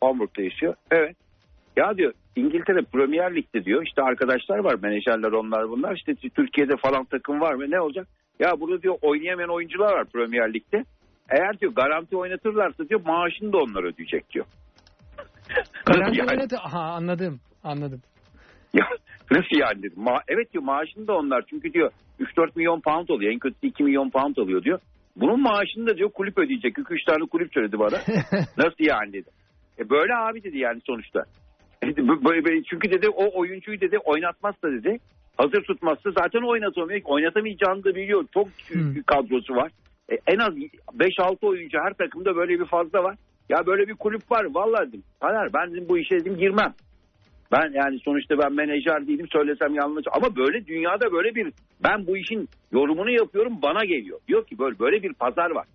Hamburg'da 0.00 0.42
yaşıyor. 0.42 0.74
Evet. 0.90 1.16
Ya 1.76 1.96
diyor 1.96 2.12
İngiltere 2.36 2.82
Premier 2.92 3.36
Lig'de 3.36 3.64
diyor. 3.64 3.82
İşte 3.86 4.02
arkadaşlar 4.02 4.58
var 4.58 4.76
menajerler 4.82 5.32
onlar 5.32 5.70
bunlar. 5.70 5.96
İşte 5.96 6.14
Türkiye'de 6.14 6.76
falan 6.76 7.04
takım 7.04 7.40
var 7.40 7.54
mı 7.54 7.70
ne 7.70 7.80
olacak? 7.80 8.06
Ya 8.38 8.60
burada 8.60 8.82
diyor 8.82 8.94
oynayamayan 9.02 9.50
oyuncular 9.50 9.92
var 9.92 10.04
Premier 10.04 10.54
Lig'de 10.54 10.84
eğer 11.30 11.60
diyor 11.60 11.72
garanti 11.72 12.16
oynatırlarsa 12.16 12.88
diyor 12.88 13.00
maaşını 13.06 13.52
da 13.52 13.58
onlar 13.58 13.84
ödeyecek 13.84 14.30
diyor. 14.30 14.46
Garanti 15.86 16.18
Yani- 16.18 16.30
oynadı. 16.30 16.56
Aha 16.62 16.80
anladım. 16.80 17.40
Anladım. 17.64 18.02
Ya 18.74 18.86
nasıl 19.30 19.56
yani 19.60 19.82
dedim. 19.82 20.02
Ma- 20.02 20.22
evet 20.28 20.52
diyor 20.52 20.64
maaşını 20.64 21.06
da 21.06 21.12
onlar 21.14 21.44
çünkü 21.50 21.72
diyor 21.72 21.90
3-4 22.20 22.50
milyon 22.56 22.80
pound 22.80 23.08
oluyor. 23.08 23.32
En 23.32 23.38
kötüsü 23.38 23.66
2 23.66 23.82
milyon 23.84 24.10
pound 24.10 24.36
oluyor 24.36 24.62
diyor. 24.62 24.78
Bunun 25.16 25.42
maaşını 25.42 25.86
da 25.86 25.96
diyor 25.96 26.10
kulüp 26.10 26.38
ödeyecek. 26.38 26.76
2-3 26.78 27.04
tane 27.06 27.26
kulüp 27.30 27.54
söyledi 27.54 27.78
bana. 27.78 27.96
nasıl 28.58 28.76
yani 28.84 29.12
dedi. 29.12 29.30
E 29.78 29.90
böyle 29.90 30.14
abi 30.14 30.42
dedi 30.42 30.58
yani 30.58 30.80
sonuçta. 30.86 31.24
E 31.82 31.86
Çünkü 32.70 32.90
dedi 32.90 33.08
o 33.08 33.38
oyuncuyu 33.40 33.80
dedi 33.80 33.98
oynatmazsa 33.98 34.68
dedi 34.72 34.98
hazır 35.36 35.62
tutmazsa 35.62 36.10
zaten 36.10 36.42
oynatamıyor. 36.50 37.00
Oynatamayacağını 37.04 37.84
da 37.84 37.94
biliyor. 37.94 38.24
Çok 38.34 38.48
Hmm. 38.68 39.02
kadrosu 39.06 39.54
var. 39.54 39.72
E, 40.12 40.14
en 40.26 40.38
az 40.38 40.54
5-6 40.98 41.46
oyuncu 41.46 41.78
her 41.78 41.94
takımda 41.94 42.36
böyle 42.36 42.60
bir 42.60 42.66
fazla 42.66 43.04
var. 43.04 43.16
Ya 43.48 43.66
böyle 43.66 43.88
bir 43.88 43.94
kulüp 43.94 44.30
var. 44.30 44.46
Vallahi 44.54 44.88
dedim. 44.88 45.02
Taner 45.20 45.52
ben 45.54 45.72
dedim, 45.72 45.86
bu 45.88 45.98
işe 45.98 46.14
dedim 46.20 46.36
girmem. 46.36 46.74
Ben 47.52 47.72
yani 47.72 47.98
sonuçta 48.04 48.38
ben 48.38 48.52
menajer 48.52 49.06
değilim 49.06 49.26
söylesem 49.32 49.74
yanlış. 49.74 50.04
Ama 50.12 50.36
böyle 50.36 50.66
dünyada 50.66 51.12
böyle 51.12 51.34
bir 51.34 51.52
ben 51.84 52.06
bu 52.06 52.16
işin 52.16 52.48
yorumunu 52.72 53.10
yapıyorum 53.10 53.58
bana 53.62 53.84
geliyor. 53.84 54.18
Diyor 54.28 54.46
ki 54.46 54.58
böyle 54.58 54.78
böyle 54.78 55.02
bir 55.02 55.12
pazar 55.12 55.50
var. 55.50 55.66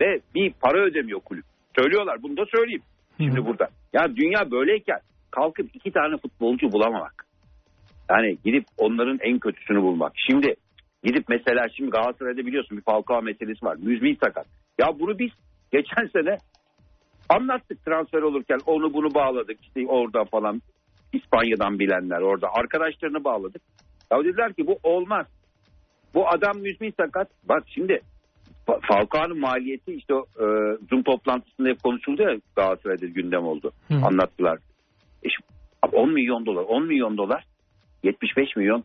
Ve 0.00 0.20
bir 0.34 0.52
para 0.62 0.84
ödemiyor 0.84 1.20
kulüp. 1.20 1.44
Söylüyorlar 1.76 2.22
bunu 2.22 2.36
da 2.36 2.44
söyleyeyim. 2.56 2.82
Şimdi 3.20 3.40
Hı. 3.40 3.46
burada. 3.46 3.68
Ya 3.92 4.16
dünya 4.16 4.50
böyleyken 4.50 4.98
kalkıp 5.30 5.66
iki 5.74 5.92
tane 5.92 6.16
futbolcu 6.16 6.72
bulamamak. 6.72 7.26
Yani 8.10 8.36
gidip 8.44 8.64
onların 8.78 9.18
en 9.22 9.38
kötüsünü 9.38 9.82
bulmak. 9.82 10.12
Şimdi 10.16 10.54
gidip 11.04 11.24
mesela 11.28 11.68
şimdi 11.76 11.90
Galatasaray'da 11.90 12.46
biliyorsun 12.46 12.78
bir 12.78 12.82
Falcao 12.82 13.22
meselesi 13.22 13.64
var. 13.66 13.76
Müzmin 13.76 14.18
sakat. 14.24 14.46
Ya 14.78 14.86
bunu 15.00 15.18
biz 15.18 15.30
geçen 15.72 16.06
sene 16.06 16.36
anlattık 17.28 17.84
transfer 17.84 18.22
olurken 18.22 18.58
onu 18.66 18.94
bunu 18.94 19.14
bağladık 19.14 19.58
işte 19.62 19.86
orada 19.88 20.24
falan 20.24 20.62
İspanya'dan 21.12 21.78
bilenler 21.78 22.20
orada 22.20 22.48
arkadaşlarını 22.52 23.24
bağladık. 23.24 23.62
Ya 24.12 24.24
dediler 24.24 24.52
ki 24.52 24.66
bu 24.66 24.78
olmaz. 24.82 25.26
Bu 26.14 26.28
adam 26.28 26.58
müzmin 26.58 26.94
sakat. 27.00 27.28
Bak 27.48 27.62
şimdi 27.66 28.00
Fa- 28.66 28.80
Falcao'nun 28.88 29.40
maliyeti 29.40 29.92
işte 29.92 30.14
o, 30.14 30.20
e, 30.20 30.44
Zoom 30.90 31.02
toplantısında 31.02 31.68
hep 31.68 31.82
konuşuldu 31.82 32.22
ya 32.22 32.36
Galatasaray'da 32.56 33.06
gündem 33.06 33.44
oldu. 33.44 33.72
Hı. 33.88 33.94
Anlattılar. 33.94 34.58
E 35.22 35.28
şimdi, 35.28 35.48
abi 35.82 35.96
10 35.96 36.12
milyon 36.12 36.46
dolar. 36.46 36.62
10 36.62 36.86
milyon 36.86 37.16
dolar 37.16 37.44
75 38.02 38.56
milyon 38.56 38.84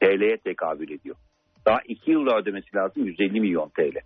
TL'ye 0.00 0.36
tekabül 0.36 0.90
ediyor. 0.90 1.16
Daha 1.66 1.78
2 1.88 2.10
yılda 2.10 2.36
ödemesi 2.36 2.76
lazım 2.76 3.06
150 3.06 3.40
milyon 3.40 3.68
TL. 3.68 3.98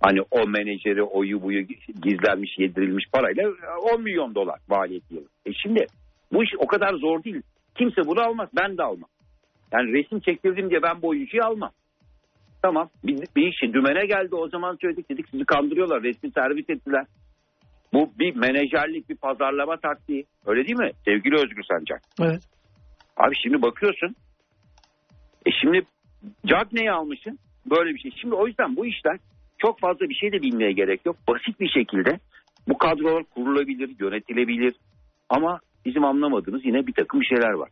Hani 0.00 0.20
o 0.30 0.48
menajeri 0.48 1.02
oyu 1.02 1.42
buyu 1.42 1.66
gizlenmiş 2.02 2.58
yedirilmiş 2.58 3.04
parayla 3.12 3.50
10 3.94 4.02
milyon 4.02 4.34
dolar 4.34 4.58
maliyeti 4.68 5.14
yılı. 5.14 5.26
E 5.46 5.52
şimdi 5.52 5.86
bu 6.32 6.44
iş 6.44 6.50
o 6.58 6.66
kadar 6.66 6.94
zor 6.94 7.24
değil. 7.24 7.42
Kimse 7.74 8.06
bunu 8.06 8.20
almaz. 8.20 8.48
Ben 8.56 8.78
de 8.78 8.82
almam. 8.82 9.10
Yani 9.72 9.92
resim 9.92 10.20
çektirdim 10.20 10.70
diye 10.70 10.82
ben 10.82 11.02
bu 11.02 11.08
oyuncuyu 11.08 11.44
almam. 11.44 11.70
Tamam 12.62 12.88
bir, 13.04 13.16
bir 13.36 13.52
işi 13.52 13.72
dümene 13.72 14.06
geldi 14.06 14.34
o 14.34 14.48
zaman 14.48 14.76
söyledik 14.80 15.10
dedik 15.10 15.28
sizi 15.30 15.44
kandırıyorlar 15.44 16.02
resmi 16.02 16.30
servis 16.30 16.70
ettiler. 16.70 17.06
Bu 17.92 18.10
bir 18.18 18.36
menajerlik 18.36 19.08
bir 19.08 19.16
pazarlama 19.16 19.76
taktiği 19.76 20.24
öyle 20.46 20.66
değil 20.66 20.78
mi 20.78 20.90
sevgili 21.04 21.34
Özgür 21.34 21.62
Sancak? 21.62 22.02
Evet. 22.20 22.42
Abi 23.16 23.34
şimdi 23.42 23.62
bakıyorsun 23.62 24.14
e 25.46 25.50
şimdi 25.60 25.82
Cagney'i 26.46 26.90
almışsın 26.90 27.38
böyle 27.70 27.94
bir 27.94 27.98
şey. 27.98 28.10
Şimdi 28.20 28.34
o 28.34 28.46
yüzden 28.46 28.76
bu 28.76 28.86
işler 28.86 29.18
çok 29.58 29.80
fazla 29.80 30.08
bir 30.08 30.14
şey 30.14 30.32
de 30.32 30.42
bilmeye 30.42 30.72
gerek 30.72 31.06
yok. 31.06 31.16
Basit 31.28 31.60
bir 31.60 31.68
şekilde 31.68 32.18
bu 32.68 32.78
kadrolar 32.78 33.24
kurulabilir, 33.24 33.90
yönetilebilir. 34.00 34.74
Ama 35.28 35.60
bizim 35.84 36.04
anlamadığımız 36.04 36.64
yine 36.64 36.86
bir 36.86 36.92
takım 36.92 37.24
şeyler 37.24 37.52
var. 37.52 37.68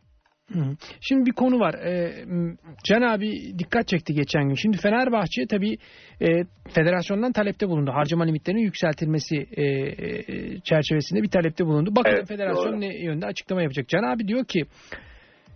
Şimdi 1.01 1.25
bir 1.25 1.31
konu 1.31 1.59
var. 1.59 1.73
Ee, 1.73 2.25
Can 2.83 3.01
abi 3.01 3.29
dikkat 3.59 3.87
çekti 3.87 4.13
geçen 4.13 4.47
gün. 4.47 4.55
Şimdi 4.55 4.77
Fenerbahçe 4.77 5.47
tabii 5.49 5.77
e, 6.21 6.27
federasyondan 6.73 7.31
talepte 7.31 7.67
bulundu. 7.67 7.91
Harcama 7.91 8.23
limitlerinin 8.23 8.61
yükseltilmesi 8.61 9.35
e, 9.35 9.63
e, 9.63 10.59
çerçevesinde 10.59 11.23
bir 11.23 11.29
talepte 11.29 11.65
bulundu. 11.65 11.95
Bakalım 11.95 12.17
Evet, 12.17 12.27
federasyon 12.27 12.71
doğru. 12.73 12.81
ne 12.81 13.03
yönde 13.03 13.25
açıklama 13.25 13.61
yapacak. 13.61 13.89
Can 13.89 14.03
abi 14.03 14.27
diyor 14.27 14.45
ki 14.45 14.65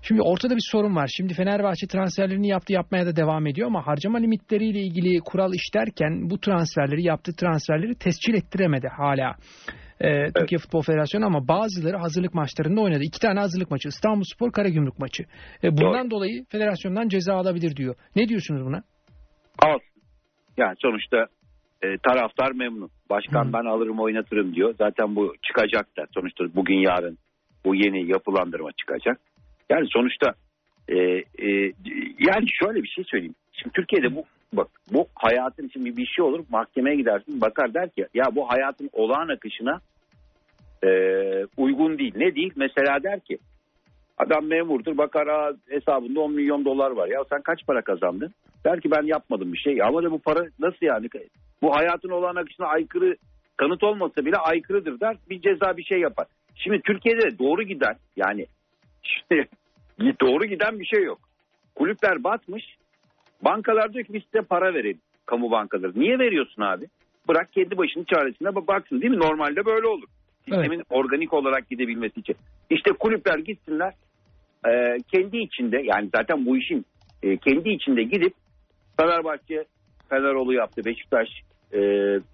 Şimdi 0.02 0.22
ortada 0.22 0.56
bir 0.56 0.68
sorun 0.72 0.96
var. 0.96 1.12
Şimdi 1.18 1.34
Fenerbahçe 1.34 1.88
transferlerini 1.88 2.48
yaptı 2.48 2.74
yapmaya 2.74 3.06
da 3.06 3.16
devam 3.16 3.48
ediyor 3.48 3.68
ama 3.68 3.88
harcama 3.88 4.18
limitleriyle 4.18 4.80
ilgili 4.80 5.20
kural 5.20 5.54
işlerken 5.54 6.30
bu 6.30 6.40
transferleri 6.40 7.04
yaptığı 7.04 7.36
transferleri 7.36 7.96
tescil 7.96 8.34
ettiremedi 8.34 8.88
hala. 8.88 9.36
Ee, 10.02 10.26
Türkiye 10.36 10.60
Futbol 10.60 10.82
Federasyonu 10.82 11.26
ama 11.26 11.48
bazıları 11.48 11.98
hazırlık 11.98 12.34
maçlarında 12.34 12.82
oynadı. 12.82 13.04
İki 13.04 13.20
tane 13.20 13.40
hazırlık 13.40 13.72
maçı. 13.72 13.88
İstanbulspor 13.88 14.52
Karagümrük 14.52 15.00
maçı. 15.00 15.24
Ee, 15.64 15.78
bundan 15.78 16.12
dolayı 16.12 16.46
federasyondan 16.50 17.08
ceza 17.08 17.34
alabilir 17.34 17.76
diyor. 17.76 17.96
Ne 18.16 18.28
diyorsunuz 18.28 18.66
buna? 18.66 18.84
Alsın. 19.60 20.02
Yani 20.58 20.76
sonuçta 20.80 21.18
e, 21.84 21.98
taraftar 21.98 22.52
memnun. 22.52 22.90
Başkan 23.10 23.46
Hı. 23.46 23.54
ben 23.54 23.66
alırım 23.66 24.00
oynatırım 24.00 24.56
diyor. 24.56 24.76
Zaten 24.78 25.16
bu 25.16 25.34
çıkacak 25.48 25.98
da 25.98 26.06
sonuçta 26.14 26.44
bugün 26.56 26.78
yarın 26.78 27.18
bu 27.66 27.76
yeni 27.76 28.12
yapılandırma 28.12 28.70
çıkacak. 28.72 29.20
Yani 29.72 29.88
sonuçta 29.90 30.34
e, 30.88 30.98
e, 31.48 31.74
yani 32.20 32.46
şöyle 32.64 32.84
bir 32.84 32.88
şey 32.88 33.04
söyleyeyim. 33.04 33.36
Şimdi 33.52 33.74
Türkiye'de 33.74 34.16
bu 34.16 34.24
bak 34.54 34.68
bu 34.94 35.08
hayatın 35.16 35.68
için 35.68 35.86
bir, 35.86 36.06
şey 36.06 36.26
olur 36.26 36.44
mahkemeye 36.50 36.96
gidersin 36.96 37.42
bakar 37.42 37.74
der 37.74 37.90
ki 37.90 38.08
ya 38.14 38.26
bu 38.36 38.50
hayatın 38.50 38.90
olağan 38.94 39.28
akışına 39.28 39.80
e, 40.84 40.90
uygun 41.58 41.98
değil. 41.98 42.14
Ne 42.16 42.36
değil? 42.36 42.54
Mesela 42.56 43.04
der 43.04 43.20
ki 43.20 43.38
adam 44.18 44.46
memurdur 44.46 44.98
bakar 44.98 45.28
"Aa, 45.28 45.54
hesabında 45.70 46.20
10 46.20 46.34
milyon 46.34 46.66
dolar 46.66 46.92
var. 46.92 47.08
Ya 47.08 47.24
sen 47.30 47.42
kaç 47.42 47.66
para 47.68 47.82
kazandın? 47.82 48.34
Der 48.66 48.82
ki 48.82 48.92
ben 48.92 49.04
yapmadım 49.04 49.54
bir 49.54 49.58
şey. 49.58 49.82
Ama 49.84 50.04
de 50.04 50.12
bu 50.12 50.20
para 50.20 50.40
nasıl 50.60 50.86
yani? 50.86 51.08
Bu 51.62 51.76
hayatın 51.76 52.10
olağan 52.10 52.36
akışına 52.36 52.68
aykırı 52.68 53.16
kanıt 53.58 53.84
olmasa 53.84 54.26
bile 54.26 54.36
aykırıdır 54.38 55.00
der. 55.00 55.16
Bir 55.30 55.42
ceza 55.42 55.78
bir 55.78 55.84
şey 55.84 56.00
yapar. 56.00 56.28
Şimdi 56.56 56.82
Türkiye'de 56.82 57.40
doğru 57.40 57.64
giden 57.64 57.96
yani 58.16 58.46
şimdi 59.04 59.48
doğru 60.22 60.46
giden 60.46 60.80
bir 60.80 60.86
şey 60.86 61.04
yok. 61.04 61.20
Kulüpler 61.76 62.24
batmış. 62.24 62.64
Bankalar 63.42 63.94
diyor 63.94 64.06
ki 64.06 64.14
biz 64.14 64.24
size 64.24 64.42
para 64.42 64.74
verelim. 64.74 65.02
Kamu 65.26 65.52
bankaları. 65.52 65.92
Niye 65.96 66.20
veriyorsun 66.20 66.62
abi? 66.62 66.86
Bırak 67.28 67.54
kendi 67.54 67.78
başının 67.78 68.04
çaresine 68.04 68.48
ba- 68.48 68.68
baksın 68.68 69.02
değil 69.02 69.14
mi? 69.14 69.20
Normalde 69.20 69.66
böyle 69.66 69.88
olur. 69.88 70.08
Sistemin 70.46 70.84
organik 70.90 71.34
olarak 71.34 71.70
gidebilmesi 71.70 72.20
için. 72.20 72.36
İşte 72.70 72.92
kulüpler 72.92 73.40
gitsinler 73.40 73.94
e, 74.68 74.98
kendi 75.12 75.38
içinde 75.38 75.82
yani 75.84 76.10
zaten 76.16 76.46
bu 76.46 76.58
işin 76.58 76.86
e, 77.24 77.38
kendi 77.38 77.70
içinde 77.70 78.04
gidip 78.04 78.34
Fenerbahçe 78.98 79.66
Feneroğlu 80.10 80.54
yaptı. 80.54 80.86
Beşiktaş 80.86 81.28
e, 81.74 81.80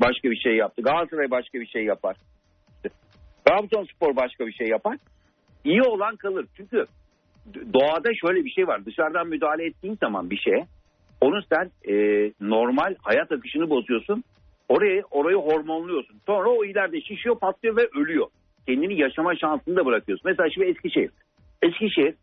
başka 0.02 0.32
bir 0.32 0.38
şey 0.38 0.56
yaptı. 0.56 0.82
Galatasaray 0.82 1.32
başka 1.32 1.60
bir 1.60 1.68
şey 1.68 1.86
yapar. 1.86 2.16
Trabzonspor 3.46 4.16
başka 4.16 4.48
bir 4.48 4.54
şey 4.54 4.68
yapar. 4.68 4.98
İyi 5.64 5.82
olan 5.82 6.16
kalır. 6.16 6.46
Çünkü 6.58 6.86
doğada 7.74 8.10
şöyle 8.22 8.46
bir 8.46 8.50
şey 8.50 8.68
var. 8.68 8.86
Dışarıdan 8.86 9.28
müdahale 9.28 9.66
ettiğin 9.66 9.98
zaman 10.02 10.30
bir 10.30 10.38
şeye 10.38 10.66
Onun 11.22 11.44
sen 11.54 11.94
e, 11.94 11.96
normal 12.42 12.96
hayat 13.02 13.32
akışını 13.32 13.70
bozuyorsun. 13.70 14.24
Orayı 14.70 15.04
orayı 15.12 15.38
hormonluyorsun. 15.38 16.18
Sonra 16.26 16.50
o 16.50 16.66
ileride 16.66 17.02
şişiyor, 17.02 17.40
patlıyor 17.40 17.78
ve 17.78 17.88
ölüyor. 17.96 18.28
Kendini 18.68 19.00
yaşama 19.00 19.36
şansını 19.36 19.76
da 19.76 19.86
bırakıyorsun. 19.86 20.32
Mesela 20.32 20.50
şimdi 20.50 20.68
Eskişehir. 20.68 21.10
Eskişehir 21.62 22.14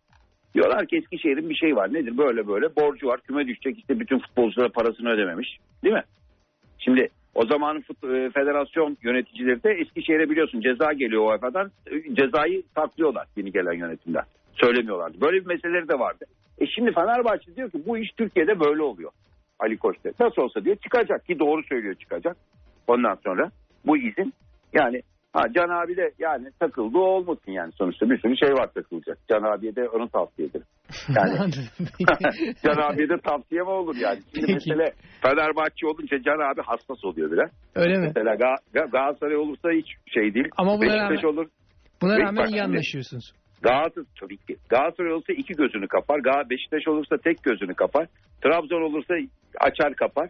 diyorlar 0.54 0.86
ki 0.86 0.96
Eskişehir'in 0.96 1.50
bir 1.50 1.54
şey 1.54 1.76
var. 1.76 1.92
Nedir? 1.92 2.18
Böyle 2.18 2.48
böyle 2.48 2.76
borcu 2.76 3.06
var. 3.06 3.20
Küme 3.20 3.46
düşecek. 3.46 3.78
işte 3.78 4.00
bütün 4.00 4.18
futbolculara 4.18 4.68
parasını 4.68 5.10
ödememiş. 5.10 5.58
Değil 5.84 5.94
mi? 5.94 6.04
Şimdi 6.78 7.08
o 7.34 7.46
zamanın 7.46 7.80
e, 7.80 8.30
federasyon 8.30 8.96
yöneticileri 9.02 9.62
de 9.62 9.70
Eskişehir'e 9.70 10.30
biliyorsun 10.30 10.60
ceza 10.60 10.92
geliyor 10.92 11.32
UEFA'dan. 11.32 11.70
E, 11.86 12.14
Cezayı 12.14 12.62
saklıyorlar 12.74 13.26
yeni 13.36 13.52
gelen 13.52 13.72
yönetimden. 13.72 14.24
Söylemiyorlardı. 14.60 15.20
Böyle 15.20 15.36
bir 15.40 15.46
meseleleri 15.46 15.88
de 15.88 15.98
vardı. 15.98 16.24
E 16.60 16.66
şimdi 16.66 16.92
Fenerbahçe 16.92 17.56
diyor 17.56 17.70
ki 17.70 17.78
bu 17.86 17.98
iş 17.98 18.08
Türkiye'de 18.18 18.60
böyle 18.60 18.82
oluyor. 18.82 19.10
Ali 19.60 19.76
Koç 19.76 19.96
da. 20.04 20.10
Nasıl 20.24 20.42
olsa 20.42 20.64
diyor 20.64 20.76
çıkacak 20.76 21.26
ki 21.26 21.38
doğru 21.38 21.62
söylüyor 21.68 21.94
çıkacak. 21.94 22.36
Ondan 22.86 23.14
sonra 23.24 23.50
bu 23.86 23.96
izin 23.96 24.32
yani 24.72 25.00
ha 25.32 25.42
Can 25.54 25.68
abi 25.68 25.96
de 25.96 26.10
yani 26.18 26.48
takıldı 26.60 26.98
olmasın 26.98 27.52
yani 27.52 27.72
sonuçta 27.72 28.10
bir 28.10 28.18
sürü 28.18 28.36
şey 28.36 28.48
var 28.52 28.68
takılacak. 28.74 29.18
Can 29.30 29.42
abiye 29.42 29.76
de 29.76 29.88
onu 29.88 30.08
tavsiye 30.08 30.48
ederim. 30.48 30.66
Yani 31.16 31.32
Can 32.64 32.76
abiye 32.92 33.08
de 33.08 33.16
tavsiye 33.24 33.60
mi 33.62 33.68
olur 33.70 33.96
yani? 33.96 34.20
Şimdi 34.34 34.46
Peki. 34.46 34.52
mesela 34.70 34.84
Fenerbahçe 35.22 35.86
olunca 35.86 36.22
Can 36.22 36.52
abi 36.52 36.60
hassas 36.62 37.04
oluyor 37.04 37.30
biraz. 37.32 37.50
Öyle 37.74 37.98
mi? 37.98 38.06
Mesela 38.06 38.34
Ga- 38.34 38.62
Ga- 38.74 38.90
Galatasaray 38.90 39.36
olursa 39.36 39.68
hiç 39.70 39.86
şey 40.14 40.34
değil. 40.34 40.48
Ama 40.56 40.70
buna 40.72 40.80
Beşiktaş 40.80 41.24
rağmen- 41.24 41.26
olur. 41.32 41.46
Buna 42.02 42.18
rağmen 42.18 42.46
iyi 42.46 42.62
anlaşıyorsunuz. 42.62 43.32
Galatasaray 43.64 44.06
tabii 44.20 44.36
ki. 44.36 44.56
Galatasaray 44.68 45.12
olursa 45.12 45.32
iki 45.32 45.52
gözünü 45.54 45.88
kapar. 45.88 46.20
Beşiktaş 46.50 46.88
olursa 46.88 47.16
tek 47.24 47.42
gözünü 47.42 47.74
kapar. 47.74 48.06
Trabzon 48.42 48.82
olursa 48.82 49.14
açar 49.60 49.94
kapar. 49.94 50.28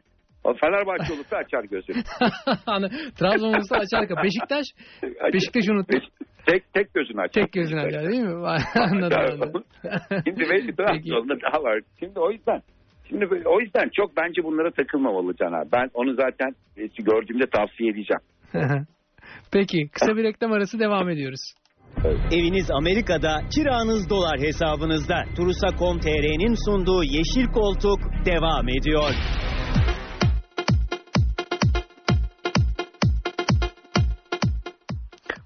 Fenerbahçe 0.61 1.12
olursa 1.12 1.37
açar 1.37 1.64
gözünü. 1.64 2.03
Trabzon 3.18 3.49
olursa 3.49 3.76
açar 3.76 4.09
kapı. 4.09 4.22
Beşiktaş, 4.22 4.66
Beşiktaş 5.32 5.68
unuttum. 5.68 6.01
Tek 6.47 6.72
tek 6.74 6.95
gözünü 6.95 7.20
açar. 7.20 7.43
Tek 7.43 7.53
gözünü 7.53 7.80
açar 7.80 8.11
değil 8.11 8.22
mi? 8.22 8.47
anladım 8.74 9.18
anladım. 9.18 9.64
Şimdi 10.24 10.45
belki 10.51 10.76
Trabzon'da 10.76 11.35
daha 11.41 11.62
var. 11.62 11.80
Şimdi 12.01 12.20
o 12.20 12.30
yüzden 12.30 12.62
Şimdi 13.09 13.26
o 13.45 13.61
yüzden 13.61 13.91
çok 13.97 14.16
bence 14.16 14.45
bunlara 14.45 14.70
takılmamalı 14.70 15.37
Can 15.37 15.53
abi. 15.53 15.68
Ben 15.72 15.91
onu 15.95 16.14
zaten 16.14 16.55
e, 16.76 16.87
gördüğümde 16.87 17.47
tavsiye 17.47 17.91
edeceğim. 17.91 18.22
Peki 19.53 19.89
kısa 19.93 20.16
bir 20.16 20.24
reklam 20.24 20.53
arası 20.53 20.78
devam 20.78 21.09
ediyoruz. 21.09 21.55
Eviniz 22.05 22.71
Amerika'da, 22.71 23.41
kiranız 23.55 24.11
dolar 24.11 24.41
hesabınızda. 24.41 25.25
Turusa.com.tr'nin 25.37 26.55
sunduğu 26.65 27.05
Yeşil 27.05 27.47
Koltuk 27.47 27.99
devam 28.25 28.69
ediyor. 28.69 29.11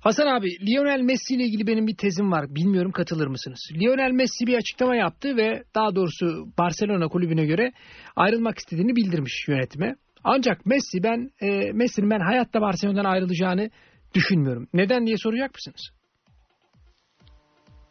Hasan 0.00 0.26
abi 0.26 0.48
Lionel 0.66 1.00
Messi 1.00 1.34
ile 1.34 1.44
ilgili 1.44 1.66
benim 1.66 1.86
bir 1.86 1.96
tezim 1.96 2.32
var. 2.32 2.54
Bilmiyorum 2.54 2.92
katılır 2.92 3.26
mısınız? 3.26 3.70
Lionel 3.80 4.10
Messi 4.10 4.46
bir 4.46 4.56
açıklama 4.56 4.96
yaptı 4.96 5.36
ve 5.36 5.62
daha 5.74 5.94
doğrusu 5.94 6.46
Barcelona 6.58 7.08
kulübüne 7.08 7.46
göre 7.46 7.72
ayrılmak 8.16 8.58
istediğini 8.58 8.96
bildirmiş 8.96 9.48
yönetime. 9.48 9.94
Ancak 10.24 10.66
Messi 10.66 11.02
ben 11.02 11.30
e, 11.40 11.72
Messi'nin 11.72 12.10
ben 12.10 12.20
hayatta 12.20 12.60
Barcelona'dan 12.60 13.04
ayrılacağını 13.04 13.70
düşünmüyorum. 14.14 14.68
Neden 14.72 15.06
diye 15.06 15.16
soracak 15.18 15.54
mısınız? 15.54 15.97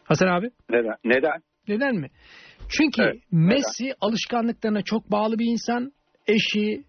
Hasan 0.07 0.27
abi 0.27 0.49
Neden? 0.69 0.95
Neden? 1.05 1.41
neden 1.67 1.95
mi? 1.95 2.07
Çünkü 2.69 3.01
Evet, 3.01 3.15
neden? 3.31 3.47
Messi 3.47 3.93
alışkanlıklarına 4.01 4.81
çok 4.81 5.11
bağlı 5.11 5.39
bir 5.39 5.45
insan. 5.45 5.91
Eşi, 6.27 6.83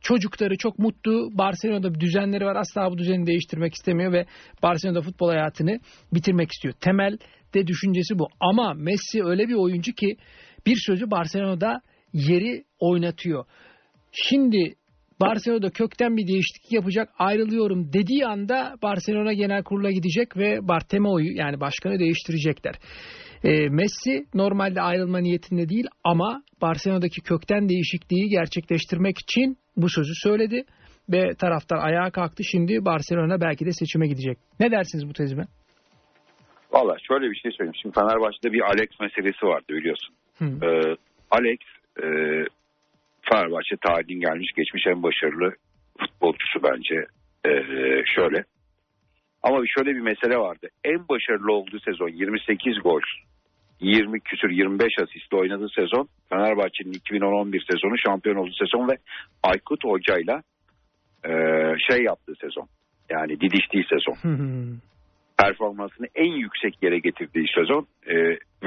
çocukları 0.00 0.56
çok 0.58 0.78
mutlu. 0.78 1.38
Barcelona'da 1.38 1.94
bir 1.94 2.00
düzenleri 2.00 2.44
var. 2.44 2.56
Asla 2.56 2.90
bu 2.90 2.98
düzeni 2.98 3.26
değiştirmek 3.26 3.74
istemiyor 3.74 4.12
ve 4.12 4.26
Barcelona'da 4.62 5.02
futbol 5.02 5.28
hayatını 5.28 5.78
bitirmek 6.12 6.52
istiyor. 6.52 6.74
Temel 6.80 7.18
de 7.54 7.66
düşüncesi 7.66 8.18
bu. 8.18 8.28
Ama 8.40 8.74
Messi 8.74 9.24
öyle 9.24 9.48
bir 9.48 9.54
oyuncu 9.54 9.92
ki 9.92 10.16
bir 10.66 10.76
sözü 10.86 11.10
Barcelona'da 11.10 11.80
yeri 12.12 12.64
oynatıyor. 12.78 13.44
Şimdi 14.12 14.74
Barcelona'da 15.28 15.70
kökten 15.70 16.16
bir 16.16 16.26
değişiklik 16.26 16.72
yapacak 16.72 17.08
ayrılıyorum 17.18 17.92
dediği 17.92 18.26
anda 18.26 18.74
Barcelona 18.82 19.32
genel 19.32 19.62
kurula 19.62 19.90
gidecek 19.90 20.36
ve 20.36 20.68
Bartemeo'yu 20.68 21.36
yani 21.36 21.60
başkanı 21.60 21.98
değiştirecekler. 21.98 22.74
E, 23.44 23.68
Messi 23.68 24.26
normalde 24.34 24.80
ayrılma 24.80 25.18
niyetinde 25.18 25.68
değil 25.68 25.86
ama 26.04 26.42
Barcelona'daki 26.62 27.20
kökten 27.20 27.68
değişikliği 27.68 28.28
gerçekleştirmek 28.28 29.18
için 29.18 29.56
bu 29.76 29.88
sözü 29.88 30.12
söyledi 30.14 30.64
ve 31.08 31.34
taraftar 31.34 31.78
ayağa 31.78 32.10
kalktı. 32.10 32.44
Şimdi 32.44 32.84
Barcelona 32.84 33.40
belki 33.40 33.66
de 33.66 33.72
seçime 33.72 34.06
gidecek. 34.06 34.38
Ne 34.60 34.70
dersiniz 34.70 35.08
bu 35.08 35.12
tezime? 35.12 35.44
Valla 36.72 36.96
şöyle 37.08 37.30
bir 37.30 37.36
şey 37.36 37.50
söyleyeyim. 37.50 37.78
Şimdi 37.82 37.94
Fenerbahçe'de 37.94 38.52
bir 38.52 38.60
Alex 38.60 38.88
meselesi 39.00 39.46
vardı 39.46 39.66
biliyorsun. 39.68 40.14
Hı. 40.38 40.44
Ee, 40.44 40.96
Alex 41.30 41.58
e, 42.02 42.06
Fenerbahçe 43.30 43.76
tarihinin 43.76 44.20
gelmiş 44.20 44.52
geçmiş 44.56 44.86
en 44.86 45.02
başarılı 45.02 45.54
futbolcusu 46.00 46.62
bence. 46.62 47.06
Ee, 47.46 48.02
şöyle. 48.14 48.44
Ama 49.42 49.62
bir- 49.62 49.68
şöyle 49.78 49.90
bir 49.96 50.00
mesele 50.00 50.36
vardı. 50.36 50.68
En 50.84 51.08
başarılı 51.08 51.52
olduğu 51.52 51.80
sezon 51.80 52.08
28 52.08 52.82
gol, 52.82 53.00
20 53.80 54.20
küsür 54.20 54.50
25 54.50 54.92
asistle 55.02 55.36
oynadığı 55.36 55.68
sezon 55.68 56.08
Fenerbahçe'nin 56.28 56.92
2010-11 56.92 57.72
sezonu 57.72 57.98
şampiyon 58.06 58.36
olduğu 58.36 58.52
sezon 58.64 58.88
ve 58.88 58.96
Aykut 59.42 59.84
Hoca'yla 59.84 60.42
e, 61.24 61.30
şey 61.90 62.04
yaptığı 62.04 62.34
sezon. 62.40 62.68
Yani 63.10 63.40
didiştiği 63.40 63.84
sezon 63.84 64.16
performansını 65.38 66.06
en 66.14 66.32
yüksek 66.32 66.82
yere 66.82 66.98
getirdiği 66.98 67.46
sezon 67.54 67.86
e, 68.06 68.14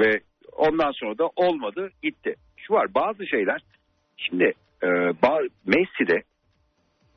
ve 0.02 0.20
ondan 0.56 0.92
sonra 0.92 1.18
da 1.18 1.26
olmadı 1.36 1.90
gitti. 2.02 2.34
Şu 2.56 2.74
var 2.74 2.94
bazı 2.94 3.26
şeyler 3.26 3.60
şimdi 4.18 4.52
e, 4.82 4.88
Messi 5.66 6.06
de 6.08 6.22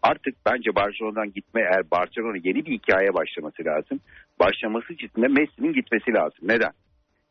artık 0.01 0.35
bence 0.45 0.75
Barcelona'dan 0.75 1.33
gitme 1.33 1.61
eğer 1.61 1.91
Barcelona 1.91 2.37
yeni 2.43 2.65
bir 2.65 2.71
hikaye 2.71 3.13
başlaması 3.13 3.65
lazım. 3.65 3.99
Başlaması 4.39 4.93
için 4.93 5.07
de 5.07 5.27
Messi'nin 5.27 5.73
gitmesi 5.73 6.13
lazım. 6.13 6.39
Neden? 6.41 6.73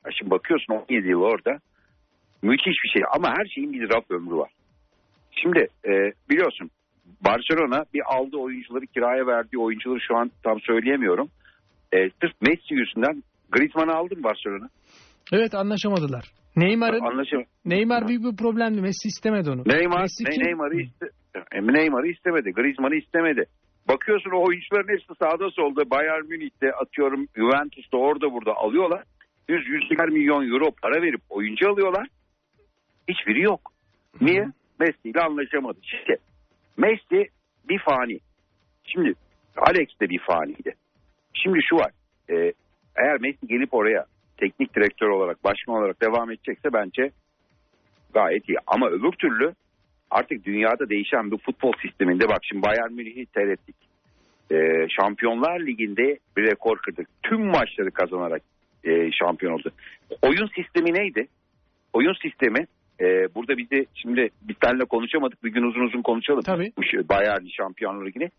Ya 0.06 0.10
şimdi 0.18 0.30
bakıyorsun 0.30 0.74
17 0.74 1.08
yıl 1.08 1.20
orada 1.20 1.58
müthiş 2.42 2.76
bir 2.84 2.88
şey 2.88 3.02
ama 3.16 3.28
her 3.28 3.44
şeyin 3.54 3.72
bir 3.72 3.90
raf 3.90 4.10
ömrü 4.10 4.36
var. 4.36 4.50
Şimdi 5.30 5.66
e, 5.84 5.90
biliyorsun 6.30 6.70
Barcelona 7.24 7.84
bir 7.94 8.02
aldığı 8.06 8.36
oyuncuları 8.36 8.86
kiraya 8.86 9.26
verdiği 9.26 9.58
oyuncuları 9.58 10.00
şu 10.00 10.16
an 10.16 10.30
tam 10.44 10.60
söyleyemiyorum. 10.60 11.28
E, 11.92 12.10
sırf 12.20 12.32
Messi 12.40 12.74
yüzünden 12.74 13.22
Griezmann'ı 13.50 13.94
aldı 13.94 14.16
mı 14.16 14.24
Barcelona? 14.24 14.68
Evet 15.32 15.54
anlaşamadılar. 15.54 16.39
Neymar'ın 16.56 17.00
Anlaşım. 17.00 17.44
Neymar 17.64 18.08
büyük 18.08 18.24
bir 18.24 18.36
problemdi. 18.36 18.80
Messi 18.80 19.08
istemedi 19.08 19.50
onu. 19.50 19.62
Neymar, 19.66 20.00
Messi 20.00 20.24
ne? 20.24 20.44
Neymar'ı 20.46 20.80
iste, 20.80 21.06
e, 21.52 21.60
Neymar'ı 21.62 22.08
istemedi. 22.08 22.50
Griezmann'ı 22.50 22.96
istemedi. 22.96 23.44
Bakıyorsun 23.88 24.30
o 24.30 24.46
oyuncuların 24.46 24.88
hepsi 24.88 25.14
sağda 25.22 25.50
solda 25.50 25.90
Bayern 25.90 26.26
Münih'te 26.26 26.72
atıyorum 26.72 27.26
Juventus'ta 27.36 27.96
orada 27.96 28.32
burada 28.32 28.52
alıyorlar. 28.54 29.02
Yüz 29.48 29.68
yüzler 29.68 30.08
milyon 30.08 30.52
euro 30.52 30.70
para 30.82 31.02
verip 31.02 31.20
oyuncu 31.30 31.70
alıyorlar. 31.70 32.06
Hiçbiri 33.08 33.42
yok. 33.42 33.60
Niye? 34.20 34.46
Messi 34.80 35.08
ile 35.08 35.20
anlaşamadı. 35.20 35.78
Şimdi 35.82 36.18
Messi 36.76 37.28
bir 37.68 37.78
fani. 37.78 38.18
Şimdi 38.84 39.12
Alex 39.56 39.88
de 40.00 40.08
bir 40.08 40.18
faniydi. 40.18 40.74
Şimdi 41.34 41.58
şu 41.68 41.76
var. 41.76 41.90
e, 42.30 42.34
eğer 42.96 43.20
Messi 43.20 43.46
gelip 43.46 43.74
oraya 43.74 44.04
teknik 44.40 44.76
direktör 44.76 45.08
olarak, 45.08 45.44
başkan 45.44 45.74
olarak 45.74 46.02
devam 46.02 46.30
edecekse 46.30 46.72
bence 46.72 47.10
gayet 48.14 48.48
iyi. 48.48 48.58
Ama 48.66 48.88
öbür 48.88 49.12
türlü 49.12 49.54
artık 50.10 50.44
dünyada 50.44 50.88
değişen 50.90 51.30
bir 51.30 51.38
futbol 51.38 51.72
sisteminde 51.82 52.28
bak 52.28 52.38
şimdi 52.42 52.62
Bayern 52.62 52.92
Münih'i 52.92 53.26
seyrettik. 53.34 53.76
Ee, 54.52 54.86
Şampiyonlar 54.88 55.60
Ligi'nde 55.60 56.18
bir 56.36 56.42
rekor 56.42 56.78
kırdık. 56.78 57.08
Tüm 57.22 57.46
maçları 57.46 57.90
kazanarak 57.90 58.42
e, 58.84 59.12
şampiyon 59.12 59.52
oldu. 59.52 59.70
Oyun 60.22 60.46
sistemi 60.46 60.94
neydi? 60.94 61.26
Oyun 61.92 62.14
sistemi 62.22 62.66
e, 63.00 63.34
burada 63.34 63.56
bizi 63.56 63.86
şimdi 63.94 64.28
biz 64.42 64.56
seninle 64.64 64.84
konuşamadık. 64.84 65.44
Bir 65.44 65.52
gün 65.52 65.62
uzun 65.62 65.80
uzun 65.80 66.02
konuşalım. 66.02 66.42
Tabii. 66.42 66.72
Bu 66.76 66.82
Bayern 67.08 67.46
Şampiyonlar 67.46 68.06
Ligi'ni. 68.06 68.30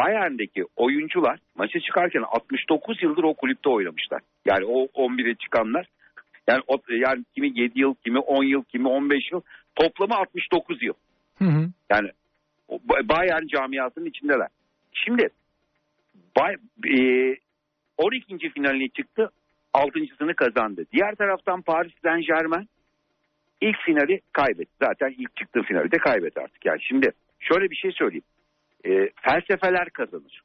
Bayern'deki 0.00 0.64
oyuncular 0.76 1.38
maça 1.56 1.80
çıkarken 1.80 2.22
69 2.22 3.02
yıldır 3.02 3.22
o 3.22 3.34
kulüpte 3.34 3.68
oynamışlar. 3.68 4.20
Yani 4.44 4.64
o 4.64 4.84
11'e 4.84 5.34
çıkanlar 5.34 5.86
yani 6.48 6.62
o, 6.66 6.78
yani 6.88 7.24
kimi 7.34 7.60
7 7.60 7.80
yıl, 7.80 7.94
kimi 8.04 8.18
10 8.18 8.44
yıl, 8.44 8.62
kimi 8.64 8.88
15 8.88 9.32
yıl. 9.32 9.40
Toplamı 9.74 10.14
69 10.14 10.82
yıl. 10.82 10.94
Hı 11.38 11.44
hı. 11.44 11.68
Yani 11.90 12.10
Bayern 13.04 13.46
camiasının 13.46 14.06
içindeler. 14.06 14.48
Şimdi 14.92 15.28
Bay, 16.36 16.54
e, 16.98 17.36
12. 17.96 18.50
finaline 18.50 18.88
çıktı. 18.88 19.30
6.sını 19.74 20.34
kazandı. 20.34 20.84
Diğer 20.92 21.14
taraftan 21.14 21.62
Paris 21.62 21.92
Saint 22.02 22.26
Germain 22.26 22.68
ilk 23.60 23.76
finali 23.78 24.20
kaybetti. 24.32 24.72
Zaten 24.82 25.14
ilk 25.18 25.36
çıktığı 25.36 25.62
finali 25.62 25.92
de 25.92 25.96
kaybetti 25.96 26.40
artık. 26.40 26.64
Yani 26.64 26.82
şimdi 26.82 27.12
şöyle 27.40 27.70
bir 27.70 27.76
şey 27.76 27.92
söyleyeyim. 27.92 28.24
E, 28.88 29.10
felsefeler 29.22 29.90
kazanır. 29.90 30.40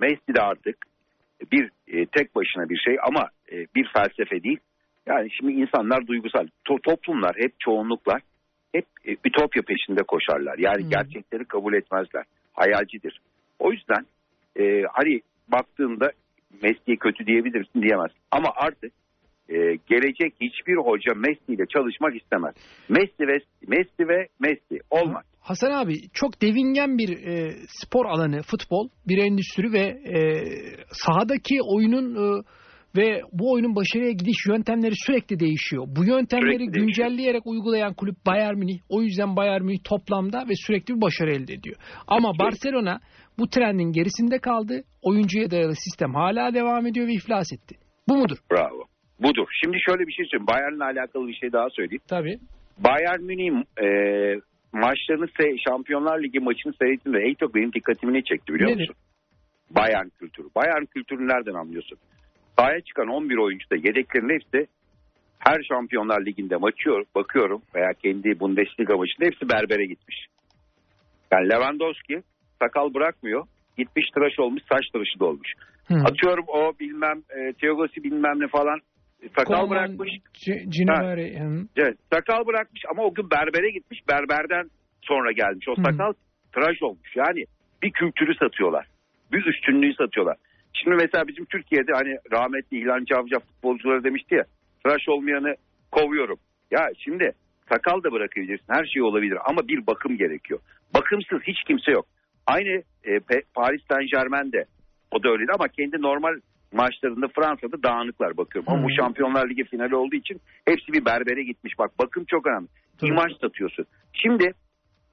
Messi 0.00 0.34
de 0.34 0.40
artık 0.40 0.76
bir 1.52 1.70
e, 1.88 2.06
tek 2.06 2.34
başına 2.34 2.68
bir 2.68 2.76
şey 2.84 2.96
ama 3.02 3.28
e, 3.52 3.56
bir 3.74 3.88
felsefe 3.94 4.42
değil. 4.42 4.58
Yani 5.06 5.28
şimdi 5.38 5.52
insanlar 5.52 6.06
duygusal. 6.06 6.46
To- 6.68 6.82
toplumlar 6.82 7.36
hep 7.36 7.52
çoğunluklar 7.60 8.22
hep 8.72 8.84
e, 9.04 9.12
ütopya 9.24 9.62
peşinde 9.62 10.02
koşarlar. 10.02 10.58
Yani 10.58 10.82
Hmm. 10.82 10.90
gerçekleri 10.90 11.44
kabul 11.44 11.74
etmezler. 11.74 12.24
Hayalcidir. 12.52 13.20
O 13.58 13.72
yüzden 13.72 14.06
e, 14.60 14.82
hani 14.92 15.20
baktığında 15.48 16.12
Messi'ye 16.62 16.96
kötü 16.96 17.26
diyebilirsin 17.26 17.82
diyemez. 17.82 18.10
Ama 18.30 18.48
artık 18.56 18.92
e, 19.48 19.56
gelecek 19.86 20.34
hiçbir 20.40 20.76
hoca 20.76 21.14
Messi 21.14 21.52
ile 21.52 21.66
çalışmak 21.66 22.16
istemez. 22.16 22.54
Messi 22.88 23.28
ve 23.28 23.38
Messi 23.66 24.08
ve 24.08 24.28
Messi 24.40 24.80
olmaz. 24.90 25.24
Hasan 25.40 25.70
abi 25.70 25.94
çok 26.12 26.42
devingen 26.42 26.98
bir 26.98 27.26
e, 27.26 27.52
spor 27.68 28.06
alanı 28.06 28.42
futbol, 28.42 28.88
bir 29.08 29.18
endüstri 29.18 29.72
ve 29.72 29.84
e, 30.18 30.20
sahadaki 30.92 31.58
oyunun 31.62 32.38
e, 32.38 32.42
ve 32.96 33.22
bu 33.32 33.52
oyunun 33.52 33.76
başarıya 33.76 34.10
gidiş 34.10 34.46
yöntemleri 34.48 34.94
sürekli 35.06 35.40
değişiyor. 35.40 35.84
Bu 35.96 36.04
yöntemleri 36.04 36.54
Sürekli 36.54 36.74
değişiyor. 36.74 36.86
güncelleyerek 36.86 37.46
uygulayan 37.46 37.94
kulüp 37.94 38.16
Bayern 38.26 38.58
Münih. 38.58 38.78
O 38.88 39.02
yüzden 39.02 39.36
Bayern 39.36 39.62
Münih 39.62 39.78
toplamda 39.84 40.44
ve 40.48 40.52
sürekli 40.66 40.96
bir 40.96 41.00
başarı 41.00 41.30
elde 41.30 41.52
ediyor. 41.54 41.76
Ama 42.06 42.28
Peki. 42.32 42.38
Barcelona 42.38 43.00
bu 43.38 43.48
trendin 43.48 43.92
gerisinde 43.92 44.38
kaldı. 44.38 44.82
Oyuncuya 45.02 45.50
dayalı 45.50 45.74
sistem 45.74 46.14
hala 46.14 46.54
devam 46.54 46.86
ediyor 46.86 47.06
ve 47.06 47.12
iflas 47.12 47.52
etti. 47.52 47.74
Bu 48.08 48.16
mudur? 48.16 48.36
Bravo. 48.52 48.82
Budur. 49.20 49.46
Şimdi 49.64 49.76
şöyle 49.88 50.06
bir 50.06 50.12
şey 50.12 50.24
söyleyeyim. 50.24 50.46
Bayern'le 50.46 50.96
alakalı 50.96 51.28
bir 51.28 51.34
şey 51.34 51.52
daha 51.52 51.66
söyleyeyim. 51.70 52.02
Tabii. 52.08 52.38
Bayern 52.78 53.22
Münih'in 53.22 53.64
e, 53.84 53.88
maçlarını 54.72 55.24
se- 55.24 55.58
Şampiyonlar 55.68 56.22
Ligi 56.22 56.40
maçını 56.40 56.72
seyrettiğimde 56.72 57.20
en 57.28 57.34
çok 57.34 57.54
benim 57.54 57.72
dikkatimi 57.72 58.12
ne 58.12 58.22
çekti 58.22 58.54
biliyor 58.54 58.70
Nedir? 58.70 58.80
musun? 58.80 58.96
Bayern 59.70 60.08
kültürü. 60.18 60.46
Bayern 60.56 60.84
kültürünü 60.84 61.28
nereden 61.28 61.54
anlıyorsun? 61.54 61.98
Sahaya 62.58 62.80
çıkan 62.80 63.08
11 63.08 63.36
oyuncuda 63.36 63.76
yedeklerin 63.76 64.34
hepsi 64.34 64.66
her 65.38 65.62
Şampiyonlar 65.68 66.26
Ligi'nde 66.26 66.56
maçıyor, 66.56 67.04
bakıyorum 67.14 67.62
veya 67.74 67.92
kendi 68.02 68.40
Bundesliga 68.40 68.96
maçında 68.96 69.26
hepsi 69.26 69.48
berbere 69.48 69.86
gitmiş. 69.86 70.26
Yani 71.32 71.48
Lewandowski 71.48 72.22
sakal 72.62 72.94
bırakmıyor. 72.94 73.46
Gitmiş 73.78 74.10
tıraş 74.14 74.38
olmuş, 74.38 74.62
saç 74.72 74.88
tıraşı 74.92 75.20
da 75.20 75.24
olmuş. 75.24 75.52
Atıyorum 76.04 76.44
o 76.48 76.72
bilmem 76.80 77.22
e, 77.30 77.52
Thiago'si 77.52 78.04
bilmem 78.04 78.40
ne 78.40 78.48
falan 78.48 78.80
sakal 79.36 79.54
Koman, 79.54 79.70
bırakmış. 79.70 80.10
Cinavari, 80.68 81.40
hı. 81.40 81.66
Evet, 81.76 81.96
sakal 82.12 82.46
bırakmış 82.46 82.82
ama 82.90 83.02
o 83.02 83.14
gün 83.14 83.30
berbere 83.30 83.70
gitmiş. 83.70 84.08
Berberden 84.08 84.70
sonra 85.02 85.32
gelmiş. 85.32 85.68
O 85.68 85.74
sakal 85.74 86.12
tıraş 86.52 86.82
olmuş. 86.82 87.16
Yani 87.16 87.44
bir 87.82 87.90
kültürü 87.90 88.34
satıyorlar. 88.34 88.86
Bir 89.32 89.46
üstünlüğü 89.46 89.94
satıyorlar. 89.94 90.36
Şimdi 90.72 90.96
mesela 90.96 91.28
bizim 91.28 91.44
Türkiye'de 91.44 91.92
hani 91.92 92.18
rahmetli 92.32 92.78
İlhan 92.78 93.04
Cavcav 93.04 93.40
futbolcuları 93.40 94.04
demişti 94.04 94.34
ya 94.34 94.44
tıraş 94.84 95.08
olmayanı 95.08 95.54
kovuyorum. 95.92 96.38
Ya 96.70 96.88
şimdi 96.98 97.32
sakal 97.68 98.02
da 98.02 98.12
bırakabilirsin. 98.12 98.66
Her 98.68 98.84
şey 98.84 99.02
olabilir 99.02 99.38
ama 99.44 99.68
bir 99.68 99.86
bakım 99.86 100.16
gerekiyor. 100.16 100.60
Bakımsız 100.94 101.40
hiç 101.42 101.56
kimse 101.66 101.90
yok. 101.92 102.06
Aynı 102.46 102.82
e, 103.04 103.20
Paris 103.54 103.82
Saint 103.88 104.10
Germain'de 104.10 104.64
o 105.10 105.22
da 105.22 105.28
öyleydi 105.28 105.52
ama 105.52 105.68
kendi 105.68 106.02
normal 106.02 106.40
maçlarında 106.72 107.26
Fransa'da 107.28 107.82
dağınıklar 107.82 108.36
bakıyorum. 108.36 108.72
Ama 108.72 108.82
bu 108.82 108.88
Hı. 108.88 108.94
Şampiyonlar 108.94 109.48
Ligi 109.48 109.64
finali 109.64 109.96
olduğu 109.96 110.16
için 110.16 110.40
hepsi 110.64 110.92
bir 110.92 111.04
berbere 111.04 111.42
gitmiş. 111.42 111.78
Bak 111.78 111.90
bakım 111.98 112.24
çok 112.24 112.46
önemli. 112.46 112.68
Tabii. 112.98 113.10
İmaj 113.10 113.32
satıyorsun. 113.40 113.86
Şimdi 114.12 114.52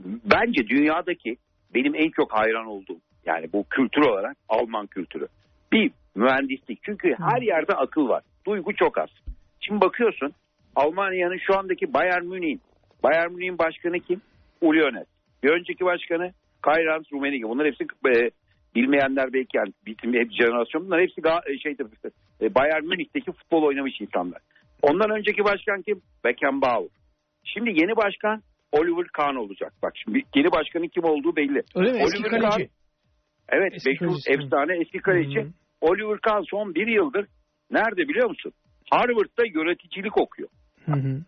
bence 0.05 0.67
dünyadaki 0.67 1.37
benim 1.75 1.95
en 1.95 2.09
çok 2.09 2.33
hayran 2.33 2.65
olduğum 2.65 2.99
yani 3.25 3.49
bu 3.53 3.65
kültür 3.69 4.01
olarak 4.01 4.37
Alman 4.49 4.87
kültürü. 4.87 5.27
Bir 5.71 5.91
mühendislik. 6.15 6.79
Çünkü 6.83 7.15
her 7.19 7.41
yerde 7.41 7.73
akıl 7.73 8.09
var. 8.09 8.23
Duygu 8.45 8.75
çok 8.75 8.97
az. 8.97 9.09
Şimdi 9.59 9.81
bakıyorsun 9.81 10.33
Almanya'nın 10.75 11.37
şu 11.37 11.57
andaki 11.57 11.93
Bayern 11.93 12.25
Münih'in 12.25 12.61
Bayern 13.03 13.31
Münih'in 13.31 13.57
başkanı 13.57 13.99
kim? 13.99 14.21
Uli 14.61 14.79
Hoeneß. 14.79 15.05
Bir 15.43 15.49
önceki 15.49 15.85
başkanı 15.85 16.31
Kayrans 16.61 17.03
Rummenigge. 17.13 17.49
Bunlar 17.49 17.67
hepsi 17.67 17.83
e, 17.83 18.31
bilmeyenler 18.75 19.33
belki 19.33 19.57
yani 19.57 19.73
bizim 19.85 20.13
hep 20.13 20.31
jenerasyon 20.31 20.85
bunlar 20.85 21.01
hepsi 21.01 21.21
e, 21.47 21.57
şeydir, 21.59 21.87
e, 22.41 22.55
Bayern 22.55 22.85
Münih'teki 22.85 23.31
futbol 23.31 23.63
oynamış 23.63 24.01
insanlar. 24.01 24.41
Ondan 24.81 25.09
önceki 25.09 25.43
başkan 25.43 25.81
kim? 25.81 26.01
Beckenbauer. 26.25 26.89
Şimdi 27.43 27.69
yeni 27.69 27.95
başkan 27.95 28.41
Oliver 28.71 29.07
Kahn 29.07 29.35
olacak. 29.35 29.73
Bak 29.83 29.93
şimdi 30.03 30.21
yeni 30.35 30.51
başkanın 30.51 30.87
kim 30.87 31.03
olduğu 31.03 31.35
belli. 31.35 31.63
Öyle 31.75 31.91
mi? 31.91 31.97
Eski 31.97 32.17
Oliver 32.17 32.29
kaleci. 32.29 32.63
Kahn- 32.63 32.69
evet 33.49 33.73
Eski 33.73 33.89
meşhur 33.89 34.17
efsane 34.27 34.77
eski 34.81 34.99
kaleci. 34.99 35.39
Hı 35.39 35.43
hı. 35.43 35.49
Oliver 35.81 36.19
Kahn 36.19 36.43
son 36.49 36.75
bir 36.75 36.87
yıldır 36.87 37.25
nerede 37.71 38.07
biliyor 38.07 38.29
musun? 38.29 38.51
Harvard'da 38.89 39.45
yöneticilik 39.45 40.17
okuyor. 40.17 40.49
Hı 40.85 40.91
hı. 40.91 41.21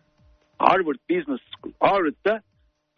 Harvard 0.58 0.98
Business 1.10 1.40
School. 1.56 1.72
Harvard'da 1.80 2.42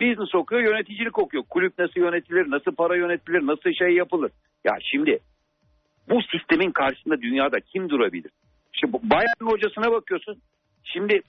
business 0.00 0.34
okuyor, 0.34 0.62
yöneticilik 0.62 1.18
okuyor. 1.18 1.44
Kulüp 1.50 1.78
nasıl 1.78 2.00
yönetilir, 2.00 2.50
nasıl 2.50 2.74
para 2.74 2.96
yönetilir, 2.96 3.46
nasıl 3.46 3.72
şey 3.72 3.94
yapılır. 3.94 4.30
Ya 4.64 4.72
şimdi 4.80 5.18
bu 6.08 6.22
sistemin 6.22 6.70
karşısında 6.70 7.22
dünyada 7.22 7.60
kim 7.60 7.88
durabilir? 7.88 8.30
Bu 8.88 9.00
Bayern 9.02 9.50
hocasına 9.50 9.92
bakıyorsun. 9.92 10.38
Şimdi 10.84 11.20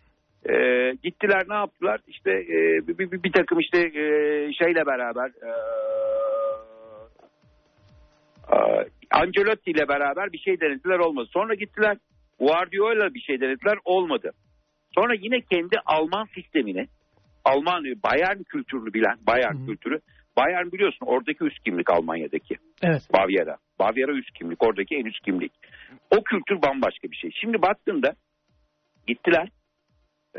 e, 0.49 0.55
gittiler 1.03 1.43
ne 1.49 1.55
yaptılar? 1.55 1.99
İşte 2.07 2.31
e, 2.31 2.87
bir, 2.87 2.97
bir, 2.97 3.23
bir 3.23 3.31
takım 3.31 3.59
işte 3.59 3.79
e, 3.79 4.03
şeyle 4.53 4.85
beraber 4.85 5.27
e, 5.27 5.49
e, 8.55 8.89
Ancelotti 9.11 9.71
ile 9.71 9.87
beraber 9.87 10.33
bir 10.33 10.39
şey 10.39 10.61
denediler 10.61 10.99
olmadı. 10.99 11.27
Sonra 11.33 11.53
gittiler 11.53 11.97
Guardiola 12.39 13.13
bir 13.13 13.19
şey 13.19 13.41
denediler 13.41 13.77
olmadı. 13.85 14.31
Sonra 14.95 15.13
yine 15.13 15.41
kendi 15.41 15.75
Alman 15.85 16.25
sistemini 16.35 16.87
Alman 17.45 17.83
Bayern 17.83 18.43
kültürünü 18.43 18.93
bilen 18.93 19.17
Bayern 19.27 19.55
Hı. 19.55 19.65
kültürü 19.65 19.99
Bayern 20.37 20.71
biliyorsun 20.71 21.05
oradaki 21.05 21.43
üst 21.43 21.63
kimlik 21.63 21.89
Almanya'daki. 21.93 22.55
Evet. 22.83 23.01
Bavyera. 23.13 23.57
Bavyera 23.79 24.11
üst 24.11 24.31
kimlik. 24.31 24.63
Oradaki 24.63 24.95
en 24.95 25.05
üst 25.05 25.19
kimlik. 25.25 25.51
O 26.11 26.23
kültür 26.23 26.61
bambaşka 26.61 27.11
bir 27.11 27.15
şey. 27.15 27.31
Şimdi 27.41 27.61
baktığında 27.61 28.13
gittiler. 29.07 29.49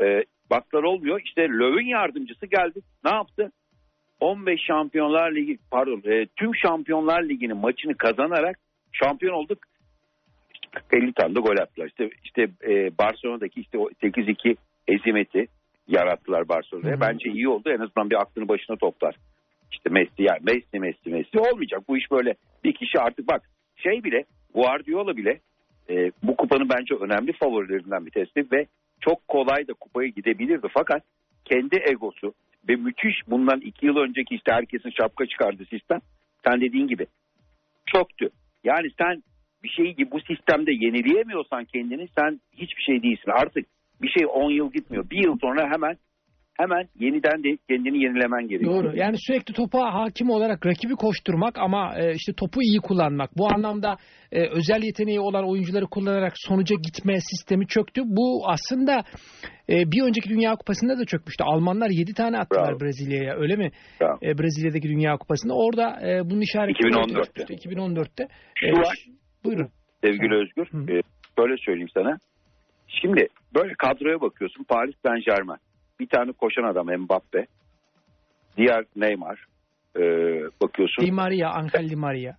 E, 0.01 0.23
baklar 0.49 0.83
olmuyor. 0.83 1.21
İşte 1.25 1.41
Löw'ün 1.41 1.87
yardımcısı 1.87 2.45
geldi. 2.45 2.79
Ne 3.05 3.11
yaptı? 3.15 3.51
15 4.19 4.61
Şampiyonlar 4.67 5.35
Ligi 5.35 5.57
pardon 5.71 6.01
e, 6.05 6.25
tüm 6.25 6.55
Şampiyonlar 6.55 7.23
Ligi'nin 7.23 7.57
maçını 7.57 7.97
kazanarak 7.97 8.59
şampiyon 8.91 9.33
olduk. 9.33 9.59
50 10.91 11.13
tane 11.13 11.35
de 11.35 11.39
gol 11.39 11.57
attılar. 11.61 11.87
İşte, 11.87 12.09
işte 12.23 12.41
e, 12.41 12.97
Barcelona'daki 12.97 13.61
işte 13.61 13.77
o 13.77 13.89
8-2 13.89 14.55
ezimeti 14.87 15.47
yarattılar 15.87 16.49
Barcelona'ya. 16.49 17.01
Bence 17.01 17.29
iyi 17.29 17.49
oldu. 17.49 17.69
En 17.69 17.79
azından 17.79 18.09
bir 18.09 18.21
aklını 18.21 18.47
başına 18.47 18.75
toplar. 18.75 19.15
İşte 19.71 19.89
Messi 19.89 20.23
yani 20.23 20.39
Messi 20.41 20.79
Messi 20.79 21.09
Messi 21.09 21.39
olmayacak. 21.39 21.81
Bu 21.87 21.97
iş 21.97 22.11
böyle 22.11 22.33
bir 22.63 22.73
kişi 22.73 22.99
artık 22.99 23.27
bak 23.27 23.41
şey 23.75 24.03
bile 24.03 24.23
Guardiola 24.53 25.17
bile 25.17 25.39
e, 25.89 26.11
bu 26.23 26.35
kupanın 26.35 26.69
bence 26.69 26.95
önemli 26.95 27.33
favorilerinden 27.33 28.05
bir 28.05 28.11
tanesi 28.11 28.51
ve 28.51 28.65
çok 29.01 29.27
kolay 29.27 29.67
da 29.67 29.73
kupaya 29.73 30.07
gidebilirdi. 30.07 30.67
Fakat 30.73 31.03
kendi 31.45 31.75
egosu 31.75 32.33
ve 32.69 32.75
müthiş 32.75 33.15
bundan 33.27 33.61
iki 33.61 33.85
yıl 33.85 33.97
önceki 33.97 34.35
işte 34.35 34.51
herkesin 34.51 34.89
şapka 34.89 35.25
çıkardığı 35.25 35.65
sistem 35.65 35.99
sen 36.45 36.61
dediğin 36.61 36.87
gibi 36.87 37.05
çoktu. 37.85 38.29
Yani 38.63 38.87
sen 38.97 39.23
bir 39.63 39.69
şeyi 39.69 40.11
bu 40.11 40.19
sistemde 40.19 40.71
yenileyemiyorsan 40.71 41.65
kendini 41.65 42.07
sen 42.19 42.41
hiçbir 42.53 42.81
şey 42.81 43.03
değilsin. 43.03 43.31
Artık 43.31 43.65
bir 44.03 44.09
şey 44.19 44.27
10 44.33 44.51
yıl 44.51 44.71
gitmiyor. 44.71 45.09
Bir 45.09 45.23
yıl 45.25 45.37
sonra 45.41 45.61
hemen 45.73 45.95
hemen 46.57 46.87
yeniden 46.99 47.43
de 47.43 47.57
kendini 47.69 48.03
yenilemen 48.03 48.47
gerekiyor. 48.47 48.83
Doğru. 48.83 48.95
Yani 48.97 49.15
sürekli 49.27 49.53
topa 49.53 49.93
hakim 49.93 50.29
olarak 50.29 50.65
rakibi 50.65 50.93
koşturmak 50.95 51.57
ama 51.57 51.93
e, 51.99 52.13
işte 52.13 52.33
topu 52.33 52.61
iyi 52.61 52.79
kullanmak. 52.79 53.29
Bu 53.37 53.47
anlamda 53.53 53.97
e, 54.31 54.47
özel 54.47 54.83
yeteneği 54.83 55.19
olan 55.19 55.49
oyuncuları 55.49 55.85
kullanarak 55.85 56.33
sonuca 56.35 56.75
gitme 56.85 57.19
sistemi 57.19 57.67
çöktü. 57.67 58.01
Bu 58.05 58.43
aslında 58.47 59.03
e, 59.69 59.91
bir 59.91 60.01
önceki 60.07 60.29
Dünya 60.29 60.55
Kupası'nda 60.55 60.97
da 60.99 61.05
çökmüştü. 61.05 61.43
Almanlar 61.43 61.89
7 61.89 62.13
tane 62.13 62.37
attılar. 62.37 62.79
Brezilya'ya 62.81 63.35
öyle 63.35 63.55
mi? 63.55 63.71
Bravo. 64.01 64.17
Brezilya'daki 64.21 64.89
Dünya 64.89 65.17
Kupası'nda. 65.17 65.53
Orada 65.55 65.99
bunun 66.29 66.41
işareti 66.41 66.83
2014'te. 66.83 67.53
2014'te. 67.53 68.27
Şu 68.55 68.65
E, 68.67 68.69
ş- 68.73 69.11
buyurun. 69.43 69.69
Sevgili 70.03 70.35
Özgür, 70.35 70.65
Hı. 70.71 70.93
e, 70.93 71.01
böyle 71.37 71.55
söyleyeyim 71.57 71.89
sana. 71.93 72.17
Şimdi 73.01 73.27
böyle 73.55 73.73
kadroya 73.73 74.21
bakıyorsun. 74.21 74.63
Paris 74.63 74.95
Saint 75.05 75.25
Germain. 75.25 75.59
Bir 75.99 76.07
tane 76.07 76.31
koşan 76.31 76.63
adam 76.63 77.01
Mbappe. 77.01 77.45
Diğer 78.57 78.85
Neymar. 78.95 79.45
E, 79.95 80.01
bakıyorsun. 80.61 81.05
Di 81.05 81.11
Maria, 81.11 81.49
Angel 81.49 81.89
Di 81.89 81.95
Maria. 81.95 82.33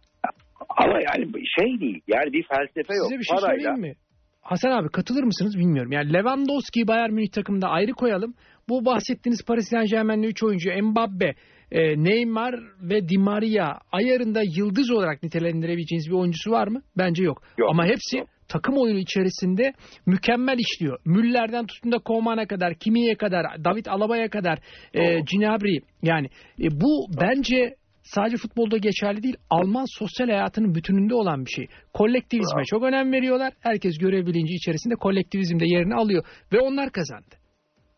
Ama 0.68 1.00
yani 1.00 1.26
şey 1.58 1.80
değil. 1.80 2.00
Yani 2.06 2.32
bir 2.32 2.46
felsefe 2.48 2.94
yok. 2.94 3.06
Size 3.08 3.18
bir 3.18 3.24
şey 3.24 3.36
Parayla, 3.36 3.72
mi? 3.72 3.94
Hasan 4.42 4.70
abi 4.70 4.88
katılır 4.88 5.22
mısınız 5.22 5.58
bilmiyorum. 5.58 5.92
Yani 5.92 6.12
Lewandowski'yi 6.12 6.88
Bayern 6.88 7.12
Münih 7.12 7.32
takımında 7.32 7.68
ayrı 7.68 7.92
koyalım. 7.92 8.34
Bu 8.68 8.84
bahsettiğiniz 8.84 9.44
Paris 9.46 9.68
Saint 9.70 9.90
Germain'li 9.90 10.26
3 10.26 10.42
oyuncu 10.42 10.70
Mbappe, 10.82 11.34
e, 11.72 12.04
Neymar 12.04 12.54
ve 12.82 13.08
Di 13.08 13.18
Maria 13.18 13.78
ayarında 13.92 14.42
yıldız 14.56 14.90
olarak 14.90 15.22
nitelendirebileceğiniz 15.22 16.08
bir 16.08 16.14
oyuncusu 16.14 16.50
var 16.50 16.68
mı? 16.68 16.82
Bence 16.98 17.24
yok. 17.24 17.42
Yok, 17.58 17.70
Ama 17.70 17.84
hepsi 17.84 18.18
yok. 18.18 18.28
Takım 18.54 18.74
oyunu 18.78 18.98
içerisinde 18.98 19.72
mükemmel 20.06 20.58
işliyor. 20.58 20.98
Müller'den 21.04 21.66
tutun 21.66 21.92
da 21.92 21.98
Koeman'a 21.98 22.46
kadar, 22.46 22.74
Kimi'ye 22.74 23.14
kadar, 23.14 23.44
David 23.64 23.86
Alaba'ya 23.86 24.28
kadar, 24.28 24.58
e. 24.94 25.20
Gnabry 25.20 25.78
yani 26.02 26.26
e, 26.64 26.66
bu 26.82 27.06
bence 27.20 27.74
sadece 28.02 28.36
futbolda 28.36 28.76
geçerli 28.76 29.22
değil. 29.22 29.36
Alman 29.50 29.84
sosyal 29.98 30.28
hayatının 30.28 30.74
bütününde 30.74 31.14
olan 31.14 31.44
bir 31.44 31.50
şey. 31.50 31.66
Kolektivizme 31.94 32.56
Bravo. 32.56 32.70
çok 32.70 32.82
önem 32.82 33.12
veriyorlar. 33.12 33.52
Herkes 33.60 33.98
görev 33.98 34.26
bilinci 34.26 34.54
içerisinde 34.54 34.94
kolektivizmde 34.94 35.64
yerini 35.66 35.94
alıyor 35.94 36.24
ve 36.52 36.58
onlar 36.60 36.90
kazandı. 36.92 37.34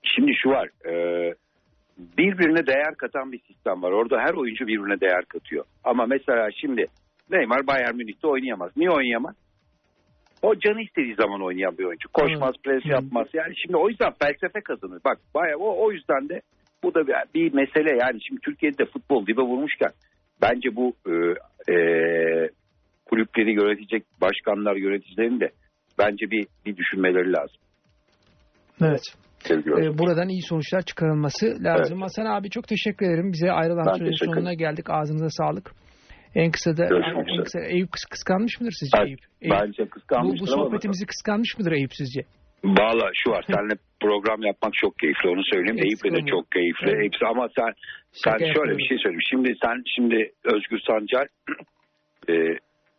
Şimdi 0.03 0.33
şu 0.43 0.49
var. 0.49 0.69
e, 0.91 0.93
birbirine 1.99 2.67
değer 2.67 2.95
katan 2.99 3.33
bir 3.33 3.39
sistem 3.39 3.83
var. 3.83 3.93
Orada 3.93 4.17
her 4.19 4.35
oyuncu 4.35 4.67
birbirine 4.67 5.01
değer 5.01 5.25
katıyor. 5.25 5.65
Ama 5.85 6.07
mesela 6.07 6.49
şimdi 6.61 6.87
Neymar 7.31 7.67
Bayern 7.67 7.97
Münih'te 7.97 8.27
oynayamaz. 8.27 8.71
Niye 8.77 8.91
oynayamaz? 8.91 9.35
O 10.43 10.59
canı 10.59 10.83
istediği 10.83 11.15
zaman 11.15 11.43
oynayan 11.43 11.79
bir 11.79 11.85
oyuncu. 11.85 12.09
Koşmaz, 12.13 12.55
pres 12.65 12.85
Hı. 12.85 12.89
yapmaz. 12.89 13.27
Yani 13.35 13.55
şimdi 13.63 13.77
o 13.77 13.89
yüzden 13.89 14.13
felsefe 14.23 14.61
kazanır. 14.61 15.01
Bak 15.05 15.19
bayağı 15.35 15.59
o, 15.59 15.85
o 15.85 15.93
yüzden 15.93 16.29
de 16.29 16.41
bu 16.83 16.95
da 16.95 17.07
bir, 17.07 17.15
bir 17.35 17.55
mesele. 17.55 17.97
Yani 18.01 18.19
şimdi 18.29 18.41
Türkiye'de 18.41 18.79
de 18.79 18.85
futbol 18.85 19.27
dibe 19.27 19.43
vurmuşken 19.43 19.91
bence 20.43 20.77
bu 20.77 20.95
e, 21.07 21.13
e, 21.73 21.77
kulüpleri 23.07 23.53
yönetecek 23.53 24.03
başkanlar, 24.21 24.77
yöneticilerin 24.77 25.41
de 25.41 25.51
bence 25.99 26.31
bir 26.31 26.47
bir 26.67 26.77
düşünmeleri 26.77 27.33
lazım. 27.33 27.61
Evet. 28.83 29.03
Ee, 29.51 29.99
buradan 29.99 30.29
iyi 30.29 30.43
sonuçlar 30.43 30.83
çıkarılması 30.83 31.47
lazım. 31.47 31.99
Evet. 31.99 32.03
Hasan 32.03 32.27
abi 32.27 32.51
çok 32.51 32.69
teşekkür 32.69 33.07
ederim. 33.07 33.33
Bize 33.33 33.51
ayrılan 33.51 33.87
Ben 33.87 33.93
sürenin 33.93 34.25
sonuna 34.25 34.55
geldik. 34.55 34.91
Ağzınıza 34.91 35.31
sağlık. 35.31 35.73
En 36.37 36.51
kısa 36.51 36.77
da 36.77 36.85
Görüşmek 36.85 37.29
en 37.29 37.45
kısa, 37.45 37.61
Eyüp 37.61 37.89
kıs- 37.89 38.11
kıskanmış 38.11 38.61
mıdır 38.61 38.75
sizce 38.81 38.99
Eyüp? 38.99 39.21
Eyüp. 39.43 39.55
Bence 39.55 39.83
Bu, 39.83 39.91
kıskanmıştır 39.91 40.47
bu 40.47 40.53
ama 40.53 40.65
sohbetimizi 40.65 41.07
kıskanmış 41.07 41.59
mıdır 41.59 41.73
Eyüp 41.73 41.95
sizce? 41.95 42.21
Valla 42.65 43.11
şu 43.15 43.31
var 43.31 43.45
seninle 43.51 43.75
program 44.01 44.43
yapmak 44.43 44.75
çok 44.75 44.99
keyifli 44.99 45.29
onu 45.29 45.43
söyleyeyim. 45.53 45.79
Eyüp'le 45.85 46.17
de 46.17 46.31
çok 46.31 46.53
keyifli. 46.53 46.91
Evet. 46.91 47.05
Hepsi 47.05 47.27
ama 47.27 47.49
sen 47.59 47.73
sen 48.13 48.31
Şaka 48.31 48.39
şöyle 48.39 48.49
yapıyorum. 48.49 48.79
bir 48.79 48.89
şey 48.89 48.99
söyleyeyim. 48.99 49.29
Şimdi 49.31 49.55
sen 49.65 49.83
şimdi 49.97 50.31
Özgür 50.45 50.81
Sancar 50.87 51.27
e, 52.29 52.35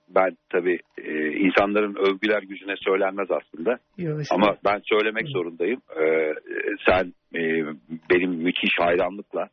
ben 0.10 0.38
tabii 0.50 0.80
e, 0.98 1.12
insanların 1.46 1.96
övgüler 1.96 2.42
gücüne 2.42 2.76
söylenmez 2.78 3.28
aslında. 3.32 3.78
Yok, 3.98 4.22
Ama 4.32 4.58
ben 4.66 4.82
söylemek 4.84 5.28
zorundayım. 5.28 5.82
E, 6.00 6.04
e, 6.04 6.34
sen 6.90 7.14
e, 7.36 7.42
benim 8.12 8.32
müthiş 8.32 8.80
hayranlıkla 8.80 9.48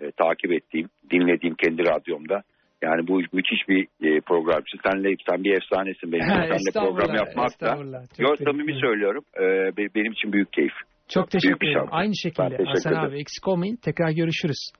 e, 0.00 0.10
takip 0.10 0.52
ettiğim, 0.52 0.88
dinlediğim 1.10 1.54
kendi 1.54 1.82
radyomda. 1.82 2.42
Yani 2.82 3.08
bu 3.08 3.22
müthiş 3.32 3.68
bir 3.68 3.82
e, 3.84 4.20
programcı. 4.20 4.76
Senle 4.86 5.14
sen 5.30 5.44
bir 5.44 5.56
efsanesin 5.56 6.12
benim. 6.12 6.28
Ha, 6.28 6.44
estağfurullah, 6.46 6.98
program 6.98 7.16
yapmak 7.16 7.36
da. 7.36 7.52
estağfurullah. 7.66 8.00
Çok 8.00 8.18
Yo 8.20 8.28
teşekkür 8.30 8.44
samimi 8.52 8.80
söylüyorum. 8.80 9.24
E, 9.36 9.42
be- 9.76 9.94
benim 9.94 10.12
için 10.12 10.32
büyük 10.32 10.52
keyif. 10.52 10.72
Çok 11.08 11.30
teşekkür 11.30 11.66
ederim. 11.66 11.88
Aynı 11.90 12.16
şekilde 12.16 12.64
Hasan 12.66 12.94
abi 12.94 13.18
eksik 13.18 13.48
olmayın. 13.48 13.76
Tekrar 13.76 14.10
görüşürüz. 14.10 14.70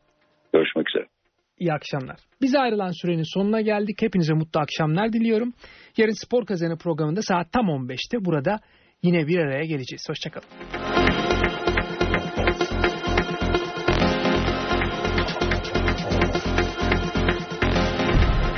Görüşmek 0.52 0.90
üzere. 0.90 1.06
İyi 1.58 1.72
akşamlar. 1.72 2.16
Biz 2.42 2.54
ayrılan 2.56 3.02
sürenin 3.02 3.34
sonuna 3.34 3.60
geldik. 3.60 4.02
Hepinize 4.02 4.34
mutlu 4.34 4.60
akşamlar 4.60 5.12
diliyorum. 5.12 5.52
Yarın 5.96 6.26
Spor 6.26 6.46
Kazanı 6.46 6.78
programında 6.78 7.22
saat 7.22 7.52
tam 7.52 7.66
15'te 7.66 8.24
burada 8.24 8.58
yine 9.02 9.26
bir 9.26 9.38
araya 9.38 9.64
geleceğiz. 9.64 10.04
Hoşçakalın. 10.08 10.46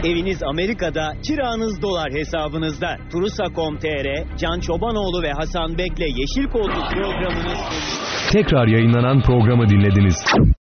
Eviniz 0.04 0.42
Amerika'da, 0.42 1.12
kiranız 1.26 1.82
dolar 1.82 2.12
hesabınızda. 2.12 2.96
Turusa.com.tr, 3.12 4.36
Can 4.38 4.60
Çobanoğlu 4.60 5.22
ve 5.22 5.32
Hasan 5.32 5.78
Bek'le 5.78 6.08
Yeşil 6.20 6.50
Koltuk 6.52 6.84
programınız 6.92 7.58
Tekrar 8.32 8.66
yayınlanan 8.66 9.22
programı 9.22 9.68
dinlediniz. 9.68 10.24